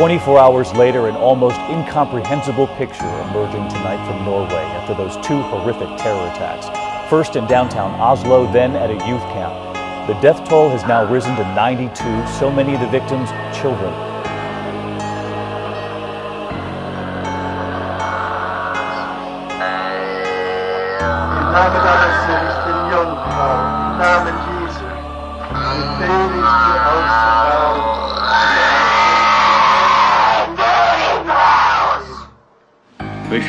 24 0.00 0.38
hours 0.38 0.72
later, 0.72 1.08
an 1.08 1.16
almost 1.16 1.60
incomprehensible 1.68 2.66
picture 2.68 3.04
emerging 3.28 3.68
tonight 3.68 4.02
from 4.06 4.24
Norway 4.24 4.64
after 4.80 4.94
those 4.94 5.14
two 5.16 5.38
horrific 5.42 5.94
terror 5.98 6.26
attacks. 6.28 6.68
First 7.10 7.36
in 7.36 7.46
downtown 7.46 8.00
Oslo, 8.00 8.50
then 8.50 8.76
at 8.76 8.88
a 8.88 8.94
youth 9.06 9.20
camp. 9.34 9.52
The 10.06 10.14
death 10.22 10.48
toll 10.48 10.70
has 10.70 10.82
now 10.84 11.04
risen 11.12 11.36
to 11.36 11.42
92, 11.54 11.92
so 12.38 12.50
many 12.50 12.72
of 12.72 12.80
the 12.80 12.88
victims 12.88 13.28
children. 13.54 13.92
Im 21.52 21.52
Namen 21.52 22.09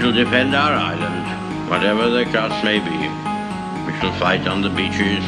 shall 0.01 0.11
defend 0.11 0.55
our 0.55 0.73
island, 0.73 1.69
whatever 1.69 2.09
the 2.09 2.25
cost 2.25 2.63
may 2.65 2.79
be. 2.79 2.97
We 3.85 3.93
shall 3.99 4.11
fight 4.17 4.47
on 4.47 4.63
the 4.63 4.69
beaches. 4.71 5.23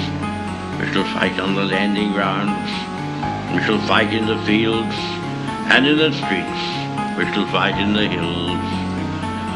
We 0.79 0.91
shall 0.91 1.05
fight 1.13 1.39
on 1.39 1.53
the 1.53 1.63
landing 1.63 2.11
grounds. 2.11 2.71
We 3.53 3.61
shall 3.61 3.77
fight 3.85 4.11
in 4.11 4.25
the 4.25 4.39
fields 4.49 4.95
and 5.69 5.85
in 5.85 5.97
the 5.97 6.11
streets. 6.11 6.63
We 7.17 7.25
shall 7.31 7.45
fight 7.53 7.77
in 7.77 7.93
the 7.93 8.07
hills. 8.09 8.65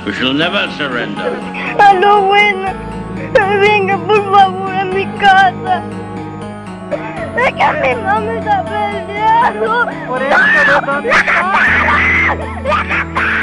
We 0.06 0.14
shall 0.14 0.34
never 0.34 0.70
surrender. 0.78 1.34
Aló, 1.82 2.28
buena. 2.28 2.78
Venga, 3.60 3.98
por 3.98 4.22
favor, 4.22 4.72
a 4.72 4.86
mi 4.86 5.06
casa. 5.18 5.82
Es 7.42 7.54
que 7.58 7.68
mi 7.82 7.96
mamá 8.04 8.34
está 8.38 8.64
peleando. 8.64 9.90
Por 10.06 10.22
eso 10.22 10.38
no 10.38 10.82
Terror 12.22 13.37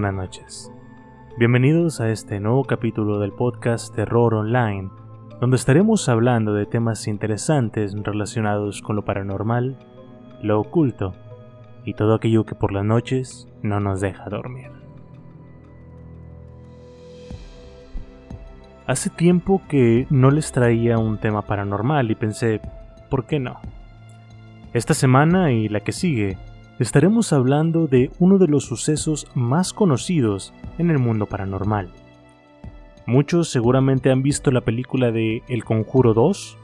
buenas 0.00 0.14
noches. 0.14 0.72
Bienvenidos 1.38 2.00
a 2.00 2.08
este 2.10 2.38
nuevo 2.38 2.62
capítulo 2.62 3.18
del 3.18 3.32
podcast 3.32 3.92
Terror 3.92 4.32
Online, 4.32 4.90
donde 5.40 5.56
estaremos 5.56 6.08
hablando 6.08 6.54
de 6.54 6.66
temas 6.66 7.08
interesantes 7.08 7.96
relacionados 8.04 8.80
con 8.80 8.94
lo 8.94 9.04
paranormal, 9.04 9.76
lo 10.40 10.60
oculto 10.60 11.14
y 11.84 11.94
todo 11.94 12.14
aquello 12.14 12.46
que 12.46 12.54
por 12.54 12.70
las 12.70 12.84
noches 12.84 13.48
no 13.62 13.80
nos 13.80 14.00
deja 14.00 14.28
dormir. 14.28 14.70
Hace 18.86 19.10
tiempo 19.10 19.62
que 19.68 20.06
no 20.10 20.30
les 20.30 20.52
traía 20.52 20.96
un 20.96 21.18
tema 21.18 21.42
paranormal 21.42 22.08
y 22.08 22.14
pensé, 22.14 22.60
¿por 23.10 23.26
qué 23.26 23.40
no? 23.40 23.58
Esta 24.72 24.94
semana 24.94 25.50
y 25.50 25.68
la 25.68 25.80
que 25.80 25.90
sigue 25.90 26.38
estaremos 26.78 27.32
hablando 27.32 27.86
de 27.86 28.10
uno 28.18 28.38
de 28.38 28.46
los 28.46 28.64
sucesos 28.64 29.26
más 29.34 29.72
conocidos 29.72 30.52
en 30.78 30.90
el 30.90 30.98
mundo 30.98 31.26
paranormal. 31.26 31.90
Muchos 33.06 33.48
seguramente 33.48 34.10
han 34.10 34.22
visto 34.22 34.50
la 34.50 34.60
película 34.60 35.10
de 35.10 35.42
El 35.48 35.64
Conjuro 35.64 36.14
2, 36.14 36.58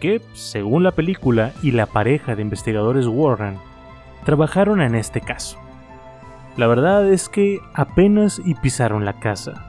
que, 0.00 0.22
según 0.32 0.82
la 0.82 0.92
película 0.92 1.52
y 1.62 1.72
la 1.72 1.86
pareja 1.86 2.34
de 2.34 2.42
investigadores 2.42 3.06
Warren, 3.06 3.58
trabajaron 4.24 4.80
en 4.80 4.94
este 4.94 5.20
caso. 5.20 5.58
La 6.56 6.66
verdad 6.66 7.06
es 7.06 7.28
que 7.28 7.58
apenas 7.74 8.40
y 8.44 8.54
pisaron 8.54 9.04
la 9.04 9.20
casa. 9.20 9.66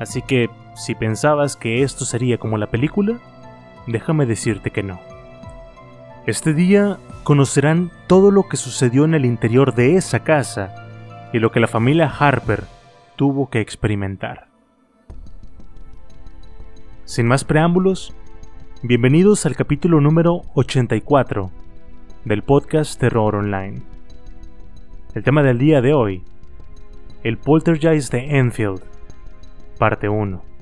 Así 0.00 0.22
que, 0.22 0.50
si 0.74 0.94
pensabas 0.94 1.56
que 1.56 1.82
esto 1.82 2.04
sería 2.04 2.36
como 2.36 2.58
la 2.58 2.66
película, 2.66 3.18
déjame 3.86 4.26
decirte 4.26 4.70
que 4.70 4.82
no. 4.82 5.13
Este 6.26 6.54
día 6.54 6.98
conocerán 7.22 7.90
todo 8.06 8.30
lo 8.30 8.48
que 8.48 8.56
sucedió 8.56 9.04
en 9.04 9.12
el 9.12 9.26
interior 9.26 9.74
de 9.74 9.96
esa 9.96 10.24
casa 10.24 10.74
y 11.34 11.38
lo 11.38 11.52
que 11.52 11.60
la 11.60 11.68
familia 11.68 12.06
Harper 12.08 12.64
tuvo 13.14 13.50
que 13.50 13.60
experimentar. 13.60 14.48
Sin 17.04 17.26
más 17.26 17.44
preámbulos, 17.44 18.16
bienvenidos 18.82 19.44
al 19.44 19.54
capítulo 19.54 20.00
número 20.00 20.44
84 20.54 21.50
del 22.24 22.42
podcast 22.42 22.98
Terror 22.98 23.34
Online. 23.36 23.82
El 25.14 25.22
tema 25.24 25.42
del 25.42 25.58
día 25.58 25.82
de 25.82 25.92
hoy, 25.92 26.24
el 27.22 27.36
poltergeist 27.36 28.10
de 28.10 28.38
Enfield, 28.38 28.80
parte 29.78 30.08
1. 30.08 30.53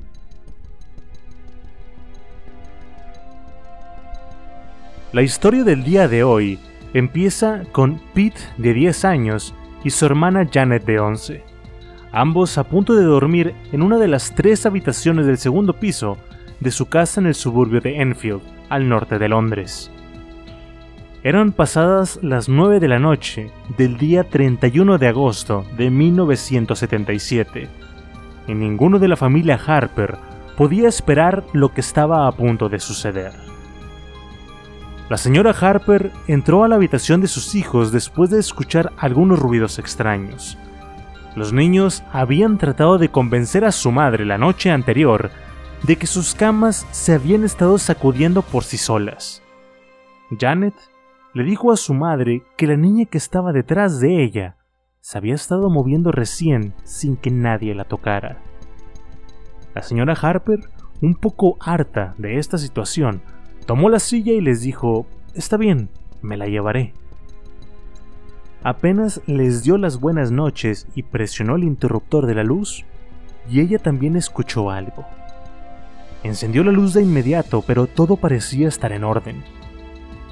La 5.12 5.20
historia 5.20 5.62
del 5.62 5.84
día 5.84 6.08
de 6.08 6.24
hoy 6.24 6.58
empieza 6.94 7.64
con 7.70 8.00
Pete 8.14 8.40
de 8.56 8.72
10 8.72 9.04
años 9.04 9.54
y 9.84 9.90
su 9.90 10.06
hermana 10.06 10.48
Janet 10.50 10.86
de 10.86 11.00
11, 11.00 11.44
ambos 12.12 12.56
a 12.56 12.64
punto 12.64 12.94
de 12.94 13.04
dormir 13.04 13.54
en 13.72 13.82
una 13.82 13.98
de 13.98 14.08
las 14.08 14.34
tres 14.34 14.64
habitaciones 14.64 15.26
del 15.26 15.36
segundo 15.36 15.74
piso 15.74 16.16
de 16.60 16.70
su 16.70 16.86
casa 16.86 17.20
en 17.20 17.26
el 17.26 17.34
suburbio 17.34 17.82
de 17.82 18.00
Enfield, 18.00 18.40
al 18.70 18.88
norte 18.88 19.18
de 19.18 19.28
Londres. 19.28 19.90
Eran 21.22 21.52
pasadas 21.52 22.18
las 22.22 22.48
9 22.48 22.80
de 22.80 22.88
la 22.88 22.98
noche 22.98 23.50
del 23.76 23.98
día 23.98 24.24
31 24.24 24.96
de 24.96 25.08
agosto 25.08 25.66
de 25.76 25.90
1977, 25.90 27.68
y 28.48 28.54
ninguno 28.54 28.98
de 28.98 29.08
la 29.08 29.16
familia 29.16 29.60
Harper 29.62 30.16
podía 30.56 30.88
esperar 30.88 31.44
lo 31.52 31.74
que 31.74 31.82
estaba 31.82 32.26
a 32.26 32.32
punto 32.32 32.70
de 32.70 32.80
suceder. 32.80 33.52
La 35.12 35.18
señora 35.18 35.50
Harper 35.50 36.10
entró 36.26 36.64
a 36.64 36.68
la 36.68 36.76
habitación 36.76 37.20
de 37.20 37.28
sus 37.28 37.54
hijos 37.54 37.92
después 37.92 38.30
de 38.30 38.40
escuchar 38.40 38.94
algunos 38.96 39.40
ruidos 39.40 39.78
extraños. 39.78 40.56
Los 41.36 41.52
niños 41.52 42.02
habían 42.14 42.56
tratado 42.56 42.96
de 42.96 43.10
convencer 43.10 43.66
a 43.66 43.72
su 43.72 43.92
madre 43.92 44.24
la 44.24 44.38
noche 44.38 44.70
anterior 44.70 45.30
de 45.82 45.96
que 45.96 46.06
sus 46.06 46.34
camas 46.34 46.86
se 46.92 47.12
habían 47.12 47.44
estado 47.44 47.76
sacudiendo 47.76 48.40
por 48.40 48.64
sí 48.64 48.78
solas. 48.78 49.42
Janet 50.40 50.72
le 51.34 51.44
dijo 51.44 51.72
a 51.72 51.76
su 51.76 51.92
madre 51.92 52.42
que 52.56 52.66
la 52.66 52.78
niña 52.78 53.04
que 53.04 53.18
estaba 53.18 53.52
detrás 53.52 54.00
de 54.00 54.24
ella 54.24 54.56
se 55.02 55.18
había 55.18 55.34
estado 55.34 55.68
moviendo 55.68 56.10
recién 56.10 56.72
sin 56.84 57.18
que 57.18 57.30
nadie 57.30 57.74
la 57.74 57.84
tocara. 57.84 58.38
La 59.74 59.82
señora 59.82 60.14
Harper, 60.14 60.60
un 61.02 61.16
poco 61.16 61.58
harta 61.60 62.14
de 62.16 62.38
esta 62.38 62.56
situación, 62.56 63.20
tomó 63.66 63.88
la 63.88 63.98
silla 63.98 64.32
y 64.32 64.40
les 64.40 64.60
dijo, 64.60 65.06
Está 65.34 65.56
bien, 65.56 65.88
me 66.20 66.36
la 66.36 66.46
llevaré. 66.46 66.92
Apenas 68.62 69.20
les 69.26 69.62
dio 69.62 69.76
las 69.76 69.98
buenas 69.98 70.30
noches 70.30 70.86
y 70.94 71.02
presionó 71.02 71.56
el 71.56 71.64
interruptor 71.64 72.26
de 72.26 72.34
la 72.34 72.44
luz, 72.44 72.84
y 73.50 73.60
ella 73.60 73.78
también 73.78 74.14
escuchó 74.14 74.70
algo. 74.70 75.04
Encendió 76.22 76.62
la 76.62 76.70
luz 76.70 76.94
de 76.94 77.02
inmediato, 77.02 77.64
pero 77.66 77.88
todo 77.88 78.16
parecía 78.16 78.68
estar 78.68 78.92
en 78.92 79.02
orden. 79.02 79.42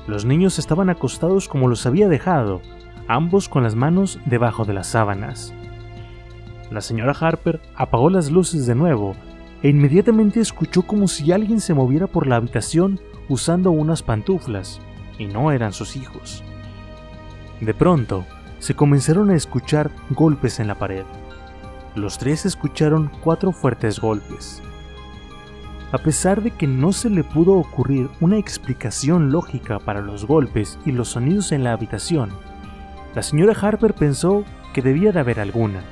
Los 0.07 0.25
niños 0.25 0.59
estaban 0.59 0.91
acostados 0.91 1.49
como 1.49 1.67
los 1.67 1.87
había 1.87 2.09
dejado, 2.09 2.61
ambos 3.09 3.49
con 3.49 3.65
las 3.65 3.75
manos 3.75 4.21
debajo 4.27 4.65
de 4.65 4.75
las 4.75 4.87
sábanas. 4.87 5.53
La 6.71 6.81
señora 6.81 7.17
Harper 7.19 7.61
apagó 7.75 8.11
las 8.11 8.31
luces 8.31 8.67
de 8.67 8.77
nuevo 8.77 9.17
e 9.63 9.69
inmediatamente 9.69 10.41
escuchó 10.41 10.83
como 10.83 11.09
si 11.09 11.33
alguien 11.33 11.61
se 11.61 11.75
moviera 11.75 12.07
por 12.07 12.29
la 12.29 12.37
habitación 12.37 13.01
usando 13.31 13.71
unas 13.71 14.03
pantuflas, 14.03 14.81
y 15.19 15.27
no 15.27 15.53
eran 15.53 15.73
sus 15.73 15.97
hijos. 15.97 16.45
De 17.61 17.73
pronto, 17.73 18.27
se 18.59 18.75
comenzaron 18.75 19.31
a 19.31 19.37
escuchar 19.37 19.91
golpes 20.11 20.61
en 20.61 20.67
la 20.67 20.75
pared. 20.75 21.05
Los 21.95 22.19
tres 22.19 22.45
escucharon 22.45 23.11
cuatro 23.23 23.53
fuertes 23.53 24.01
golpes. 24.01 24.61
A 25.93 25.99
pesar 25.99 26.43
de 26.43 26.51
que 26.51 26.67
no 26.67 26.93
se 26.93 27.09
le 27.09 27.25
pudo 27.25 27.55
ocurrir 27.55 28.09
una 28.21 28.39
explicación 28.39 29.31
lógica 29.31 29.79
para 29.79 30.01
los 30.01 30.27
golpes 30.27 30.79
y 30.85 30.93
los 30.93 31.09
sonidos 31.09 31.53
en 31.53 31.65
la 31.65 31.73
habitación, 31.73 32.31
la 33.15 33.23
señora 33.23 33.55
Harper 33.61 33.95
pensó 33.95 34.45
que 34.73 34.83
debía 34.83 35.13
de 35.13 35.21
haber 35.21 35.41
alguna. 35.41 35.83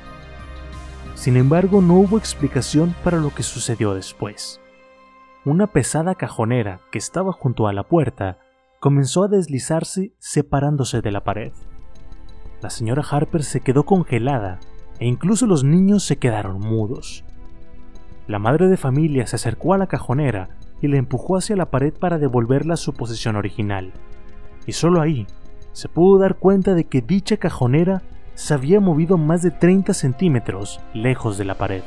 Sin 1.15 1.35
embargo, 1.37 1.81
no 1.81 1.95
hubo 1.95 2.17
explicación 2.17 2.95
para 3.03 3.17
lo 3.17 3.33
que 3.33 3.43
sucedió 3.43 3.93
después. 3.93 4.61
Una 5.45 5.67
pesada 5.67 6.15
cajonera 6.15 6.81
que 6.91 6.97
estaba 6.97 7.31
junto 7.31 7.67
a 7.67 7.73
la 7.73 7.83
puerta 7.83 8.39
comenzó 8.81 9.23
a 9.23 9.29
deslizarse 9.29 10.11
separándose 10.19 11.01
de 11.01 11.11
la 11.11 11.23
pared. 11.23 11.53
La 12.61 12.69
señora 12.69 13.05
Harper 13.09 13.43
se 13.43 13.61
quedó 13.61 13.85
congelada 13.85 14.59
e 14.99 15.07
incluso 15.07 15.47
los 15.47 15.63
niños 15.63 16.03
se 16.03 16.17
quedaron 16.17 16.59
mudos. 16.59 17.23
La 18.27 18.37
madre 18.37 18.67
de 18.67 18.75
familia 18.75 19.25
se 19.27 19.37
acercó 19.37 19.73
a 19.73 19.77
la 19.77 19.87
cajonera 19.87 20.49
y 20.81 20.89
la 20.89 20.97
empujó 20.97 21.37
hacia 21.37 21.55
la 21.55 21.71
pared 21.71 21.93
para 21.93 22.17
devolverla 22.17 22.73
a 22.73 22.77
su 22.77 22.91
posición 22.91 23.37
original, 23.37 23.93
y 24.67 24.73
solo 24.73 25.01
ahí 25.01 25.25
se 25.71 25.87
pudo 25.87 26.19
dar 26.19 26.35
cuenta 26.35 26.73
de 26.73 26.83
que 26.83 27.01
dicha 27.01 27.37
cajonera 27.37 28.01
se 28.35 28.53
había 28.53 28.81
movido 28.81 29.17
más 29.17 29.41
de 29.41 29.51
30 29.51 29.93
centímetros 29.93 30.81
lejos 30.93 31.37
de 31.37 31.45
la 31.45 31.55
pared. 31.55 31.83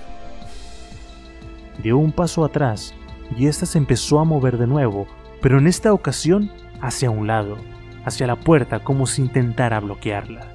Dio 1.82 1.98
un 1.98 2.12
paso 2.12 2.44
atrás 2.44 2.94
y 3.36 3.46
ésta 3.46 3.66
se 3.66 3.78
empezó 3.78 4.20
a 4.20 4.24
mover 4.24 4.58
de 4.58 4.66
nuevo, 4.66 5.06
pero 5.40 5.58
en 5.58 5.66
esta 5.66 5.92
ocasión 5.92 6.50
hacia 6.80 7.10
un 7.10 7.26
lado, 7.26 7.56
hacia 8.04 8.26
la 8.26 8.36
puerta 8.36 8.80
como 8.80 9.06
si 9.06 9.22
intentara 9.22 9.80
bloquearla. 9.80 10.46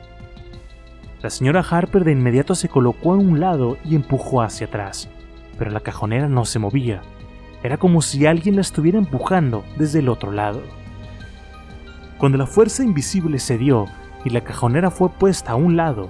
La 1.21 1.29
señora 1.29 1.65
Harper 1.67 2.03
de 2.03 2.11
inmediato 2.11 2.53
se 2.53 2.69
colocó 2.69 3.13
a 3.13 3.17
un 3.17 3.39
lado 3.39 3.77
y 3.83 3.95
empujó 3.95 4.41
hacia 4.41 4.67
atrás, 4.67 5.09
pero 5.57 5.71
la 5.71 5.79
cajonera 5.79 6.27
no 6.27 6.45
se 6.45 6.59
movía. 6.59 7.01
Era 7.63 7.77
como 7.77 8.01
si 8.01 8.25
alguien 8.25 8.55
la 8.55 8.61
estuviera 8.61 8.99
empujando 8.99 9.63
desde 9.77 9.99
el 9.99 10.09
otro 10.09 10.31
lado. 10.31 10.61
Cuando 12.19 12.37
la 12.37 12.45
fuerza 12.45 12.83
invisible 12.83 13.39
cedió 13.39 13.85
y 14.25 14.29
la 14.29 14.41
cajonera 14.41 14.91
fue 14.91 15.09
puesta 15.09 15.53
a 15.53 15.55
un 15.55 15.75
lado, 15.75 16.09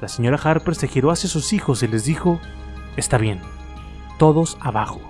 la 0.00 0.08
señora 0.08 0.38
Harper 0.42 0.74
se 0.74 0.88
giró 0.88 1.10
hacia 1.10 1.28
sus 1.28 1.52
hijos 1.52 1.82
y 1.82 1.88
les 1.88 2.04
dijo, 2.04 2.40
Está 2.96 3.18
bien, 3.18 3.40
todos 4.18 4.56
abajo. 4.60 5.00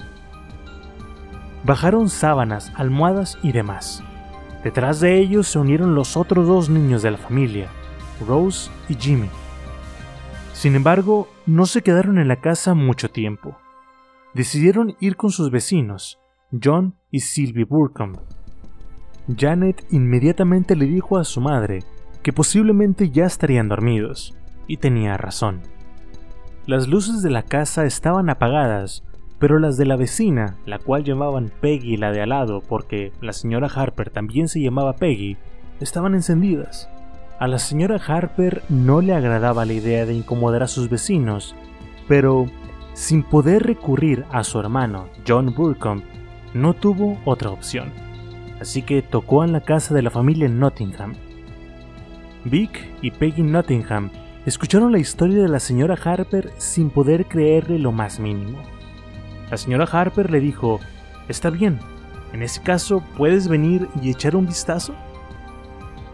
Bajaron 1.64 2.08
sábanas, 2.08 2.72
almohadas 2.74 3.38
y 3.42 3.52
demás. 3.52 4.02
Detrás 4.64 5.00
de 5.00 5.18
ellos 5.18 5.46
se 5.48 5.58
unieron 5.58 5.94
los 5.94 6.16
otros 6.16 6.46
dos 6.46 6.70
niños 6.70 7.02
de 7.02 7.10
la 7.10 7.18
familia, 7.18 7.68
Rose 8.26 8.70
y 8.88 8.94
Jimmy. 8.94 9.28
Sin 10.52 10.74
embargo, 10.74 11.28
no 11.46 11.66
se 11.66 11.82
quedaron 11.82 12.18
en 12.18 12.28
la 12.28 12.36
casa 12.36 12.74
mucho 12.74 13.10
tiempo. 13.10 13.56
Decidieron 14.34 14.96
ir 15.00 15.16
con 15.16 15.30
sus 15.30 15.50
vecinos, 15.50 16.18
John 16.62 16.96
y 17.10 17.20
Sylvie 17.20 17.64
Burcombe. 17.64 18.20
Janet 19.36 19.84
inmediatamente 19.90 20.76
le 20.76 20.86
dijo 20.86 21.18
a 21.18 21.24
su 21.24 21.40
madre 21.40 21.80
que 22.22 22.32
posiblemente 22.32 23.10
ya 23.10 23.24
estarían 23.24 23.68
dormidos, 23.68 24.36
y 24.66 24.76
tenía 24.76 25.16
razón. 25.16 25.62
Las 26.66 26.88
luces 26.88 27.22
de 27.22 27.30
la 27.30 27.42
casa 27.42 27.84
estaban 27.84 28.30
apagadas, 28.30 29.02
pero 29.40 29.58
las 29.58 29.78
de 29.78 29.86
la 29.86 29.96
vecina, 29.96 30.58
la 30.66 30.78
cual 30.78 31.02
llamaban 31.02 31.50
Peggy 31.60 31.96
la 31.96 32.12
de 32.12 32.20
al 32.20 32.28
lado 32.28 32.60
porque 32.60 33.10
la 33.22 33.32
señora 33.32 33.68
Harper 33.74 34.10
también 34.10 34.48
se 34.48 34.60
llamaba 34.60 34.96
Peggy, 34.96 35.38
estaban 35.80 36.14
encendidas. 36.14 36.90
A 37.38 37.48
la 37.48 37.58
señora 37.58 37.96
Harper 38.06 38.62
no 38.68 39.00
le 39.00 39.14
agradaba 39.14 39.64
la 39.64 39.72
idea 39.72 40.04
de 40.04 40.12
incomodar 40.12 40.62
a 40.62 40.68
sus 40.68 40.90
vecinos, 40.90 41.56
pero 42.06 42.46
sin 42.92 43.22
poder 43.22 43.62
recurrir 43.62 44.26
a 44.30 44.44
su 44.44 44.60
hermano, 44.60 45.06
John 45.26 45.54
Burcombe, 45.54 46.04
no 46.52 46.74
tuvo 46.74 47.18
otra 47.24 47.50
opción. 47.50 47.88
Así 48.60 48.82
que 48.82 49.00
tocó 49.00 49.42
en 49.42 49.52
la 49.52 49.62
casa 49.62 49.94
de 49.94 50.02
la 50.02 50.10
familia 50.10 50.50
Nottingham. 50.50 51.14
Vic 52.44 52.78
y 53.00 53.10
Peggy 53.10 53.42
Nottingham 53.42 54.10
escucharon 54.44 54.92
la 54.92 54.98
historia 54.98 55.42
de 55.42 55.48
la 55.48 55.60
señora 55.60 55.96
Harper 56.02 56.50
sin 56.58 56.90
poder 56.90 57.24
creerle 57.24 57.78
lo 57.78 57.90
más 57.90 58.20
mínimo. 58.20 58.58
La 59.50 59.56
señora 59.56 59.84
Harper 59.90 60.30
le 60.30 60.40
dijo, 60.40 60.80
Está 61.28 61.50
bien, 61.50 61.78
en 62.32 62.42
ese 62.42 62.62
caso, 62.62 63.02
¿puedes 63.16 63.48
venir 63.48 63.88
y 64.00 64.10
echar 64.10 64.36
un 64.36 64.46
vistazo? 64.46 64.94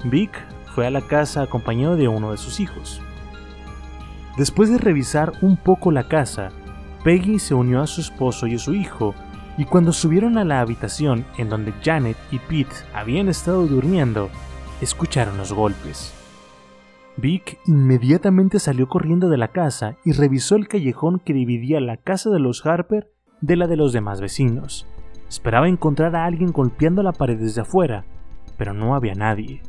Vic 0.05 0.33
fue 0.75 0.87
a 0.87 0.91
la 0.91 1.03
casa 1.03 1.43
acompañado 1.43 1.97
de 1.97 2.09
uno 2.09 2.33
de 2.33 2.39
sus 2.39 2.61
hijos. 2.61 3.01
Después 4.37 4.71
de 4.71 4.79
revisar 4.79 5.33
un 5.41 5.57
poco 5.57 5.91
la 5.91 6.09
casa, 6.09 6.51
Peggy 7.05 7.39
se 7.39 7.55
unió 7.55 7.83
a 7.83 7.87
su 7.87 8.01
esposo 8.01 8.47
y 8.47 8.57
a 8.57 8.59
su 8.59 8.75
hijo, 8.75 9.15
y 9.59 9.65
cuando 9.65 9.93
subieron 9.93 10.37
a 10.37 10.45
la 10.45 10.61
habitación 10.61 11.25
en 11.39 11.49
donde 11.49 11.73
Janet 11.83 12.17
y 12.31 12.39
Pete 12.39 12.75
habían 12.93 13.29
estado 13.29 13.67
durmiendo, 13.67 14.29
escucharon 14.81 15.39
los 15.39 15.53
golpes. 15.53 16.13
Vic 17.17 17.59
inmediatamente 17.67 18.59
salió 18.59 18.89
corriendo 18.89 19.31
de 19.31 19.39
la 19.39 19.49
casa 19.49 19.97
y 20.05 20.13
revisó 20.13 20.57
el 20.57 20.69
callejón 20.69 21.19
que 21.19 21.33
dividía 21.33 21.81
la 21.81 21.97
casa 21.97 22.29
de 22.29 22.41
los 22.41 22.67
Harper 22.67 23.11
de 23.41 23.57
la 23.57 23.67
de 23.67 23.77
los 23.77 23.93
demás 23.93 24.21
vecinos. 24.21 24.87
Esperaba 25.29 25.69
encontrar 25.69 26.15
a 26.17 26.25
alguien 26.25 26.53
golpeando 26.53 27.03
la 27.03 27.13
pared 27.13 27.39
desde 27.39 27.63
afuera, 27.63 28.05
pero 28.57 28.73
no 28.73 28.95
había 28.95 29.15
nadie. 29.15 29.63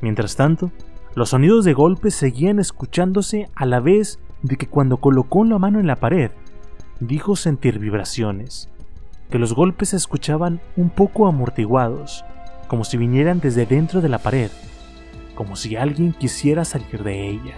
Mientras 0.00 0.36
tanto, 0.36 0.70
los 1.14 1.30
sonidos 1.30 1.64
de 1.64 1.72
golpes 1.72 2.14
seguían 2.14 2.58
escuchándose 2.58 3.48
a 3.54 3.66
la 3.66 3.80
vez 3.80 4.18
de 4.42 4.56
que 4.56 4.66
cuando 4.66 4.98
colocó 4.98 5.44
la 5.44 5.58
mano 5.58 5.80
en 5.80 5.86
la 5.86 5.96
pared, 5.96 6.30
dijo 7.00 7.36
sentir 7.36 7.78
vibraciones, 7.78 8.70
que 9.30 9.38
los 9.38 9.54
golpes 9.54 9.90
se 9.90 9.96
escuchaban 9.96 10.60
un 10.76 10.90
poco 10.90 11.26
amortiguados, 11.26 12.24
como 12.68 12.84
si 12.84 12.96
vinieran 12.96 13.40
desde 13.40 13.66
dentro 13.66 14.00
de 14.00 14.08
la 14.08 14.18
pared, 14.18 14.50
como 15.34 15.56
si 15.56 15.76
alguien 15.76 16.12
quisiera 16.12 16.64
salir 16.64 17.02
de 17.02 17.28
ella. 17.28 17.56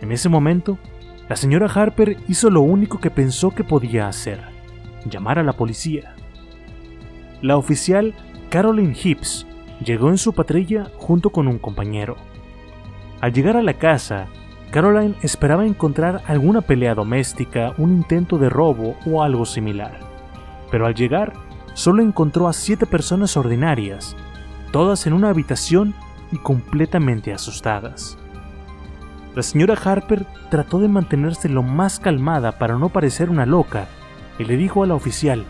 En 0.00 0.12
ese 0.12 0.28
momento, 0.28 0.78
la 1.28 1.36
señora 1.36 1.66
Harper 1.66 2.18
hizo 2.28 2.50
lo 2.50 2.60
único 2.60 3.00
que 3.00 3.10
pensó 3.10 3.50
que 3.50 3.64
podía 3.64 4.08
hacer, 4.08 4.40
llamar 5.04 5.38
a 5.38 5.42
la 5.42 5.54
policía. 5.54 6.14
La 7.42 7.56
oficial 7.56 8.14
Caroline 8.48 8.96
Hips 9.02 9.46
llegó 9.84 10.08
en 10.10 10.18
su 10.18 10.32
patrulla 10.32 10.90
junto 10.96 11.30
con 11.30 11.48
un 11.48 11.58
compañero. 11.58 12.16
Al 13.20 13.32
llegar 13.32 13.56
a 13.56 13.62
la 13.62 13.74
casa, 13.74 14.26
Caroline 14.70 15.14
esperaba 15.22 15.66
encontrar 15.66 16.22
alguna 16.26 16.60
pelea 16.60 16.94
doméstica, 16.94 17.74
un 17.78 17.92
intento 17.92 18.38
de 18.38 18.48
robo 18.48 18.96
o 19.06 19.22
algo 19.22 19.46
similar. 19.46 19.98
Pero 20.70 20.86
al 20.86 20.94
llegar, 20.94 21.32
solo 21.74 22.02
encontró 22.02 22.48
a 22.48 22.52
siete 22.52 22.86
personas 22.86 23.36
ordinarias, 23.36 24.16
todas 24.70 25.06
en 25.06 25.12
una 25.12 25.30
habitación 25.30 25.94
y 26.30 26.38
completamente 26.38 27.32
asustadas. 27.32 28.18
La 29.36 29.42
señora 29.42 29.74
Harper 29.74 30.24
trató 30.48 30.78
de 30.78 30.88
mantenerse 30.88 31.50
lo 31.50 31.62
más 31.62 32.00
calmada 32.00 32.52
para 32.52 32.78
no 32.78 32.88
parecer 32.88 33.28
una 33.28 33.44
loca 33.44 33.86
y 34.38 34.44
le 34.44 34.56
dijo 34.56 34.82
a 34.82 34.86
la 34.86 34.94
oficial, 34.94 35.44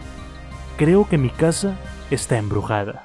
creo 0.77 1.09
que 1.09 1.19
mi 1.19 1.31
casa 1.31 1.77
está 2.11 2.37
embrujada. 2.37 3.05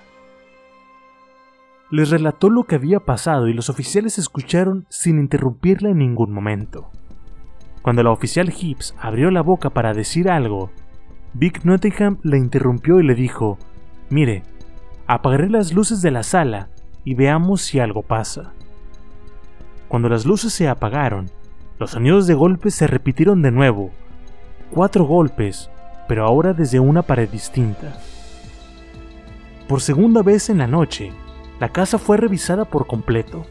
Les 1.91 2.09
relató 2.09 2.49
lo 2.49 2.63
que 2.63 2.73
había 2.73 2.99
pasado 2.99 3.47
y 3.47 3.53
los 3.53 3.69
oficiales 3.69 4.17
escucharon 4.17 4.87
sin 4.89 5.19
interrumpirla 5.19 5.91
en 5.91 5.99
ningún 5.99 6.33
momento. 6.33 6.89
Cuando 7.83 8.01
la 8.01 8.09
oficial 8.09 8.51
Hips 8.51 8.95
abrió 8.99 9.29
la 9.29 9.43
boca 9.43 9.69
para 9.69 9.93
decir 9.93 10.31
algo, 10.31 10.71
Vic 11.35 11.63
Nottingham 11.63 12.17
la 12.23 12.37
interrumpió 12.37 12.99
y 12.99 13.03
le 13.05 13.13
dijo, 13.13 13.59
Mire, 14.09 14.41
apagaré 15.05 15.47
las 15.47 15.73
luces 15.73 16.01
de 16.01 16.09
la 16.09 16.23
sala 16.23 16.69
y 17.03 17.13
veamos 17.13 17.61
si 17.61 17.79
algo 17.79 18.01
pasa. 18.01 18.53
Cuando 19.91 20.07
las 20.07 20.25
luces 20.25 20.53
se 20.53 20.69
apagaron, 20.69 21.29
los 21.77 21.91
sonidos 21.91 22.25
de 22.25 22.33
golpes 22.33 22.73
se 22.73 22.87
repitieron 22.87 23.41
de 23.41 23.51
nuevo. 23.51 23.91
Cuatro 24.73 25.03
golpes, 25.03 25.69
pero 26.07 26.25
ahora 26.25 26.53
desde 26.53 26.79
una 26.79 27.01
pared 27.01 27.27
distinta. 27.27 27.97
Por 29.67 29.81
segunda 29.81 30.21
vez 30.23 30.49
en 30.49 30.59
la 30.59 30.67
noche, 30.67 31.11
la 31.59 31.73
casa 31.73 31.97
fue 31.97 32.15
revisada 32.15 32.63
por 32.63 32.87
completo. 32.87 33.45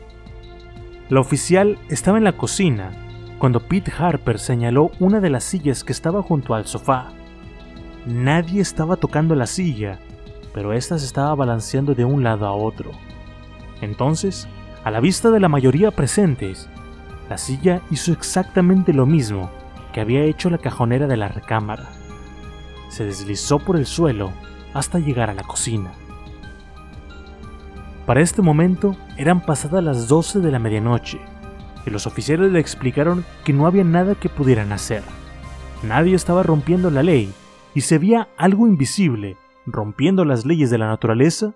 La 1.10 1.20
oficial 1.20 1.78
estaba 1.90 2.16
en 2.16 2.24
la 2.24 2.38
cocina 2.38 2.90
cuando 3.38 3.60
Pete 3.60 3.92
Harper 3.98 4.38
señaló 4.38 4.92
una 4.98 5.20
de 5.20 5.28
las 5.28 5.44
sillas 5.44 5.84
que 5.84 5.92
estaba 5.92 6.22
junto 6.22 6.54
al 6.54 6.64
sofá. 6.64 7.08
Nadie 8.06 8.62
estaba 8.62 8.96
tocando 8.96 9.34
la 9.34 9.46
silla, 9.46 9.98
pero 10.54 10.72
ésta 10.72 10.98
se 10.98 11.04
estaba 11.04 11.34
balanceando 11.34 11.94
de 11.94 12.06
un 12.06 12.24
lado 12.24 12.46
a 12.46 12.54
otro. 12.54 12.92
Entonces, 13.82 14.48
a 14.84 14.90
la 14.90 15.00
vista 15.00 15.30
de 15.30 15.40
la 15.40 15.48
mayoría 15.48 15.90
presentes, 15.90 16.68
la 17.28 17.38
silla 17.38 17.82
hizo 17.90 18.12
exactamente 18.12 18.92
lo 18.92 19.06
mismo 19.06 19.50
que 19.92 20.00
había 20.00 20.22
hecho 20.22 20.50
la 20.50 20.58
cajonera 20.58 21.06
de 21.06 21.16
la 21.16 21.28
recámara. 21.28 21.88
Se 22.88 23.04
deslizó 23.04 23.58
por 23.58 23.76
el 23.76 23.86
suelo 23.86 24.32
hasta 24.74 24.98
llegar 24.98 25.30
a 25.30 25.34
la 25.34 25.42
cocina. 25.42 25.92
Para 28.06 28.20
este 28.20 28.42
momento 28.42 28.96
eran 29.16 29.40
pasadas 29.40 29.84
las 29.84 30.08
12 30.08 30.40
de 30.40 30.50
la 30.50 30.58
medianoche 30.58 31.20
y 31.86 31.90
los 31.90 32.06
oficiales 32.06 32.50
le 32.50 32.60
explicaron 32.60 33.24
que 33.44 33.52
no 33.52 33.66
había 33.66 33.84
nada 33.84 34.14
que 34.14 34.28
pudieran 34.28 34.72
hacer. 34.72 35.02
Nadie 35.82 36.14
estaba 36.14 36.42
rompiendo 36.42 36.90
la 36.90 37.02
ley 37.02 37.32
y 37.74 37.82
se 37.82 37.98
veía 37.98 38.28
algo 38.36 38.66
invisible 38.66 39.36
rompiendo 39.66 40.24
las 40.24 40.44
leyes 40.44 40.70
de 40.70 40.78
la 40.78 40.88
naturaleza, 40.88 41.52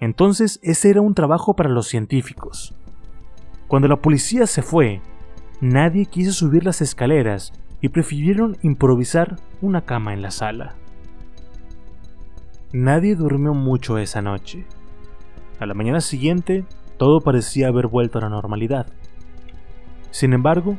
entonces 0.00 0.58
ese 0.62 0.90
era 0.90 1.02
un 1.02 1.14
trabajo 1.14 1.54
para 1.54 1.68
los 1.68 1.86
científicos. 1.86 2.74
Cuando 3.68 3.86
la 3.86 3.96
policía 3.96 4.46
se 4.46 4.62
fue, 4.62 5.00
nadie 5.60 6.06
quiso 6.06 6.32
subir 6.32 6.64
las 6.64 6.80
escaleras 6.80 7.52
y 7.80 7.90
prefirieron 7.90 8.56
improvisar 8.62 9.36
una 9.60 9.82
cama 9.82 10.12
en 10.12 10.22
la 10.22 10.30
sala. 10.30 10.74
Nadie 12.72 13.14
durmió 13.14 13.52
mucho 13.52 13.98
esa 13.98 14.22
noche. 14.22 14.64
A 15.58 15.66
la 15.66 15.74
mañana 15.74 16.00
siguiente, 16.00 16.64
todo 16.96 17.20
parecía 17.20 17.68
haber 17.68 17.86
vuelto 17.86 18.18
a 18.18 18.22
la 18.22 18.28
normalidad. 18.28 18.86
Sin 20.10 20.32
embargo, 20.32 20.78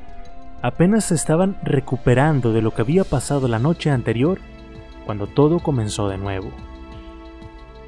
apenas 0.61 1.05
se 1.05 1.15
estaban 1.15 1.57
recuperando 1.63 2.53
de 2.53 2.61
lo 2.61 2.71
que 2.71 2.81
había 2.81 3.03
pasado 3.03 3.47
la 3.47 3.59
noche 3.59 3.89
anterior 3.89 4.39
cuando 5.05 5.27
todo 5.27 5.59
comenzó 5.59 6.07
de 6.07 6.17
nuevo. 6.17 6.49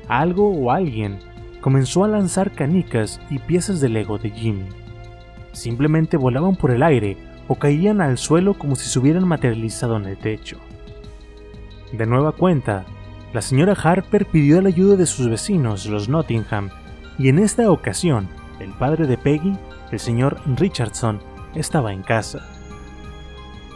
Algo 0.08 0.50
o 0.50 0.72
alguien 0.72 1.20
comenzó 1.62 2.04
a 2.04 2.08
lanzar 2.08 2.52
canicas 2.52 3.22
y 3.30 3.40
piezas 3.40 3.80
de 3.80 3.90
Lego 3.90 4.18
de 4.18 4.30
Jimmy. 4.30 4.68
Simplemente 5.54 6.18
volaban 6.18 6.56
por 6.56 6.72
el 6.72 6.84
aire 6.84 7.18
o 7.48 7.56
caían 7.56 8.02
al 8.02 8.18
suelo 8.18 8.54
como 8.54 8.76
si 8.76 8.90
se 8.90 9.00
hubieran 9.00 9.28
materializado 9.28 9.98
en 9.98 10.06
el 10.06 10.18
techo. 10.18 10.58
De 11.92 12.06
nueva 12.06 12.32
cuenta, 12.32 12.86
la 13.34 13.42
señora 13.42 13.74
Harper 13.74 14.26
pidió 14.26 14.62
la 14.62 14.70
ayuda 14.70 14.96
de 14.96 15.06
sus 15.06 15.30
vecinos, 15.30 15.86
los 15.86 16.10
Nottingham, 16.10 16.70
y 17.18 17.30
en 17.30 17.40
esta 17.40 17.70
ocasión, 17.72 18.28
el 18.60 18.72
padre 18.72 19.08
de 19.08 19.18
Peggy, 19.18 19.58
el 19.92 20.00
señor 20.00 20.40
Richardson, 20.58 21.20
estaba 21.56 21.94
en 21.94 22.02
casa. 22.02 22.48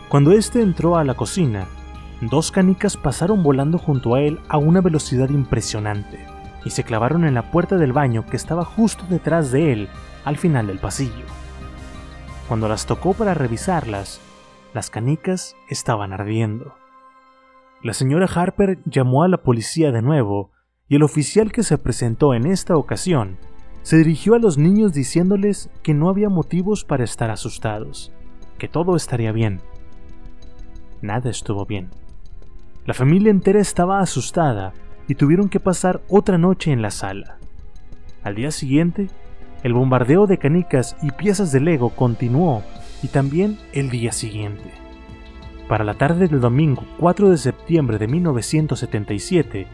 Cuando 0.09 0.31
éste 0.31 0.61
entró 0.61 0.97
a 0.97 1.03
la 1.03 1.13
cocina, 1.13 1.67
dos 2.21 2.51
canicas 2.51 2.97
pasaron 2.97 3.43
volando 3.43 3.77
junto 3.77 4.15
a 4.15 4.21
él 4.21 4.39
a 4.49 4.57
una 4.57 4.81
velocidad 4.81 5.29
impresionante 5.29 6.25
y 6.65 6.71
se 6.71 6.83
clavaron 6.83 7.25
en 7.25 7.33
la 7.33 7.51
puerta 7.51 7.77
del 7.77 7.93
baño 7.93 8.25
que 8.25 8.35
estaba 8.35 8.65
justo 8.65 9.05
detrás 9.09 9.51
de 9.51 9.71
él, 9.71 9.89
al 10.25 10.37
final 10.37 10.67
del 10.67 10.79
pasillo. 10.79 11.25
Cuando 12.47 12.67
las 12.67 12.85
tocó 12.85 13.13
para 13.13 13.33
revisarlas, 13.33 14.19
las 14.73 14.89
canicas 14.89 15.55
estaban 15.69 16.11
ardiendo. 16.11 16.75
La 17.83 17.93
señora 17.93 18.25
Harper 18.25 18.79
llamó 18.85 19.23
a 19.23 19.27
la 19.27 19.37
policía 19.37 19.91
de 19.91 20.01
nuevo 20.01 20.51
y 20.89 20.95
el 20.95 21.03
oficial 21.03 21.51
que 21.51 21.63
se 21.63 21.77
presentó 21.77 22.33
en 22.33 22.45
esta 22.45 22.75
ocasión 22.75 23.37
se 23.83 23.97
dirigió 23.97 24.33
a 24.33 24.39
los 24.39 24.57
niños 24.57 24.91
diciéndoles 24.91 25.69
que 25.83 25.93
no 25.93 26.09
había 26.09 26.29
motivos 26.29 26.83
para 26.83 27.03
estar 27.03 27.29
asustados, 27.29 28.11
que 28.57 28.67
todo 28.67 28.95
estaría 28.95 29.31
bien. 29.31 29.61
Nada 31.01 31.29
estuvo 31.29 31.65
bien. 31.65 31.89
La 32.87 32.93
familia 32.93 33.31
entera 33.31 33.59
estaba 33.59 33.99
asustada 33.99 34.71
y 35.09 35.15
tuvieron 35.15 35.49
que 35.49 35.59
pasar 35.59 36.01
otra 36.07 36.37
noche 36.37 36.71
en 36.71 36.81
la 36.81 36.89
sala. 36.89 37.37
Al 38.23 38.35
día 38.35 38.49
siguiente, 38.49 39.09
el 39.61 39.73
bombardeo 39.73 40.25
de 40.25 40.37
canicas 40.37 40.95
y 41.01 41.11
piezas 41.11 41.51
de 41.51 41.59
Lego 41.59 41.89
continuó 41.89 42.63
y 43.03 43.09
también 43.09 43.59
el 43.73 43.89
día 43.89 44.13
siguiente. 44.13 44.71
Para 45.67 45.83
la 45.83 45.95
tarde 45.95 46.29
del 46.29 46.39
domingo 46.39 46.85
4 46.97 47.29
de 47.29 47.37
septiembre 47.37 47.97
de 47.97 48.07
1977, 48.07 49.67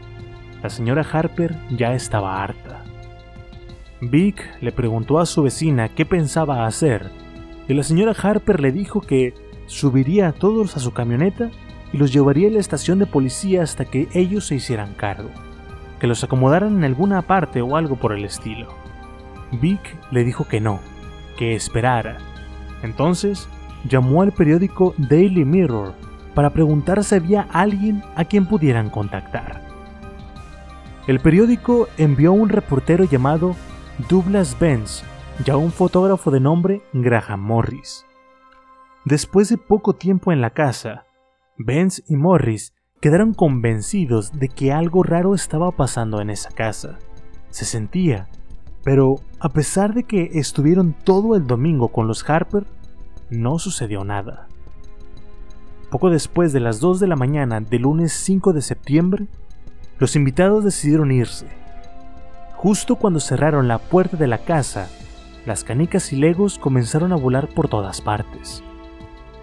la 0.60 0.68
señora 0.68 1.06
Harper 1.12 1.54
ya 1.70 1.94
estaba 1.94 2.42
harta. 2.42 2.82
Vic 4.00 4.42
le 4.60 4.72
preguntó 4.72 5.20
a 5.20 5.26
su 5.26 5.44
vecina 5.44 5.88
qué 5.88 6.04
pensaba 6.04 6.66
hacer 6.66 7.12
y 7.68 7.74
la 7.74 7.84
señora 7.84 8.12
Harper 8.20 8.58
le 8.58 8.72
dijo 8.72 9.00
que 9.00 9.34
subiría 9.66 10.26
a 10.26 10.32
todos 10.32 10.76
a 10.76 10.80
su 10.80 10.92
camioneta 10.92 11.52
y 11.94 11.96
los 11.96 12.12
llevaría 12.12 12.48
a 12.48 12.50
la 12.50 12.58
estación 12.58 12.98
de 12.98 13.06
policía 13.06 13.62
hasta 13.62 13.84
que 13.84 14.08
ellos 14.14 14.48
se 14.48 14.56
hicieran 14.56 14.94
cargo, 14.94 15.30
que 16.00 16.08
los 16.08 16.24
acomodaran 16.24 16.76
en 16.78 16.82
alguna 16.82 17.22
parte 17.22 17.62
o 17.62 17.76
algo 17.76 17.94
por 17.94 18.12
el 18.12 18.24
estilo. 18.24 18.66
Vic 19.52 19.96
le 20.10 20.24
dijo 20.24 20.48
que 20.48 20.60
no, 20.60 20.80
que 21.38 21.54
esperara. 21.54 22.16
Entonces 22.82 23.48
llamó 23.88 24.22
al 24.22 24.32
periódico 24.32 24.92
Daily 24.98 25.44
Mirror 25.44 25.94
para 26.34 26.50
preguntar 26.50 27.04
si 27.04 27.14
había 27.14 27.42
alguien 27.52 28.02
a 28.16 28.24
quien 28.24 28.46
pudieran 28.46 28.90
contactar. 28.90 29.62
El 31.06 31.20
periódico 31.20 31.86
envió 31.96 32.30
a 32.30 32.34
un 32.34 32.48
reportero 32.48 33.04
llamado 33.04 33.54
Douglas 34.08 34.58
Benz 34.58 35.04
y 35.46 35.48
a 35.48 35.56
un 35.56 35.70
fotógrafo 35.70 36.32
de 36.32 36.40
nombre 36.40 36.82
Graham 36.92 37.38
Morris. 37.38 38.04
Después 39.04 39.48
de 39.48 39.58
poco 39.58 39.92
tiempo 39.92 40.32
en 40.32 40.40
la 40.40 40.50
casa, 40.50 41.03
Benz 41.56 42.02
y 42.08 42.16
Morris 42.16 42.74
quedaron 43.00 43.32
convencidos 43.32 44.32
de 44.32 44.48
que 44.48 44.72
algo 44.72 45.04
raro 45.04 45.34
estaba 45.34 45.70
pasando 45.70 46.20
en 46.20 46.30
esa 46.30 46.50
casa. 46.50 46.98
Se 47.50 47.64
sentía, 47.64 48.28
pero 48.82 49.20
a 49.38 49.50
pesar 49.50 49.94
de 49.94 50.02
que 50.02 50.30
estuvieron 50.34 50.94
todo 51.04 51.36
el 51.36 51.46
domingo 51.46 51.88
con 51.88 52.08
los 52.08 52.28
Harper, 52.28 52.66
no 53.30 53.60
sucedió 53.60 54.02
nada. 54.02 54.48
Poco 55.90 56.10
después 56.10 56.52
de 56.52 56.58
las 56.58 56.80
2 56.80 56.98
de 56.98 57.06
la 57.06 57.14
mañana 57.14 57.60
del 57.60 57.82
lunes 57.82 58.12
5 58.12 58.52
de 58.52 58.62
septiembre, 58.62 59.28
los 60.00 60.16
invitados 60.16 60.64
decidieron 60.64 61.12
irse. 61.12 61.46
Justo 62.56 62.96
cuando 62.96 63.20
cerraron 63.20 63.68
la 63.68 63.78
puerta 63.78 64.16
de 64.16 64.26
la 64.26 64.38
casa, 64.38 64.88
las 65.46 65.62
canicas 65.62 66.12
y 66.12 66.16
legos 66.16 66.58
comenzaron 66.58 67.12
a 67.12 67.16
volar 67.16 67.46
por 67.46 67.68
todas 67.68 68.00
partes. 68.00 68.64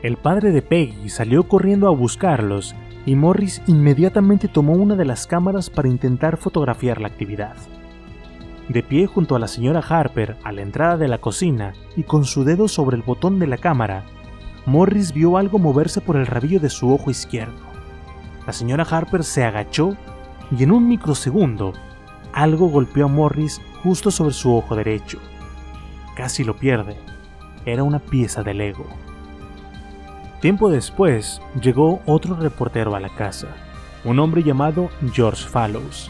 El 0.04 0.18
padre 0.18 0.52
de 0.52 0.64
Peggy 0.64 1.10
salió 1.10 1.48
corriendo 1.48 1.88
a 1.88 1.92
buscarlos 1.92 2.76
y 3.06 3.16
Morris 3.16 3.62
inmediatamente 3.68 4.48
tomó 4.48 4.74
una 4.74 4.96
de 4.96 5.06
las 5.06 5.28
cámaras 5.28 5.70
para 5.70 5.90
intentar 5.90 6.38
fotografiar 6.38 7.00
la 7.00 7.08
actividad. 7.08 7.56
De 8.68 8.82
pie 8.82 9.06
junto 9.06 9.36
a 9.36 9.40
la 9.40 9.48
señora 9.48 9.80
Harper 9.88 10.38
a 10.44 10.52
la 10.52 10.62
entrada 10.62 10.98
de 10.98 11.08
la 11.08 11.20
cocina 11.20 11.74
y 11.96 12.04
con 12.04 12.26
su 12.26 12.44
dedo 12.44 12.68
sobre 12.68 12.98
el 12.98 13.04
botón 13.04 13.38
de 13.38 13.46
la 13.46 13.58
cámara, 13.58 14.04
Morris 14.66 15.14
vio 15.14 15.38
algo 15.38 15.60
moverse 15.60 16.02
por 16.02 16.16
el 16.16 16.26
rabillo 16.26 16.60
de 16.60 16.70
su 16.70 16.92
ojo 16.92 17.12
izquierdo. 17.12 17.60
La 18.48 18.54
señora 18.54 18.88
Harper 18.90 19.24
se 19.24 19.44
agachó 19.44 19.96
y 20.58 20.64
en 20.64 20.72
un 20.72 20.88
microsegundo 20.88 21.74
algo 22.34 22.70
golpeó 22.70 23.06
a 23.06 23.08
Morris 23.08 23.62
justo 23.84 24.10
sobre 24.10 24.34
su 24.34 24.56
ojo 24.56 24.76
derecho. 24.76 25.20
Casi 26.16 26.44
lo 26.44 26.56
pierde. 26.56 26.98
Era 27.66 27.84
una 27.84 28.00
pieza 28.00 28.42
de 28.42 28.56
Lego. 28.56 28.88
Tiempo 30.42 30.72
después 30.72 31.40
llegó 31.62 32.02
otro 32.08 32.36
reportero 32.36 32.96
a 32.96 33.00
la 33.00 33.10
casa, 33.10 33.50
un 34.04 34.18
hombre 34.18 34.42
llamado 34.42 34.90
George 35.14 35.48
Fallows. 35.48 36.10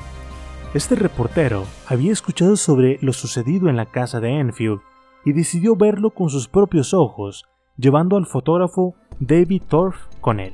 Este 0.73 0.95
reportero 0.95 1.65
había 1.85 2.13
escuchado 2.13 2.55
sobre 2.55 2.97
lo 3.01 3.11
sucedido 3.11 3.67
en 3.67 3.75
la 3.75 3.87
casa 3.87 4.21
de 4.21 4.39
Enfield 4.39 4.79
y 5.25 5.33
decidió 5.33 5.75
verlo 5.75 6.11
con 6.11 6.29
sus 6.29 6.47
propios 6.47 6.93
ojos, 6.93 7.43
llevando 7.75 8.15
al 8.15 8.25
fotógrafo 8.25 8.95
David 9.19 9.63
Torf 9.67 9.97
con 10.21 10.39
él. 10.39 10.53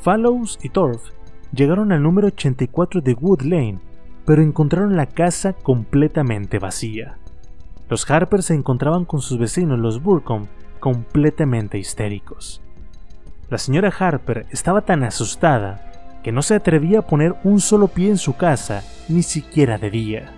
Fallows 0.00 0.60
y 0.62 0.68
Torf 0.68 1.02
llegaron 1.52 1.90
al 1.90 2.00
número 2.00 2.28
84 2.28 3.00
de 3.00 3.14
Wood 3.14 3.42
Lane, 3.42 3.80
pero 4.24 4.40
encontraron 4.40 4.94
la 4.94 5.06
casa 5.06 5.52
completamente 5.52 6.60
vacía. 6.60 7.18
Los 7.88 8.08
Harper 8.08 8.44
se 8.44 8.54
encontraban 8.54 9.04
con 9.04 9.20
sus 9.20 9.36
vecinos 9.36 9.80
los 9.80 10.00
Burcombe 10.00 10.48
completamente 10.86 11.78
histéricos. 11.78 12.62
La 13.50 13.58
señora 13.58 13.92
Harper 13.98 14.46
estaba 14.52 14.82
tan 14.82 15.02
asustada 15.02 15.90
que 16.22 16.30
no 16.30 16.42
se 16.42 16.54
atrevía 16.54 17.00
a 17.00 17.06
poner 17.08 17.34
un 17.42 17.58
solo 17.58 17.88
pie 17.88 18.08
en 18.08 18.18
su 18.18 18.36
casa, 18.36 18.84
ni 19.08 19.24
siquiera 19.24 19.78
de 19.78 19.90
día. 19.90 20.32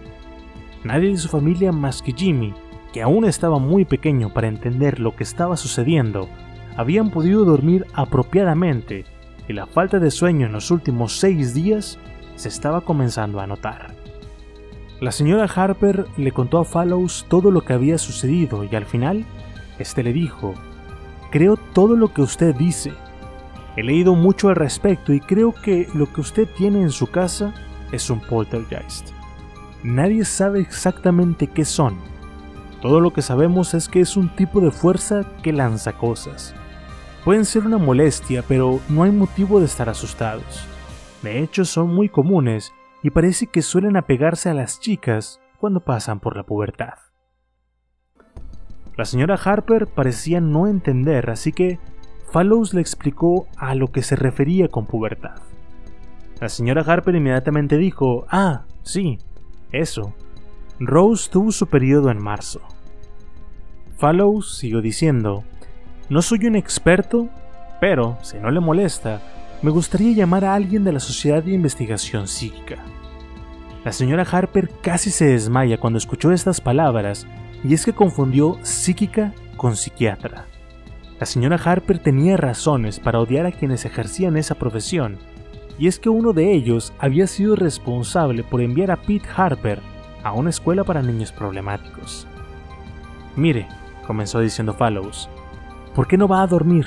Nadie 0.84 1.10
de 1.10 1.18
su 1.18 1.28
familia 1.28 1.70
más 1.70 2.00
que 2.00 2.14
Jimmy, 2.14 2.54
que 2.94 3.02
aún 3.02 3.26
estaba 3.26 3.58
muy 3.58 3.84
pequeño 3.84 4.32
para 4.32 4.48
entender 4.48 5.00
lo 5.00 5.14
que 5.14 5.22
estaba 5.22 5.58
sucediendo, 5.58 6.30
habían 6.78 7.10
podido 7.10 7.44
dormir 7.44 7.84
apropiadamente 7.92 9.04
y 9.48 9.52
la 9.52 9.66
falta 9.66 9.98
de 9.98 10.10
sueño 10.10 10.46
en 10.46 10.52
los 10.52 10.70
últimos 10.70 11.18
seis 11.18 11.52
días 11.52 11.98
se 12.36 12.48
estaba 12.48 12.80
comenzando 12.80 13.40
a 13.40 13.46
notar. 13.46 13.92
La 14.98 15.12
señora 15.12 15.44
Harper 15.44 16.06
le 16.16 16.32
contó 16.32 16.56
a 16.56 16.64
Fallows 16.64 17.26
todo 17.28 17.50
lo 17.50 17.60
que 17.60 17.74
había 17.74 17.98
sucedido 17.98 18.64
y 18.64 18.74
al 18.74 18.86
final 18.86 19.26
este 19.78 20.02
le 20.02 20.12
dijo, 20.12 20.54
creo 21.30 21.56
todo 21.56 21.96
lo 21.96 22.12
que 22.12 22.22
usted 22.22 22.54
dice. 22.54 22.92
He 23.76 23.82
leído 23.82 24.14
mucho 24.14 24.48
al 24.48 24.56
respecto 24.56 25.12
y 25.12 25.20
creo 25.20 25.52
que 25.52 25.88
lo 25.94 26.12
que 26.12 26.20
usted 26.20 26.48
tiene 26.56 26.82
en 26.82 26.90
su 26.90 27.06
casa 27.06 27.54
es 27.92 28.10
un 28.10 28.20
poltergeist. 28.20 29.10
Nadie 29.82 30.24
sabe 30.24 30.60
exactamente 30.60 31.46
qué 31.46 31.64
son. 31.64 31.96
Todo 32.82 33.00
lo 33.00 33.12
que 33.12 33.22
sabemos 33.22 33.74
es 33.74 33.88
que 33.88 34.00
es 34.00 34.16
un 34.16 34.34
tipo 34.34 34.60
de 34.60 34.70
fuerza 34.70 35.24
que 35.42 35.52
lanza 35.52 35.92
cosas. 35.92 36.54
Pueden 37.24 37.44
ser 37.44 37.66
una 37.66 37.78
molestia, 37.78 38.42
pero 38.46 38.80
no 38.88 39.02
hay 39.02 39.10
motivo 39.10 39.60
de 39.60 39.66
estar 39.66 39.88
asustados. 39.88 40.66
De 41.22 41.40
hecho, 41.40 41.64
son 41.64 41.94
muy 41.94 42.08
comunes 42.08 42.72
y 43.02 43.10
parece 43.10 43.46
que 43.46 43.62
suelen 43.62 43.96
apegarse 43.96 44.48
a 44.48 44.54
las 44.54 44.80
chicas 44.80 45.40
cuando 45.58 45.80
pasan 45.80 46.20
por 46.20 46.36
la 46.36 46.44
pubertad. 46.44 47.07
La 48.98 49.04
señora 49.04 49.36
Harper 49.36 49.86
parecía 49.86 50.40
no 50.40 50.66
entender, 50.66 51.30
así 51.30 51.52
que 51.52 51.78
Fallows 52.32 52.74
le 52.74 52.80
explicó 52.80 53.46
a 53.56 53.76
lo 53.76 53.92
que 53.92 54.02
se 54.02 54.16
refería 54.16 54.66
con 54.66 54.86
pubertad. 54.86 55.36
La 56.40 56.48
señora 56.48 56.82
Harper 56.82 57.14
inmediatamente 57.14 57.76
dijo, 57.76 58.26
ah, 58.28 58.64
sí, 58.82 59.18
eso. 59.70 60.14
Rose 60.80 61.30
tuvo 61.30 61.52
su 61.52 61.68
periodo 61.68 62.10
en 62.10 62.20
marzo. 62.20 62.60
Fallows 63.98 64.58
siguió 64.58 64.82
diciendo, 64.82 65.44
no 66.08 66.20
soy 66.20 66.46
un 66.46 66.56
experto, 66.56 67.28
pero, 67.80 68.18
si 68.22 68.38
no 68.38 68.50
le 68.50 68.58
molesta, 68.58 69.22
me 69.62 69.70
gustaría 69.70 70.12
llamar 70.12 70.44
a 70.44 70.54
alguien 70.54 70.82
de 70.82 70.90
la 70.90 71.00
Sociedad 71.00 71.40
de 71.40 71.52
Investigación 71.52 72.26
Psíquica. 72.26 72.82
La 73.84 73.92
señora 73.92 74.26
Harper 74.28 74.68
casi 74.82 75.10
se 75.10 75.26
desmaya 75.26 75.78
cuando 75.78 75.98
escuchó 75.98 76.32
estas 76.32 76.60
palabras, 76.60 77.28
y 77.64 77.74
es 77.74 77.84
que 77.84 77.92
confundió 77.92 78.58
psíquica 78.62 79.32
con 79.56 79.76
psiquiatra. 79.76 80.46
La 81.20 81.26
señora 81.26 81.56
Harper 81.62 81.98
tenía 81.98 82.36
razones 82.36 83.00
para 83.00 83.20
odiar 83.20 83.46
a 83.46 83.52
quienes 83.52 83.84
ejercían 83.84 84.36
esa 84.36 84.54
profesión, 84.54 85.18
y 85.78 85.88
es 85.88 85.98
que 85.98 86.08
uno 86.08 86.32
de 86.32 86.52
ellos 86.52 86.92
había 86.98 87.26
sido 87.26 87.56
responsable 87.56 88.42
por 88.42 88.60
enviar 88.60 88.90
a 88.90 88.96
Pete 88.96 89.28
Harper 89.36 89.80
a 90.22 90.32
una 90.32 90.50
escuela 90.50 90.84
para 90.84 91.02
niños 91.02 91.32
problemáticos. 91.32 92.26
Mire, 93.36 93.68
comenzó 94.06 94.40
diciendo 94.40 94.74
Fallows, 94.74 95.28
¿por 95.94 96.06
qué 96.06 96.16
no 96.16 96.28
va 96.28 96.42
a 96.42 96.46
dormir? 96.46 96.86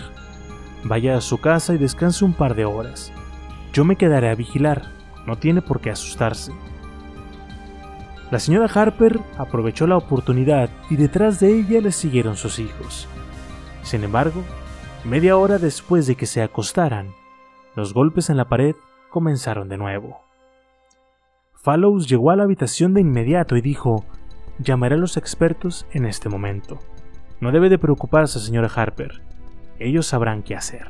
Vaya 0.83 1.17
a 1.17 1.21
su 1.21 1.37
casa 1.37 1.73
y 1.73 1.77
descanse 1.77 2.25
un 2.25 2.33
par 2.33 2.55
de 2.55 2.65
horas. 2.65 3.11
Yo 3.73 3.85
me 3.85 3.95
quedaré 3.95 4.29
a 4.29 4.35
vigilar, 4.35 4.91
no 5.25 5.37
tiene 5.37 5.61
por 5.61 5.79
qué 5.79 5.91
asustarse. 5.91 6.51
La 8.31 8.39
señora 8.39 8.71
Harper 8.73 9.19
aprovechó 9.37 9.87
la 9.87 9.97
oportunidad 9.97 10.69
y 10.89 10.95
detrás 10.95 11.41
de 11.41 11.53
ella 11.53 11.81
le 11.81 11.91
siguieron 11.91 12.37
sus 12.37 12.59
hijos. 12.59 13.09
Sin 13.83 14.05
embargo, 14.05 14.41
media 15.03 15.35
hora 15.35 15.57
después 15.57 16.07
de 16.07 16.15
que 16.15 16.25
se 16.25 16.41
acostaran, 16.41 17.13
los 17.75 17.93
golpes 17.93 18.29
en 18.29 18.37
la 18.37 18.47
pared 18.47 18.75
comenzaron 19.09 19.67
de 19.67 19.77
nuevo. 19.77 20.21
Fallows 21.55 22.07
llegó 22.07 22.31
a 22.31 22.37
la 22.37 22.43
habitación 22.43 22.93
de 22.93 23.01
inmediato 23.01 23.57
y 23.57 23.61
dijo, 23.61 24.05
llamaré 24.59 24.95
a 24.95 24.99
los 24.99 25.17
expertos 25.17 25.85
en 25.91 26.05
este 26.05 26.29
momento. 26.29 26.79
No 27.41 27.51
debe 27.51 27.67
de 27.67 27.79
preocuparse, 27.79 28.39
señora 28.39 28.71
Harper. 28.73 29.21
Ellos 29.77 30.07
sabrán 30.07 30.41
qué 30.41 30.55
hacer. 30.55 30.87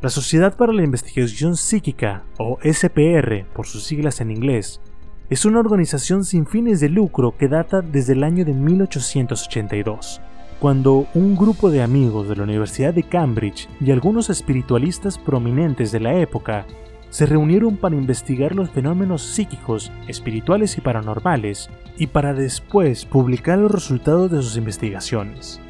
La 0.00 0.08
Sociedad 0.08 0.56
para 0.56 0.72
la 0.72 0.82
Investigación 0.82 1.56
Psíquica, 1.56 2.22
o 2.38 2.58
SPR 2.62 3.44
por 3.52 3.66
sus 3.66 3.84
siglas 3.84 4.20
en 4.20 4.30
inglés, 4.30 4.80
es 5.28 5.44
una 5.44 5.60
organización 5.60 6.24
sin 6.24 6.46
fines 6.46 6.80
de 6.80 6.88
lucro 6.88 7.36
que 7.36 7.48
data 7.48 7.82
desde 7.82 8.12
el 8.12 8.24
año 8.24 8.44
de 8.44 8.52
1882 8.52 10.20
cuando 10.58 11.06
un 11.14 11.36
grupo 11.36 11.70
de 11.70 11.82
amigos 11.82 12.28
de 12.28 12.36
la 12.36 12.44
Universidad 12.44 12.94
de 12.94 13.02
Cambridge 13.02 13.68
y 13.80 13.90
algunos 13.90 14.30
espiritualistas 14.30 15.18
prominentes 15.18 15.92
de 15.92 16.00
la 16.00 16.14
época 16.14 16.66
se 17.10 17.26
reunieron 17.26 17.76
para 17.76 17.94
investigar 17.94 18.54
los 18.54 18.70
fenómenos 18.70 19.22
psíquicos, 19.22 19.92
espirituales 20.08 20.76
y 20.76 20.80
paranormales, 20.80 21.70
y 21.98 22.08
para 22.08 22.34
después 22.34 23.04
publicar 23.04 23.58
los 23.58 23.70
resultados 23.70 24.30
de 24.30 24.42
sus 24.42 24.56
investigaciones. 24.56 25.60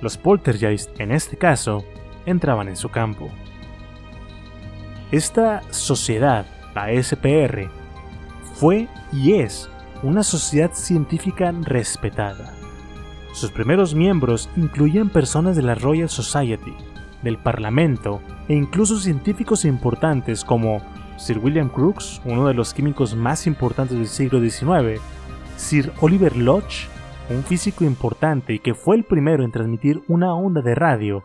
Los 0.00 0.18
poltergeist, 0.18 0.98
en 1.00 1.12
este 1.12 1.36
caso, 1.36 1.84
entraban 2.26 2.68
en 2.68 2.76
su 2.76 2.90
campo. 2.90 3.30
Esta 5.12 5.62
sociedad, 5.70 6.46
la 6.74 6.88
SPR, 7.02 7.70
fue 8.58 8.88
y 9.12 9.34
es 9.34 9.68
una 10.02 10.22
sociedad 10.22 10.72
científica 10.74 11.52
respetada 11.62 12.56
sus 13.36 13.50
primeros 13.50 13.94
miembros 13.94 14.48
incluían 14.56 15.10
personas 15.10 15.56
de 15.56 15.62
la 15.62 15.74
Royal 15.74 16.08
Society, 16.08 16.72
del 17.22 17.36
Parlamento 17.36 18.22
e 18.48 18.54
incluso 18.54 18.98
científicos 18.98 19.66
importantes 19.66 20.42
como 20.42 20.80
Sir 21.18 21.36
William 21.40 21.68
Crookes, 21.68 22.22
uno 22.24 22.48
de 22.48 22.54
los 22.54 22.72
químicos 22.72 23.14
más 23.14 23.46
importantes 23.46 23.98
del 23.98 24.06
siglo 24.06 24.40
XIX, 24.40 25.02
Sir 25.58 25.92
Oliver 26.00 26.34
Lodge, 26.34 26.88
un 27.28 27.42
físico 27.42 27.84
importante 27.84 28.54
y 28.54 28.58
que 28.58 28.72
fue 28.72 28.96
el 28.96 29.04
primero 29.04 29.44
en 29.44 29.52
transmitir 29.52 30.02
una 30.08 30.34
onda 30.34 30.62
de 30.62 30.74
radio, 30.74 31.22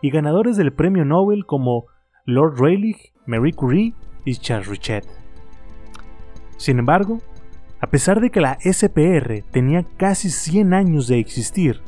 y 0.00 0.10
ganadores 0.10 0.56
del 0.56 0.72
premio 0.72 1.04
Nobel 1.04 1.46
como 1.46 1.84
Lord 2.26 2.58
Rayleigh, 2.58 3.12
Marie 3.24 3.52
Curie 3.52 3.94
y 4.24 4.34
Charles 4.34 4.66
Richet. 4.66 5.21
Sin 6.56 6.78
embargo, 6.78 7.18
a 7.80 7.88
pesar 7.88 8.20
de 8.20 8.30
que 8.30 8.40
la 8.40 8.58
SPR 8.60 9.42
tenía 9.50 9.84
casi 9.96 10.30
100 10.30 10.72
años 10.72 11.08
de 11.08 11.18
existir, 11.18 11.80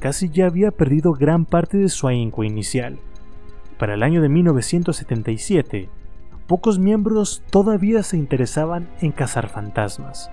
casi 0.00 0.30
ya 0.30 0.46
había 0.46 0.70
perdido 0.70 1.12
gran 1.12 1.44
parte 1.44 1.76
de 1.76 1.88
su 1.88 2.08
ahínco 2.08 2.44
inicial. 2.44 2.98
Para 3.78 3.94
el 3.94 4.02
año 4.02 4.22
de 4.22 4.28
1977, 4.28 5.88
pocos 6.46 6.78
miembros 6.78 7.42
todavía 7.50 8.02
se 8.02 8.16
interesaban 8.16 8.88
en 9.00 9.12
cazar 9.12 9.48
fantasmas, 9.48 10.30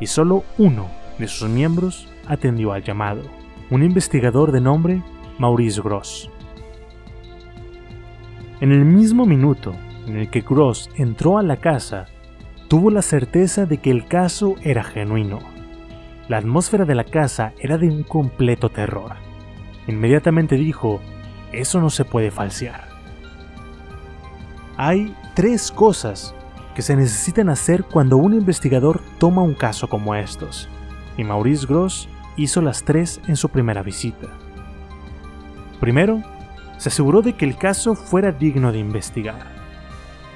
y 0.00 0.06
solo 0.06 0.44
uno 0.58 0.88
de 1.18 1.28
sus 1.28 1.48
miembros 1.48 2.08
atendió 2.26 2.72
al 2.72 2.82
llamado, 2.82 3.22
un 3.70 3.82
investigador 3.82 4.52
de 4.52 4.60
nombre 4.60 5.02
Maurice 5.38 5.80
Gross. 5.80 6.30
En 8.60 8.72
el 8.72 8.84
mismo 8.84 9.26
minuto 9.26 9.74
en 10.06 10.16
el 10.16 10.30
que 10.30 10.42
Gross 10.42 10.90
entró 10.96 11.38
a 11.38 11.42
la 11.42 11.56
casa, 11.56 12.06
tuvo 12.68 12.90
la 12.90 13.02
certeza 13.02 13.66
de 13.66 13.78
que 13.78 13.90
el 13.90 14.06
caso 14.06 14.56
era 14.62 14.82
genuino. 14.82 15.38
La 16.28 16.38
atmósfera 16.38 16.84
de 16.84 16.94
la 16.94 17.04
casa 17.04 17.52
era 17.60 17.78
de 17.78 17.88
un 17.88 18.02
completo 18.02 18.70
terror. 18.70 19.14
Inmediatamente 19.86 20.56
dijo, 20.56 21.00
eso 21.52 21.80
no 21.80 21.90
se 21.90 22.04
puede 22.04 22.30
falsear. 22.30 22.88
Hay 24.76 25.14
tres 25.34 25.70
cosas 25.70 26.34
que 26.74 26.82
se 26.82 26.96
necesitan 26.96 27.48
hacer 27.48 27.84
cuando 27.84 28.16
un 28.16 28.34
investigador 28.34 29.00
toma 29.18 29.42
un 29.42 29.54
caso 29.54 29.88
como 29.88 30.14
estos, 30.14 30.68
y 31.16 31.24
Maurice 31.24 31.66
Gross 31.66 32.08
hizo 32.36 32.60
las 32.60 32.82
tres 32.82 33.20
en 33.28 33.36
su 33.36 33.48
primera 33.48 33.82
visita. 33.82 34.26
Primero, 35.80 36.20
se 36.76 36.88
aseguró 36.88 37.22
de 37.22 37.34
que 37.34 37.46
el 37.46 37.56
caso 37.56 37.94
fuera 37.94 38.32
digno 38.32 38.72
de 38.72 38.78
investigar. 38.78 39.46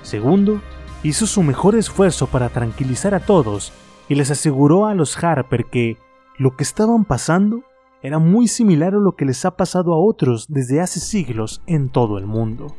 Segundo, 0.03 0.62
hizo 1.03 1.27
su 1.27 1.43
mejor 1.43 1.77
esfuerzo 1.77 2.27
para 2.27 2.49
tranquilizar 2.49 3.15
a 3.15 3.21
todos 3.21 3.73
y 4.09 4.15
les 4.15 4.31
aseguró 4.31 4.87
a 4.87 4.95
los 4.95 5.23
Harper 5.23 5.67
que 5.67 5.97
lo 6.39 6.57
que 6.57 6.63
estaban 6.63 7.05
pasando 7.05 7.63
era 8.03 8.19
muy 8.19 8.49
similar 8.49 8.95
a 8.95 8.99
lo 8.99 9.13
que 9.13 9.25
les 9.25 9.45
ha 9.45 9.57
pasado 9.57 9.93
a 9.93 9.99
otros 9.99 10.47
desde 10.49 10.81
hace 10.81 11.01
siglos 11.01 11.63
en 11.67 11.91
todo 11.91 12.19
el 12.19 12.27
mundo, 12.27 12.75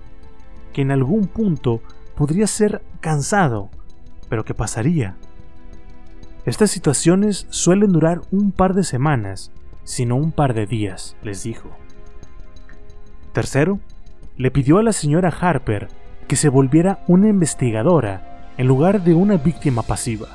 que 0.74 0.82
en 0.82 0.92
algún 0.92 1.28
punto 1.28 1.82
podría 2.16 2.48
ser 2.48 2.84
cansado, 3.00 3.70
pero 4.30 4.46
que 4.46 4.54
pasaría. 4.54 5.16
Estas 6.46 6.72
situaciones 6.72 7.46
suelen 7.50 7.92
durar 7.92 8.22
un 8.32 8.52
par 8.52 8.74
de 8.74 8.84
semanas, 8.84 9.52
sino 9.84 10.16
un 10.16 10.32
par 10.32 10.54
de 10.56 10.66
días, 10.66 11.16
les 11.22 11.44
dijo. 11.44 11.70
Tercero, 13.32 13.80
le 14.38 14.50
pidió 14.50 14.80
a 14.80 14.84
la 14.84 14.92
señora 14.92 15.30
Harper 15.30 15.88
que 16.32 16.38
se 16.38 16.48
volviera 16.48 17.00
una 17.08 17.28
investigadora 17.28 18.54
en 18.58 18.66
lugar 18.66 19.04
de 19.04 19.14
una 19.14 19.36
víctima 19.36 19.82
pasiva. 19.82 20.30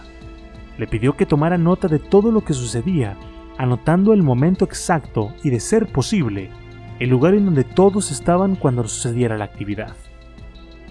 Le 0.76 0.86
pidió 0.86 1.16
que 1.16 1.24
tomara 1.24 1.56
nota 1.56 1.88
de 1.88 1.98
todo 1.98 2.30
lo 2.30 2.42
que 2.42 2.52
sucedía, 2.52 3.16
anotando 3.56 4.12
el 4.12 4.22
momento 4.22 4.66
exacto 4.66 5.32
y, 5.42 5.48
de 5.48 5.58
ser 5.58 5.86
posible, 5.86 6.50
el 6.98 7.08
lugar 7.08 7.32
en 7.32 7.46
donde 7.46 7.64
todos 7.64 8.10
estaban 8.10 8.56
cuando 8.56 8.86
sucediera 8.86 9.38
la 9.38 9.46
actividad. 9.46 9.96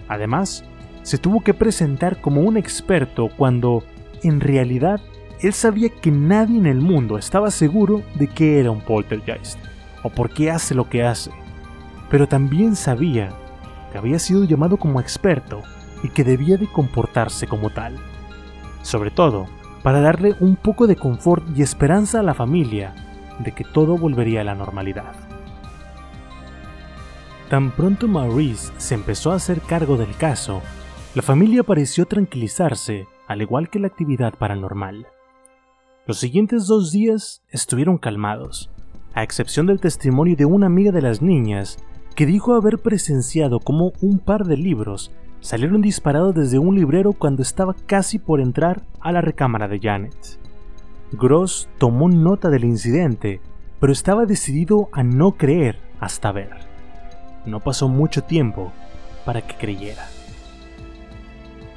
Además, 0.08 0.64
se 1.04 1.20
tuvo 1.20 1.42
que 1.42 1.54
presentar 1.54 2.20
como 2.20 2.42
un 2.42 2.58
experto 2.58 3.30
cuando, 3.38 3.84
en 4.24 4.40
realidad, 4.40 5.00
él 5.40 5.54
sabía 5.54 5.90
que 5.90 6.10
nadie 6.10 6.58
en 6.58 6.66
el 6.66 6.82
mundo 6.82 7.20
estaba 7.20 7.52
seguro 7.52 8.02
de 8.16 8.26
que 8.26 8.60
era 8.60 8.72
un 8.72 8.82
poltergeist, 8.82 9.60
o 10.02 10.10
por 10.10 10.32
qué 10.32 10.50
hace 10.50 10.74
lo 10.74 10.90
que 10.90 11.04
hace, 11.04 11.30
pero 12.10 12.28
también 12.28 12.76
sabía 12.76 13.30
había 13.94 14.20
sido 14.20 14.44
llamado 14.44 14.78
como 14.78 15.00
experto 15.00 15.62
y 16.04 16.10
que 16.10 16.24
debía 16.24 16.58
de 16.58 16.68
comportarse 16.68 17.48
como 17.48 17.70
tal. 17.70 17.98
Sobre 18.82 19.12
todo, 19.12 19.48
para 19.84 20.02
darle 20.02 20.36
un 20.40 20.56
poco 20.56 20.88
de 20.88 20.96
confort 20.96 21.46
y 21.56 21.62
esperanza 21.62 22.20
a 22.20 22.24
la 22.24 22.34
familia 22.34 22.94
de 23.40 23.52
que 23.52 23.64
todo 23.64 23.98
volvería 23.98 24.42
a 24.42 24.44
la 24.44 24.56
normalidad. 24.56 25.14
Tan 27.50 27.72
pronto 27.72 28.08
Maurice 28.08 28.74
se 28.78 28.96
empezó 28.96 29.32
a 29.32 29.36
hacer 29.36 29.62
cargo 29.62 29.98
del 29.98 30.16
caso, 30.18 30.62
la 31.14 31.22
familia 31.22 31.64
pareció 31.64 32.06
tranquilizarse, 32.06 33.08
al 33.28 33.42
igual 33.42 33.70
que 33.70 33.80
la 33.80 33.88
actividad 33.88 34.34
paranormal. 34.34 35.08
Los 36.08 36.20
siguientes 36.20 36.68
dos 36.68 36.92
días 36.92 37.44
estuvieron 37.50 37.98
calmados, 37.98 38.70
a 39.14 39.24
excepción 39.24 39.66
del 39.68 39.80
testimonio 39.80 40.36
de 40.36 40.46
una 40.46 40.66
amiga 40.66 40.92
de 40.92 41.02
las 41.02 41.22
niñas 41.22 41.78
que 42.16 42.26
dijo 42.26 42.54
haber 42.54 42.80
presenciado 42.80 43.60
como 43.60 43.92
un 44.02 44.20
par 44.20 44.46
de 44.46 44.56
libros 44.56 45.12
salieron 45.42 45.82
disparados 45.82 46.34
desde 46.34 46.58
un 46.58 46.76
librero 46.76 47.12
cuando 47.12 47.42
estaba 47.42 47.76
casi 47.86 48.20
por 48.20 48.40
entrar 48.40 48.84
a 49.02 49.12
la 49.12 49.22
recámara 49.22 49.68
de 49.68 49.80
Janet. 49.80 50.40
Gross 51.12 51.68
tomó 51.78 52.10
nota 52.10 52.50
del 52.50 52.64
incidente, 52.64 53.42
pero 53.80 53.92
estaba 53.92 54.26
decidido 54.26 54.90
a 54.94 55.04
no 55.04 55.34
creer 55.34 55.78
hasta 56.00 56.32
ver. 56.32 56.50
No 57.46 57.60
pasó 57.60 57.90
mucho 57.90 58.24
tiempo 58.24 58.72
para 59.26 59.46
que 59.46 59.56
creyera. 59.56 60.08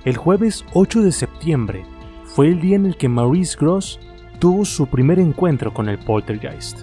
El 0.04 0.16
jueves 0.16 0.64
8 0.72 1.02
de 1.02 1.12
septiembre 1.12 1.84
fue 2.24 2.46
el 2.46 2.60
día 2.60 2.76
en 2.76 2.86
el 2.86 2.96
que 2.96 3.08
Maurice 3.08 3.56
Gross 3.58 3.98
tuvo 4.38 4.64
su 4.64 4.86
primer 4.86 5.18
encuentro 5.18 5.74
con 5.74 5.88
el 5.88 5.98
poltergeist. 5.98 6.78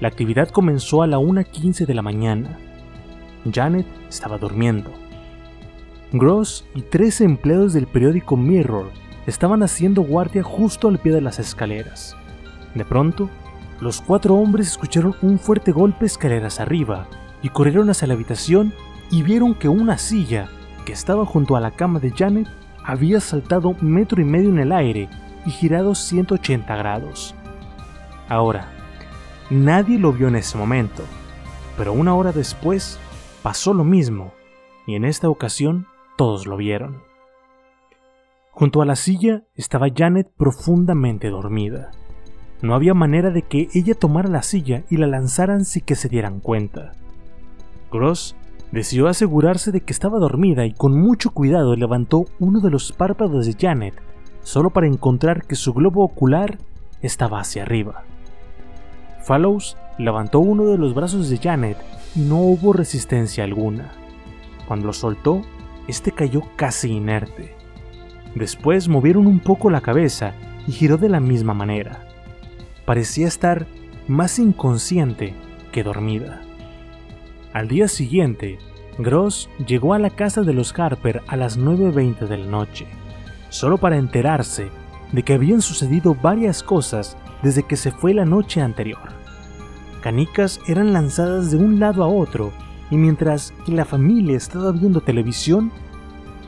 La 0.00 0.08
actividad 0.08 0.48
comenzó 0.48 1.02
a 1.02 1.06
la 1.06 1.18
1.15 1.18 1.86
de 1.86 1.94
la 1.94 2.02
mañana 2.02 2.58
Janet 3.50 3.86
estaba 4.08 4.38
durmiendo. 4.38 4.90
Gross 6.12 6.66
y 6.74 6.82
tres 6.82 7.20
empleados 7.20 7.72
del 7.72 7.86
periódico 7.86 8.36
Mirror 8.36 8.90
estaban 9.26 9.62
haciendo 9.62 10.02
guardia 10.02 10.42
justo 10.42 10.88
al 10.88 10.98
pie 10.98 11.12
de 11.12 11.20
las 11.20 11.38
escaleras. 11.38 12.16
De 12.74 12.84
pronto, 12.84 13.30
los 13.80 14.00
cuatro 14.00 14.34
hombres 14.34 14.68
escucharon 14.68 15.14
un 15.22 15.38
fuerte 15.38 15.72
golpe 15.72 16.06
escaleras 16.06 16.60
arriba 16.60 17.06
y 17.42 17.48
corrieron 17.48 17.90
hacia 17.90 18.08
la 18.08 18.14
habitación 18.14 18.72
y 19.10 19.22
vieron 19.22 19.54
que 19.54 19.68
una 19.68 19.98
silla 19.98 20.48
que 20.84 20.92
estaba 20.92 21.24
junto 21.26 21.56
a 21.56 21.60
la 21.60 21.70
cama 21.70 21.98
de 21.98 22.10
Janet 22.10 22.48
había 22.84 23.20
saltado 23.20 23.74
metro 23.80 24.20
y 24.20 24.24
medio 24.24 24.50
en 24.50 24.58
el 24.58 24.72
aire 24.72 25.08
y 25.46 25.50
girado 25.50 25.94
180 25.94 26.76
grados. 26.76 27.34
Ahora, 28.28 28.68
nadie 29.50 29.98
lo 29.98 30.12
vio 30.12 30.28
en 30.28 30.36
ese 30.36 30.56
momento, 30.56 31.04
pero 31.76 31.92
una 31.92 32.14
hora 32.14 32.32
después 32.32 32.98
pasó 33.42 33.74
lo 33.74 33.84
mismo 33.84 34.32
y 34.86 34.94
en 34.94 35.04
esta 35.04 35.28
ocasión 35.28 35.86
todos 36.16 36.46
lo 36.46 36.56
vieron. 36.56 37.02
Junto 38.50 38.82
a 38.82 38.86
la 38.86 38.96
silla 38.96 39.44
estaba 39.54 39.88
Janet 39.94 40.30
profundamente 40.36 41.30
dormida. 41.30 41.90
No 42.60 42.74
había 42.74 42.94
manera 42.94 43.30
de 43.30 43.42
que 43.42 43.68
ella 43.74 43.94
tomara 43.94 44.28
la 44.28 44.42
silla 44.42 44.84
y 44.88 44.96
la 44.96 45.06
lanzaran 45.06 45.64
sin 45.64 45.84
que 45.84 45.96
se 45.96 46.08
dieran 46.08 46.40
cuenta. 46.40 46.92
Gross 47.90 48.36
decidió 48.70 49.08
asegurarse 49.08 49.72
de 49.72 49.80
que 49.80 49.92
estaba 49.92 50.18
dormida 50.18 50.64
y 50.64 50.72
con 50.72 50.98
mucho 51.00 51.30
cuidado 51.30 51.74
levantó 51.76 52.26
uno 52.38 52.60
de 52.60 52.70
los 52.70 52.92
párpados 52.92 53.46
de 53.46 53.56
Janet, 53.58 53.94
solo 54.42 54.70
para 54.70 54.86
encontrar 54.86 55.44
que 55.46 55.56
su 55.56 55.72
globo 55.72 56.04
ocular 56.04 56.58
estaba 57.00 57.40
hacia 57.40 57.62
arriba. 57.62 58.04
Fallows 59.24 59.76
levantó 59.98 60.40
uno 60.40 60.66
de 60.66 60.78
los 60.78 60.94
brazos 60.94 61.28
de 61.28 61.38
Janet 61.38 61.76
y 62.14 62.20
no 62.20 62.38
hubo 62.38 62.72
resistencia 62.72 63.44
alguna. 63.44 63.92
Cuando 64.66 64.86
lo 64.86 64.92
soltó, 64.92 65.42
este 65.88 66.12
cayó 66.12 66.42
casi 66.56 66.90
inerte. 66.90 67.54
Después 68.34 68.88
movieron 68.88 69.26
un 69.26 69.40
poco 69.40 69.70
la 69.70 69.80
cabeza 69.80 70.34
y 70.66 70.72
giró 70.72 70.96
de 70.96 71.08
la 71.08 71.20
misma 71.20 71.54
manera. 71.54 72.06
Parecía 72.84 73.28
estar 73.28 73.66
más 74.08 74.38
inconsciente 74.38 75.34
que 75.70 75.82
dormida. 75.82 76.42
Al 77.52 77.68
día 77.68 77.88
siguiente, 77.88 78.58
Gross 78.98 79.48
llegó 79.66 79.94
a 79.94 79.98
la 79.98 80.10
casa 80.10 80.42
de 80.42 80.52
los 80.52 80.78
Harper 80.78 81.22
a 81.26 81.36
las 81.36 81.58
9.20 81.58 82.26
de 82.26 82.38
la 82.38 82.46
noche, 82.46 82.86
solo 83.48 83.78
para 83.78 83.96
enterarse 83.96 84.70
de 85.12 85.22
que 85.22 85.34
habían 85.34 85.60
sucedido 85.60 86.14
varias 86.14 86.62
cosas 86.62 87.16
desde 87.42 87.64
que 87.64 87.76
se 87.76 87.90
fue 87.90 88.14
la 88.14 88.24
noche 88.24 88.60
anterior. 88.60 89.21
Canicas 90.02 90.60
eran 90.66 90.92
lanzadas 90.92 91.52
de 91.52 91.56
un 91.56 91.78
lado 91.78 92.02
a 92.02 92.08
otro 92.08 92.52
y 92.90 92.96
mientras 92.96 93.54
la 93.66 93.84
familia 93.84 94.36
estaba 94.36 94.72
viendo 94.72 95.00
televisión, 95.00 95.70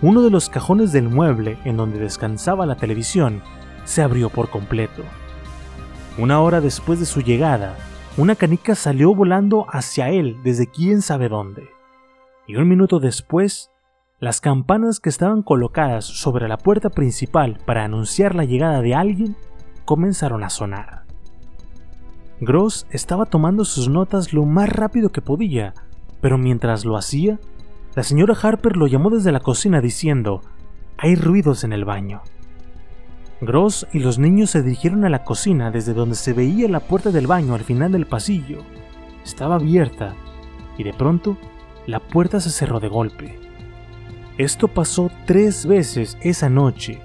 uno 0.03 0.23
de 0.23 0.31
los 0.31 0.51
cajones 0.51 0.93
del 0.93 1.09
mueble 1.09 1.57
en 1.65 1.77
donde 1.77 2.01
descansaba 2.01 2.67
la 2.67 2.77
televisión 2.77 3.41
se 3.85 4.03
abrió 4.03 4.29
por 4.29 4.51
completo. 4.51 5.03
Una 6.19 6.41
hora 6.41 6.61
después 6.61 6.99
de 6.99 7.07
su 7.07 7.23
llegada, 7.23 7.77
una 8.17 8.35
canica 8.35 8.75
salió 8.75 9.15
volando 9.15 9.67
hacia 9.71 10.11
él 10.11 10.37
desde 10.43 10.67
quién 10.67 11.01
sabe 11.01 11.29
dónde. 11.29 11.69
Y 12.47 12.57
un 12.57 12.69
minuto 12.69 12.99
después, 12.99 13.71
las 14.19 14.41
campanas 14.41 14.99
que 14.99 15.11
estaban 15.11 15.43
colocadas 15.43 16.05
sobre 16.05 16.49
la 16.49 16.59
puerta 16.59 16.91
principal 16.91 17.59
para 17.65 17.85
anunciar 17.85 18.35
la 18.35 18.45
llegada 18.45 18.83
de 18.83 18.95
alguien 18.95 19.37
comenzaron 19.85 20.43
a 20.43 20.51
sonar. 20.51 21.04
Gross 22.45 22.87
estaba 22.91 23.27
tomando 23.27 23.65
sus 23.65 23.89
notas 23.89 24.33
lo 24.33 24.45
más 24.45 24.69
rápido 24.69 25.11
que 25.11 25.23
podía, 25.23 25.75
pero 26.21 26.39
mientras 26.39 26.85
lo 26.85 26.97
hacía, 26.97 27.39
la 27.95 28.03
señora 28.03 28.35
Harper 28.41 28.77
lo 28.77 28.87
llamó 28.87 29.11
desde 29.11 29.33
la 29.33 29.41
cocina 29.41 29.81
diciendo, 29.81 30.43
hay 30.99 31.17
ruidos 31.17 31.65
en 31.65 31.73
el 31.73 31.85
baño. 31.85 32.23
Gross 33.41 33.87
y 33.93 33.99
los 33.99 34.19
niños 34.19 34.51
se 34.51 34.63
dirigieron 34.63 35.05
a 35.05 35.11
la 35.11 35.25
cocina 35.25 35.71
desde 35.71 35.95
donde 35.95 36.15
se 36.15 36.33
veía 36.33 36.69
la 36.69 36.81
puerta 36.81 37.11
del 37.11 37.27
baño 37.27 37.55
al 37.55 37.65
final 37.65 37.93
del 37.93 38.07
pasillo. 38.07 38.59
Estaba 39.25 39.57
abierta 39.57 40.15
y 40.79 40.85
de 40.85 40.93
pronto 40.93 41.37
la 41.87 42.01
puerta 42.01 42.41
se 42.41 42.51
cerró 42.51 42.81
de 42.81 42.89
golpe. 42.89 43.39
Esto 44.39 44.69
pasó 44.69 45.11
tres 45.27 45.67
veces 45.67 46.19
esa 46.21 46.49
noche 46.49 47.01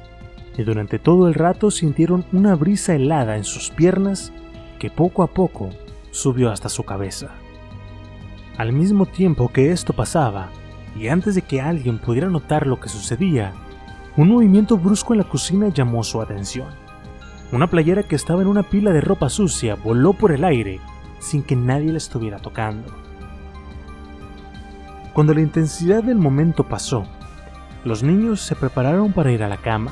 y 0.57 0.63
durante 0.63 0.97
todo 0.97 1.27
el 1.27 1.33
rato 1.33 1.71
sintieron 1.71 2.25
una 2.31 2.55
brisa 2.55 2.95
helada 2.95 3.37
en 3.37 3.43
sus 3.43 3.69
piernas 3.69 4.33
que 4.79 4.89
poco 4.89 5.21
a 5.21 5.27
poco 5.27 5.69
subió 6.11 6.51
hasta 6.51 6.69
su 6.69 6.83
cabeza. 6.83 7.29
Al 8.57 8.73
mismo 8.73 9.05
tiempo 9.05 9.49
que 9.49 9.71
esto 9.71 9.93
pasaba, 9.93 10.49
y 10.97 11.09
antes 11.09 11.35
de 11.35 11.43
que 11.43 11.61
alguien 11.61 11.99
pudiera 11.99 12.27
notar 12.27 12.65
lo 12.65 12.79
que 12.79 12.89
sucedía, 12.89 13.53
un 14.17 14.29
movimiento 14.29 14.77
brusco 14.77 15.13
en 15.13 15.19
la 15.19 15.29
cocina 15.29 15.69
llamó 15.69 16.03
su 16.03 16.21
atención. 16.21 16.67
Una 17.51 17.67
playera 17.67 18.03
que 18.03 18.15
estaba 18.15 18.41
en 18.41 18.47
una 18.47 18.63
pila 18.63 18.91
de 18.91 19.01
ropa 19.01 19.29
sucia 19.29 19.75
voló 19.75 20.13
por 20.13 20.31
el 20.31 20.43
aire 20.43 20.79
sin 21.19 21.43
que 21.43 21.55
nadie 21.55 21.91
la 21.91 21.97
estuviera 21.97 22.39
tocando. 22.39 22.93
Cuando 25.13 25.33
la 25.33 25.41
intensidad 25.41 26.03
del 26.03 26.17
momento 26.17 26.63
pasó, 26.63 27.05
los 27.83 28.03
niños 28.03 28.41
se 28.41 28.55
prepararon 28.55 29.13
para 29.13 29.31
ir 29.31 29.43
a 29.43 29.49
la 29.49 29.57
cama. 29.57 29.91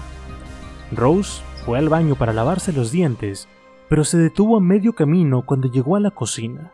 Rose 0.91 1.41
fue 1.65 1.77
al 1.79 1.89
baño 1.89 2.15
para 2.15 2.33
lavarse 2.33 2.71
los 2.71 2.91
dientes, 2.91 3.47
pero 3.89 4.03
se 4.03 4.17
detuvo 4.17 4.57
a 4.57 4.61
medio 4.61 4.93
camino 4.93 5.43
cuando 5.43 5.69
llegó 5.69 5.95
a 5.95 5.99
la 5.99 6.11
cocina. 6.11 6.73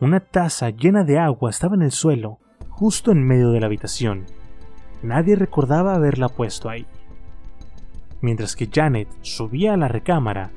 Una 0.00 0.20
taza 0.20 0.70
llena 0.70 1.04
de 1.04 1.18
agua 1.18 1.50
estaba 1.50 1.74
en 1.74 1.82
el 1.82 1.90
suelo, 1.90 2.38
justo 2.68 3.10
en 3.10 3.26
medio 3.26 3.50
de 3.50 3.60
la 3.60 3.66
habitación. 3.66 4.26
Nadie 5.02 5.36
recordaba 5.36 5.94
haberla 5.94 6.28
puesto 6.28 6.68
ahí. 6.68 6.86
Mientras 8.20 8.56
que 8.56 8.68
Janet 8.72 9.08
subía 9.22 9.74
a 9.74 9.76
la 9.76 9.88
recámara, 9.88 10.50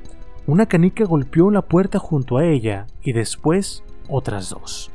una 0.46 0.66
canica 0.66 1.04
golpeó 1.04 1.50
la 1.50 1.62
puerta 1.62 1.98
junto 1.98 2.38
a 2.38 2.44
ella 2.44 2.86
y 3.02 3.12
después 3.12 3.84
otras 4.08 4.50
dos. 4.50 4.90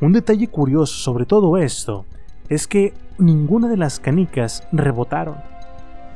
Un 0.00 0.12
detalle 0.12 0.48
curioso 0.48 0.94
sobre 0.94 1.26
todo 1.26 1.58
esto 1.58 2.06
es 2.48 2.66
que 2.66 2.94
ninguna 3.18 3.68
de 3.68 3.76
las 3.76 4.00
canicas 4.00 4.66
rebotaron. 4.72 5.51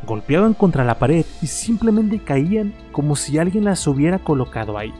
Golpeaban 0.05 0.55
contra 0.55 0.85
la 0.85 0.99
pared 0.99 1.25
y 1.43 1.47
simplemente 1.47 2.19
caían 2.19 2.75
como 2.93 3.17
si 3.17 3.39
alguien 3.39 3.65
las 3.65 3.87
hubiera 3.87 4.19
colocado 4.19 4.79
ahí. 4.79 4.93